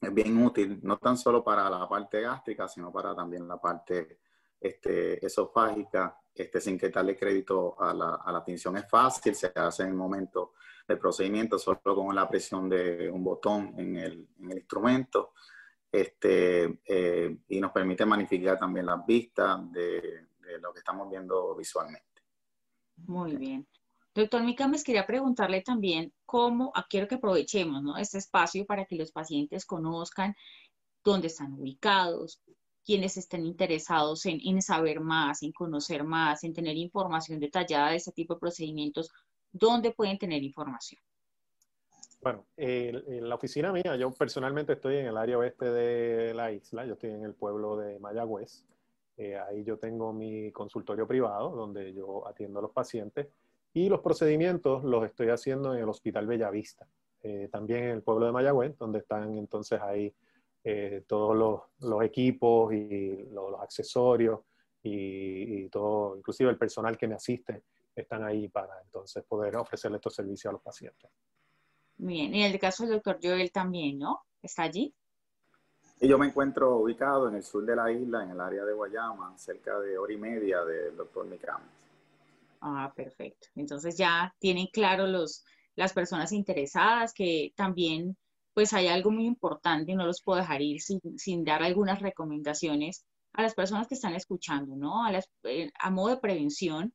es 0.00 0.14
bien 0.14 0.40
útil, 0.44 0.78
no 0.82 0.96
tan 0.98 1.16
solo 1.16 1.42
para 1.42 1.68
la 1.68 1.88
parte 1.88 2.20
gástrica, 2.20 2.68
sino 2.68 2.92
para 2.92 3.16
también 3.16 3.48
la 3.48 3.60
parte 3.60 4.20
este, 4.60 5.24
esofágica, 5.24 6.18
este, 6.34 6.60
sin 6.60 6.78
quitarle 6.78 7.16
crédito 7.16 7.80
a 7.80 7.94
la, 7.94 8.16
a 8.16 8.32
la 8.32 8.44
tinción. 8.44 8.76
Es 8.76 8.88
fácil, 8.88 9.34
se 9.34 9.52
hace 9.54 9.82
en 9.82 9.90
el 9.90 9.94
momento 9.94 10.52
del 10.86 10.98
procedimiento, 10.98 11.58
solo 11.58 11.80
con 11.82 12.14
la 12.14 12.28
presión 12.28 12.68
de 12.68 13.10
un 13.10 13.24
botón 13.24 13.74
en 13.76 13.96
el, 13.96 14.28
en 14.40 14.50
el 14.50 14.58
instrumento. 14.58 15.32
Este, 15.90 16.80
eh, 16.84 17.38
y 17.48 17.60
nos 17.60 17.72
permite 17.72 18.04
magnificar 18.04 18.58
también 18.58 18.86
las 18.86 19.04
vistas 19.06 19.72
de, 19.72 20.26
lo 20.60 20.72
que 20.72 20.78
estamos 20.78 21.10
viendo 21.10 21.54
visualmente. 21.56 22.22
Muy 23.06 23.36
bien. 23.36 23.66
Doctor 24.14 24.42
Micames, 24.42 24.84
quería 24.84 25.06
preguntarle 25.06 25.62
también 25.62 26.12
cómo, 26.24 26.72
quiero 26.88 27.08
que 27.08 27.16
aprovechemos 27.16 27.82
¿no? 27.82 27.96
este 27.98 28.18
espacio 28.18 28.64
para 28.64 28.84
que 28.84 28.96
los 28.96 29.10
pacientes 29.10 29.66
conozcan 29.66 30.34
dónde 31.04 31.26
están 31.26 31.52
ubicados, 31.52 32.40
quienes 32.86 33.16
estén 33.16 33.44
interesados 33.44 34.24
en, 34.26 34.40
en, 34.44 34.62
saber 34.62 35.00
más, 35.00 35.42
en 35.42 35.50
conocer 35.50 36.04
más, 36.04 36.44
en 36.44 36.54
tener 36.54 36.76
información 36.76 37.40
detallada 37.40 37.90
de 37.90 37.96
este 37.96 38.12
tipo 38.12 38.34
de 38.34 38.40
procedimientos, 38.40 39.10
¿dónde 39.50 39.90
pueden 39.90 40.18
tener 40.18 40.42
información? 40.44 41.02
Bueno, 42.22 42.46
en 42.56 43.28
la 43.28 43.34
oficina 43.34 43.72
mía, 43.72 43.96
yo 43.96 44.10
personalmente 44.12 44.74
estoy 44.74 44.96
en 44.96 45.06
el 45.06 45.16
área 45.16 45.38
oeste 45.38 45.66
de 45.66 46.32
la 46.32 46.50
isla, 46.52 46.86
yo 46.86 46.94
estoy 46.94 47.10
en 47.10 47.24
el 47.24 47.34
pueblo 47.34 47.76
de 47.76 47.98
Mayagüez. 47.98 48.64
Eh, 49.16 49.36
ahí 49.36 49.64
yo 49.64 49.78
tengo 49.78 50.12
mi 50.12 50.52
consultorio 50.52 51.06
privado 51.06 51.50
donde 51.50 51.92
yo 51.92 52.26
atiendo 52.28 52.58
a 52.58 52.62
los 52.62 52.72
pacientes 52.72 53.28
y 53.72 53.88
los 53.88 54.00
procedimientos 54.00 54.84
los 54.84 55.04
estoy 55.04 55.28
haciendo 55.28 55.74
en 55.74 55.82
el 55.82 55.88
Hospital 55.88 56.26
Bellavista, 56.26 56.86
eh, 57.22 57.48
también 57.50 57.84
en 57.84 57.90
el 57.90 58.02
pueblo 58.02 58.26
de 58.26 58.32
Mayagüez, 58.32 58.76
donde 58.76 58.98
están 58.98 59.38
entonces 59.38 59.80
ahí 59.80 60.12
eh, 60.68 61.04
todos 61.06 61.36
los, 61.36 61.60
los, 61.88 62.02
equipos 62.02 62.74
y 62.74 63.28
los, 63.30 63.60
accesorios 63.60 64.40
y, 64.82 65.68
todo, 65.68 66.16
inclusive 66.16 66.50
el 66.50 66.58
personal 66.58 66.98
que 66.98 67.06
me 67.06 67.14
asiste, 67.14 67.62
están 67.94 68.24
ahí 68.24 68.48
para 68.48 68.82
entonces 68.82 69.22
poder 69.22 69.54
ofrecerle 69.54 69.98
estos 69.98 70.16
servicios 70.16 70.50
a 70.50 70.54
los 70.54 70.62
pacientes. 70.62 71.08
Bien, 71.96 72.34
y 72.34 72.42
en 72.42 72.52
el 72.52 72.58
caso 72.58 72.82
del 72.82 72.94
doctor 72.94 73.20
Joel 73.22 73.52
también, 73.52 74.00
¿no? 74.00 74.22
¿Está 74.42 74.64
allí? 74.64 74.92
Y 76.00 76.08
yo 76.08 76.18
me 76.18 76.26
encuentro 76.26 76.78
ubicado 76.78 77.28
en 77.28 77.36
el 77.36 77.44
sur 77.44 77.64
de 77.64 77.76
la 77.76 77.92
isla, 77.92 78.24
en 78.24 78.30
el 78.30 78.40
área 78.40 78.64
de 78.64 78.72
Guayama, 78.72 79.38
cerca 79.38 79.78
de 79.78 79.96
hora 79.96 80.12
y 80.12 80.16
media 80.16 80.64
del 80.64 80.96
doctor 80.96 81.26
Micames. 81.26 81.68
Ah, 82.60 82.92
perfecto. 82.92 83.46
Entonces 83.54 83.96
ya 83.96 84.34
tienen 84.40 84.66
claro 84.72 85.06
los, 85.06 85.44
las 85.76 85.92
personas 85.92 86.32
interesadas 86.32 87.14
que 87.14 87.52
también 87.54 88.16
pues 88.56 88.72
hay 88.72 88.86
algo 88.86 89.10
muy 89.10 89.26
importante 89.26 89.92
y 89.92 89.94
no 89.94 90.06
los 90.06 90.22
puedo 90.22 90.40
dejar 90.40 90.62
ir 90.62 90.80
sin, 90.80 90.98
sin 91.18 91.44
dar 91.44 91.62
algunas 91.62 92.00
recomendaciones 92.00 93.04
a 93.34 93.42
las 93.42 93.52
personas 93.54 93.86
que 93.86 93.96
están 93.96 94.14
escuchando, 94.14 94.74
¿no? 94.76 95.04
A, 95.04 95.12
las, 95.12 95.28
eh, 95.42 95.70
a 95.78 95.90
modo 95.90 96.14
de 96.14 96.22
prevención, 96.22 96.94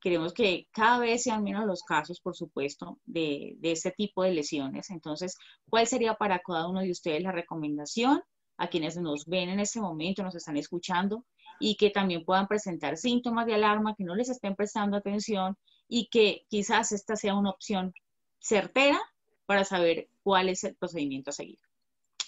queremos 0.00 0.32
que 0.32 0.68
cada 0.70 1.00
vez 1.00 1.24
sean 1.24 1.42
menos 1.42 1.66
los 1.66 1.82
casos, 1.82 2.20
por 2.20 2.36
supuesto, 2.36 3.00
de, 3.04 3.56
de 3.58 3.72
este 3.72 3.90
tipo 3.90 4.22
de 4.22 4.30
lesiones. 4.30 4.90
Entonces, 4.90 5.36
¿cuál 5.68 5.88
sería 5.88 6.14
para 6.14 6.38
cada 6.38 6.68
uno 6.68 6.78
de 6.78 6.92
ustedes 6.92 7.20
la 7.20 7.32
recomendación? 7.32 8.22
A 8.56 8.68
quienes 8.68 8.96
nos 8.96 9.26
ven 9.26 9.48
en 9.48 9.58
este 9.58 9.80
momento, 9.80 10.22
nos 10.22 10.36
están 10.36 10.56
escuchando, 10.56 11.24
y 11.58 11.74
que 11.74 11.90
también 11.90 12.24
puedan 12.24 12.46
presentar 12.46 12.96
síntomas 12.96 13.46
de 13.46 13.54
alarma, 13.54 13.96
que 13.96 14.04
no 14.04 14.14
les 14.14 14.28
estén 14.28 14.54
prestando 14.54 14.96
atención 14.96 15.56
y 15.88 16.06
que 16.10 16.46
quizás 16.48 16.92
esta 16.92 17.16
sea 17.16 17.34
una 17.34 17.50
opción 17.50 17.92
certera 18.38 19.00
para 19.46 19.64
saber 19.64 20.08
cuál 20.22 20.48
es 20.48 20.64
el 20.64 20.74
procedimiento 20.76 21.30
a 21.30 21.32
seguir. 21.32 21.58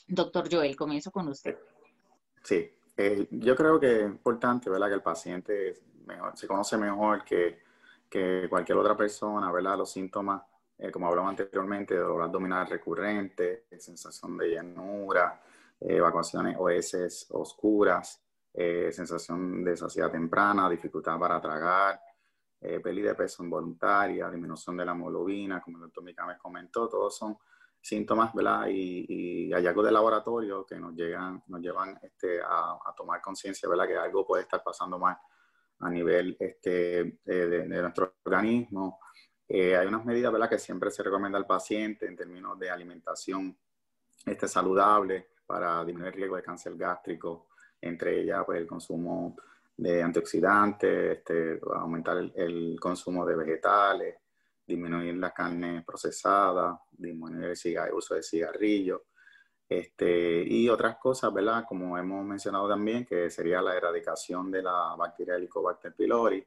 Doctor 0.07 0.49
Joel, 0.51 0.77
comienzo 0.77 1.11
con 1.11 1.29
usted. 1.29 1.57
Sí, 2.43 2.71
Eh, 2.97 3.27
yo 3.29 3.57
creo 3.57 3.81
que 3.81 4.03
es 4.03 4.07
importante, 4.07 4.71
¿verdad? 4.71 4.87
Que 4.87 4.95
el 4.95 5.03
paciente 5.03 5.75
se 6.35 6.47
conoce 6.47 6.77
mejor 6.77 7.25
que, 7.25 7.59
que, 8.09 8.47
cualquier 8.49 8.79
otra 8.79 8.97
persona, 8.97 9.51
¿verdad? 9.51 9.79
Los 9.79 9.91
síntomas, 9.91 10.43
eh, 10.79 10.93
como 10.93 11.09
hablamos 11.09 11.31
anteriormente, 11.31 11.97
dolor 11.97 12.23
abdominal 12.23 12.69
recurrente, 12.69 13.65
sensación 13.79 14.37
de 14.37 14.51
llenura, 14.51 15.43
evacuaciones 15.81 16.57
o 16.57 16.71
heces 16.71 17.27
oscuras, 17.31 18.23
sensación 18.53 19.65
de 19.65 19.77
saciedad 19.77 20.13
temprana, 20.13 20.71
dificultad 20.71 21.19
para 21.19 21.41
tragar, 21.41 22.01
pérdida 22.61 23.09
de 23.09 23.15
peso 23.17 23.43
involuntaria, 23.43 24.31
disminución 24.31 24.77
de 24.77 24.85
la 24.85 24.93
hemoglobina, 24.93 25.61
como 25.61 25.79
el 25.79 25.83
doctor 25.83 26.05
Mica 26.05 26.25
me 26.25 26.39
comentó, 26.39 26.89
todos 26.89 27.17
son 27.17 27.37
síntomas 27.85 28.33
¿verdad? 28.33 28.67
Y, 28.69 29.05
y, 29.09 29.53
hallazgos 29.53 29.85
de 29.85 29.93
laboratorio 29.93 30.65
que 30.65 30.77
nos, 30.77 30.95
llegan, 30.95 31.43
nos 31.49 31.61
llevan 31.61 31.99
este, 32.03 32.41
a, 32.41 32.79
tomar 32.97 33.21
conciencia 33.21 33.69
¿verdad? 33.69 33.87
que 33.87 33.97
algo 33.97 34.27
puede 34.27 34.45
estar 34.45 34.63
pasando 34.65 34.99
mal 34.99 35.19
a 35.81 35.91
nivel 35.91 36.35
este, 36.41 37.19
de, 37.23 37.67
nuestro 37.67 38.15
organismo. 38.25 39.01
Eh, 39.47 39.77
hay 39.77 39.87
unas 39.87 40.03
medidas 40.03 40.33
¿verdad? 40.33 40.49
que 40.49 40.59
siempre 40.59 40.91
se 40.91 41.03
recomienda 41.03 41.37
al 41.37 41.47
paciente 41.47 42.07
en 42.07 42.17
términos 42.17 42.59
de 42.59 42.71
alimentación 42.71 43.55
este, 44.25 44.49
saludable 44.49 45.33
para 45.45 45.85
disminuir 45.85 46.15
el 46.15 46.19
riesgo 46.19 46.37
de 46.37 46.43
cáncer 46.43 46.77
gástrico, 46.77 47.49
entre 47.83 48.23
ellas 48.23 48.45
pues, 48.47 48.61
el 48.61 48.67
consumo 48.67 49.37
de 49.77 50.03
antioxidantes, 50.03 51.19
este, 51.19 51.61
aumentar 51.75 52.17
el, 52.17 52.33
el 52.35 52.81
consumo 52.81 53.27
de 53.27 53.37
vegetales, 53.37 54.17
disminuir 54.67 55.17
la 55.17 55.33
carne 55.33 55.83
procesada, 55.87 56.81
disminuir 56.91 57.55
el, 57.65 57.93
uso 57.93 58.15
de 58.15 58.23
cigarrillos, 58.23 59.03
este, 59.69 60.45
y 60.47 60.69
otras 60.69 60.97
cosas, 60.97 61.33
¿verdad? 61.33 61.65
Como 61.67 61.97
hemos 61.99 62.25
mencionado 62.25 62.69
también, 62.69 63.05
que 63.05 63.31
sería 63.31 63.63
la 63.63 63.75
erradicación 63.77 64.51
de 64.51 64.63
la 64.63 64.95
bacteria 64.97 65.37
Helicobacter 65.37 65.95
pylori. 65.95 66.47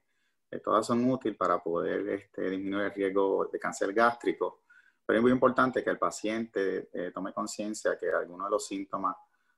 que 0.50 0.60
todas 0.60 0.86
son 0.86 1.10
útiles 1.10 1.38
para 1.38 1.62
poder 1.62 2.08
este, 2.10 2.50
disminuir 2.50 2.86
el 2.86 2.94
riesgo 2.94 3.50
de 3.52 3.60
cáncer 3.60 3.94
gástrico. 3.94 4.64
Pero 5.06 5.20
es 5.20 5.24
muy 5.24 5.32
importante 5.32 5.84
que 5.84 5.90
el 5.90 5.98
paciente 5.98 6.90
eh, 6.94 7.12
tome 7.14 7.34
conciencia 7.34 7.98
que 8.00 8.10
algunos 8.10 8.48
de 8.48 8.52
los 8.52 8.68
síntomas 8.68 9.16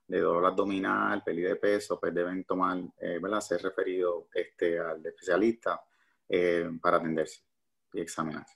de 0.07 0.19
dolor 0.19 0.45
abdominal, 0.47 1.23
pérdida 1.23 1.49
de 1.49 1.55
peso, 1.57 1.99
pues 1.99 2.13
deben 2.13 2.43
tomar, 2.43 2.79
eh, 2.99 3.19
¿verdad? 3.21 3.41
Ser 3.41 3.61
referidos 3.61 4.25
este, 4.33 4.79
al 4.79 5.05
especialista 5.05 5.81
eh, 6.27 6.69
para 6.81 6.97
atenderse 6.97 7.48
y 7.93 8.01
examinarse. 8.01 8.55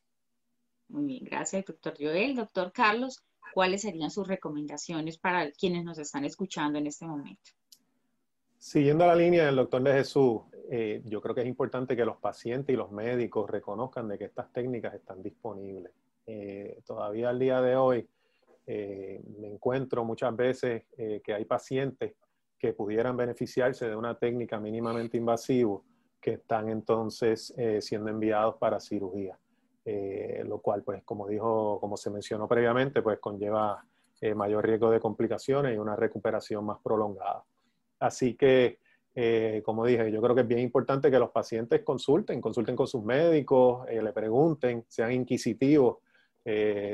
Muy 0.90 1.06
bien, 1.06 1.24
gracias, 1.24 1.66
doctor 1.66 1.96
Joel. 1.98 2.36
Doctor 2.36 2.72
Carlos, 2.72 3.24
¿cuáles 3.54 3.82
serían 3.82 4.12
sus 4.12 4.28
recomendaciones 4.28 5.18
para 5.18 5.52
quienes 5.52 5.84
nos 5.84 5.98
están 5.98 6.26
escuchando 6.26 6.78
en 6.78 6.88
este 6.88 7.06
momento? 7.06 7.52
Siguiendo 8.58 9.06
la 9.06 9.16
línea 9.16 9.46
del 9.46 9.58
doctor 9.58 9.84
de 9.84 9.94
Jesús, 9.94 10.42
eh, 10.70 11.02
yo 11.06 11.20
creo 11.22 11.36
que 11.36 11.42
es 11.42 11.48
importante 11.48 11.96
que 11.96 12.06
los 12.06 12.18
pacientes 12.18 12.74
y 12.74 12.78
los 12.78 12.92
médicos 12.92 13.50
reconozcan 13.50 14.08
de 14.08 14.18
que 14.18 14.26
estas 14.26 14.52
técnicas 14.54 14.94
están 14.94 15.22
disponibles. 15.22 15.92
Eh, 16.26 16.80
todavía 16.86 17.30
al 17.30 17.40
día 17.40 17.62
de 17.62 17.76
hoy 17.76 18.08
eh, 18.66 19.22
me 19.38 19.50
encuentro 19.50 20.06
muchas 20.06 20.34
veces 20.36 20.84
que 20.96 21.34
hay 21.34 21.44
pacientes 21.44 22.14
que 22.58 22.72
pudieran 22.72 23.18
beneficiarse 23.18 23.90
de 23.90 23.96
una 23.96 24.18
técnica 24.18 24.58
mínimamente 24.58 25.18
invasiva 25.18 25.82
que 26.24 26.32
están 26.32 26.70
entonces 26.70 27.54
eh, 27.58 27.82
siendo 27.82 28.10
enviados 28.10 28.56
para 28.56 28.80
cirugía, 28.80 29.38
eh, 29.84 30.42
lo 30.48 30.60
cual, 30.60 30.82
pues, 30.82 31.04
como 31.04 31.28
dijo, 31.28 31.80
como 31.82 31.98
se 31.98 32.10
mencionó 32.10 32.48
previamente, 32.48 33.02
pues 33.02 33.20
conlleva 33.20 33.86
eh, 34.22 34.34
mayor 34.34 34.66
riesgo 34.66 34.90
de 34.90 35.02
complicaciones 35.02 35.76
y 35.76 35.78
una 35.78 35.98
recuperación 35.98 36.66
más 36.66 36.80
prolongada. 36.82 37.44
Así 38.00 38.36
que, 38.36 38.80
como 39.64 39.86
dije, 39.86 40.12
yo 40.12 40.22
creo 40.22 40.34
que 40.34 40.42
es 40.42 40.48
bien 40.48 40.62
importante 40.62 41.12
que 41.12 41.20
los 41.20 41.30
pacientes 41.30 41.84
consulten, 41.84 42.42
consulten 42.42 42.76
con 42.76 42.88
sus 42.88 43.04
médicos, 43.04 43.86
le 43.88 44.12
pregunten, 44.12 44.86
sean 44.88 45.12
inquisitivos 45.12 45.98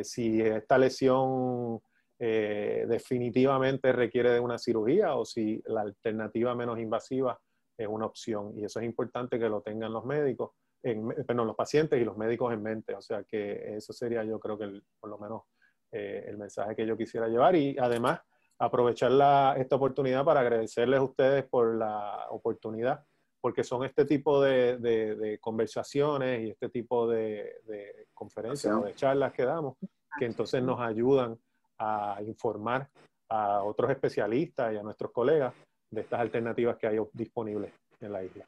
si 0.04 0.42
esta 0.42 0.78
lesión 0.78 1.80
definitivamente 2.20 3.94
requiere 3.94 4.32
de 4.32 4.40
una 4.42 4.58
cirugía 4.58 5.16
o 5.16 5.24
si 5.24 5.64
la 5.68 5.82
alternativa 5.82 6.54
menos 6.54 6.78
invasiva 6.78 7.40
es 7.80 7.88
una 7.88 8.06
opción. 8.06 8.54
Y 8.58 8.66
eso 8.66 8.80
es 8.80 8.86
importante 8.86 9.40
que 9.40 9.48
lo 9.50 9.62
tengan 9.62 9.94
los 9.94 10.06
médicos, 10.06 10.52
en, 10.84 11.08
perdón, 11.26 11.48
los 11.48 11.56
pacientes 11.56 12.00
y 12.00 12.04
los 12.04 12.18
médicos 12.18 12.54
en 12.54 12.62
mente. 12.62 12.94
O 12.94 13.02
sea 13.02 13.24
que 13.24 13.76
eso 13.76 13.94
sería 13.94 14.24
yo 14.24 14.40
creo 14.40 14.58
que 14.58 14.82
por 15.00 15.10
lo 15.10 15.18
menos 15.18 15.44
eh, 15.92 16.26
el 16.28 16.38
mensaje 16.38 16.76
que 16.76 16.86
yo 16.86 16.98
quisiera 16.98 17.28
llevar. 17.28 17.56
Y 17.56 17.78
además 17.80 18.20
aprovechar 18.60 19.12
la, 19.12 19.56
esta 19.58 19.78
oportunidad 19.78 20.26
para 20.26 20.42
agradecerles 20.42 21.00
a 21.00 21.04
ustedes 21.04 21.46
por 21.46 21.78
la 21.78 22.28
oportunidad, 22.30 23.06
porque 23.40 23.64
son 23.64 23.86
este 23.86 24.04
tipo 24.04 24.42
de, 24.42 24.78
de, 24.78 25.40
conversaciones 25.40 26.42
y 26.42 26.50
este 26.50 26.68
tipo 26.68 27.08
de, 27.08 27.62
de 27.64 28.08
conferencias 28.14 28.76
o 28.76 28.82
de 28.82 28.94
charlas 28.94 29.32
que 29.32 29.46
damos, 29.46 29.78
que 30.20 30.26
entonces 30.26 30.62
nos 30.62 30.82
ayudan 30.82 31.40
a 31.78 32.20
informar 32.26 32.90
a 33.30 33.64
otros 33.64 33.90
especialistas 33.92 34.74
y 34.74 34.78
a 34.78 34.84
nuestros 34.84 35.12
colegas 35.14 35.54
de 35.92 36.02
estas 36.02 36.20
alternativas 36.20 36.78
que 36.78 36.88
hay 36.88 36.98
disponibles 37.14 37.74
en 38.02 38.12
la 38.12 38.24
isla. 38.24 38.46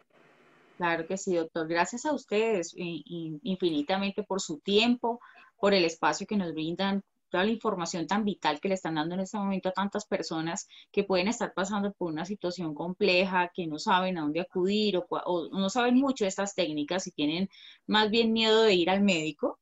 Claro 0.78 1.06
que 1.06 1.18
sí, 1.18 1.36
doctor. 1.36 1.68
Gracias 1.68 2.06
a 2.06 2.14
ustedes 2.14 2.74
infinitamente 2.76 4.24
por 4.24 4.42
su 4.42 4.60
tiempo, 4.60 5.20
por 5.58 5.74
el 5.74 5.86
espacio 5.86 6.26
que 6.26 6.38
nos 6.38 6.54
brindan, 6.54 7.04
toda 7.30 7.46
la 7.46 7.52
información 7.52 8.08
tan 8.08 8.26
vital 8.26 8.60
que 8.60 8.68
le 8.68 8.74
están 8.74 8.96
dando 8.96 9.16
en 9.16 9.22
este 9.22 9.38
momento 9.38 9.70
a 9.70 9.74
tantas 9.74 10.06
personas 10.06 10.68
que 10.92 11.04
pueden 11.04 11.28
estar 11.28 11.54
pasando 11.54 11.94
por 11.94 12.12
una 12.12 12.26
situación 12.26 12.74
compleja, 12.74 13.52
que 13.54 13.68
no 13.68 13.80
saben 13.80 14.18
a 14.18 14.22
dónde 14.22 14.42
acudir 14.42 14.98
o, 14.98 15.06
o 15.10 15.50
no 15.50 15.70
saben 15.70 15.96
mucho 15.96 16.26
de 16.26 16.30
estas 16.30 16.56
técnicas 16.56 17.08
y 17.08 17.12
tienen 17.12 17.48
más 17.88 18.10
bien 18.10 18.34
miedo 18.34 18.64
de 18.64 18.74
ir 18.74 18.90
al 18.90 19.02
médico 19.02 19.60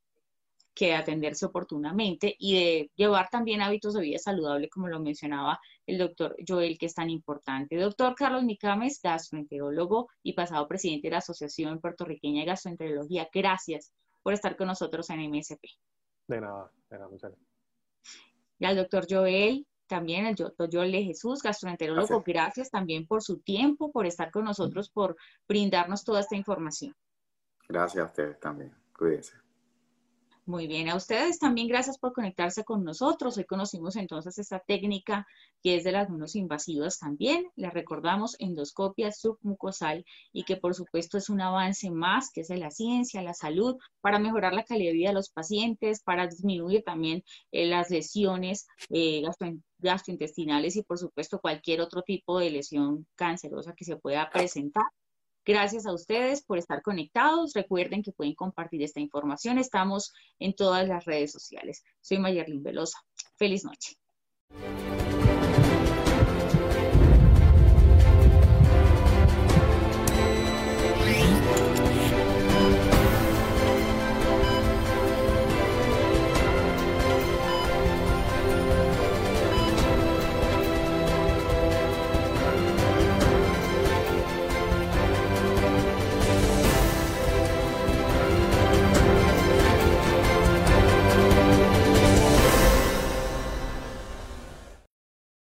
que 0.79 0.95
atenderse 0.95 1.45
oportunamente 1.45 2.37
y 2.39 2.55
de 2.55 2.91
llevar 2.95 3.27
también 3.29 3.61
hábitos 3.61 3.95
de 3.95 3.99
vida 3.99 4.17
saludable, 4.17 4.69
como 4.69 4.87
lo 4.87 5.01
mencionaba 5.01 5.59
el 5.85 5.97
doctor 5.97 6.37
Joel, 6.47 6.77
que 6.77 6.85
es 6.85 6.93
tan 6.93 7.09
importante. 7.09 7.75
Doctor 7.75 8.15
Carlos 8.15 8.45
Micames, 8.45 9.01
gastroenterólogo 9.03 10.07
y 10.23 10.31
pasado 10.31 10.69
presidente 10.69 11.07
de 11.07 11.11
la 11.11 11.17
Asociación 11.17 11.81
Puertorriqueña 11.81 12.39
de 12.39 12.45
Gastroenterología, 12.45 13.27
gracias 13.33 13.91
por 14.23 14.31
estar 14.31 14.55
con 14.55 14.67
nosotros 14.67 15.09
en 15.09 15.29
MSP. 15.29 15.59
De 16.29 16.39
nada, 16.39 16.71
de 16.89 16.97
nada, 16.97 17.09
muchas 17.09 17.31
gracias. 17.31 17.49
Y 18.59 18.63
al 18.65 18.77
doctor 18.77 19.05
Joel, 19.09 19.67
también 19.85 20.27
el 20.27 20.35
doctor 20.35 20.69
Joel 20.71 20.93
de 20.93 21.03
Jesús, 21.03 21.43
gastroenterólogo, 21.43 22.23
gracias 22.25 22.69
también 22.69 23.05
por 23.05 23.21
su 23.21 23.39
tiempo, 23.39 23.91
por 23.91 24.05
estar 24.05 24.31
con 24.31 24.45
nosotros, 24.45 24.89
por 24.89 25.17
brindarnos 25.45 26.05
toda 26.05 26.21
esta 26.21 26.37
información. 26.37 26.95
Gracias 27.67 28.01
a 28.01 28.07
ustedes 28.07 28.39
también. 28.39 28.73
Cuídense. 28.97 29.48
Muy 30.49 30.65
bien, 30.65 30.89
a 30.89 30.95
ustedes 30.95 31.37
también 31.37 31.67
gracias 31.67 31.99
por 31.99 32.11
conectarse 32.11 32.63
con 32.63 32.83
nosotros. 32.83 33.37
Hoy 33.37 33.45
conocimos 33.45 33.95
entonces 33.95 34.39
esta 34.39 34.57
técnica 34.57 35.27
que 35.61 35.75
es 35.75 35.83
de 35.83 35.91
las 35.91 36.09
manos 36.09 36.35
invasivas 36.35 36.97
también. 36.97 37.45
La 37.55 37.69
recordamos 37.69 38.35
endoscopia 38.39 39.11
submucosal 39.11 40.03
y 40.33 40.45
que 40.45 40.57
por 40.57 40.73
supuesto 40.73 41.19
es 41.19 41.29
un 41.29 41.41
avance 41.41 41.91
más 41.91 42.31
que 42.31 42.41
es 42.41 42.47
de 42.47 42.57
la 42.57 42.71
ciencia, 42.71 43.21
la 43.21 43.35
salud, 43.35 43.77
para 44.01 44.17
mejorar 44.17 44.53
la 44.55 44.63
calidad 44.63 44.89
de 44.89 44.97
vida 44.97 45.09
de 45.09 45.13
los 45.13 45.29
pacientes, 45.29 46.01
para 46.01 46.25
disminuir 46.25 46.81
también 46.83 47.23
eh, 47.51 47.67
las 47.67 47.91
lesiones 47.91 48.65
eh, 48.89 49.21
gastrointestinales 49.77 50.75
y 50.77 50.81
por 50.81 50.97
supuesto 50.97 51.39
cualquier 51.39 51.79
otro 51.81 52.01
tipo 52.01 52.39
de 52.39 52.49
lesión 52.49 53.05
cancerosa 53.13 53.75
que 53.75 53.85
se 53.85 53.97
pueda 53.97 54.27
presentar. 54.31 54.87
Gracias 55.49 55.87
a 55.87 55.93
ustedes 55.93 56.43
por 56.43 56.59
estar 56.59 56.83
conectados. 56.83 57.53
Recuerden 57.55 58.03
que 58.03 58.11
pueden 58.11 58.35
compartir 58.35 58.83
esta 58.83 58.99
información. 58.99 59.57
Estamos 59.57 60.13
en 60.37 60.53
todas 60.53 60.87
las 60.87 61.05
redes 61.05 61.31
sociales. 61.31 61.83
Soy 62.01 62.19
Mayerlin 62.19 62.61
Velosa. 62.61 62.99
Feliz 63.35 63.65
noche. 63.65 63.95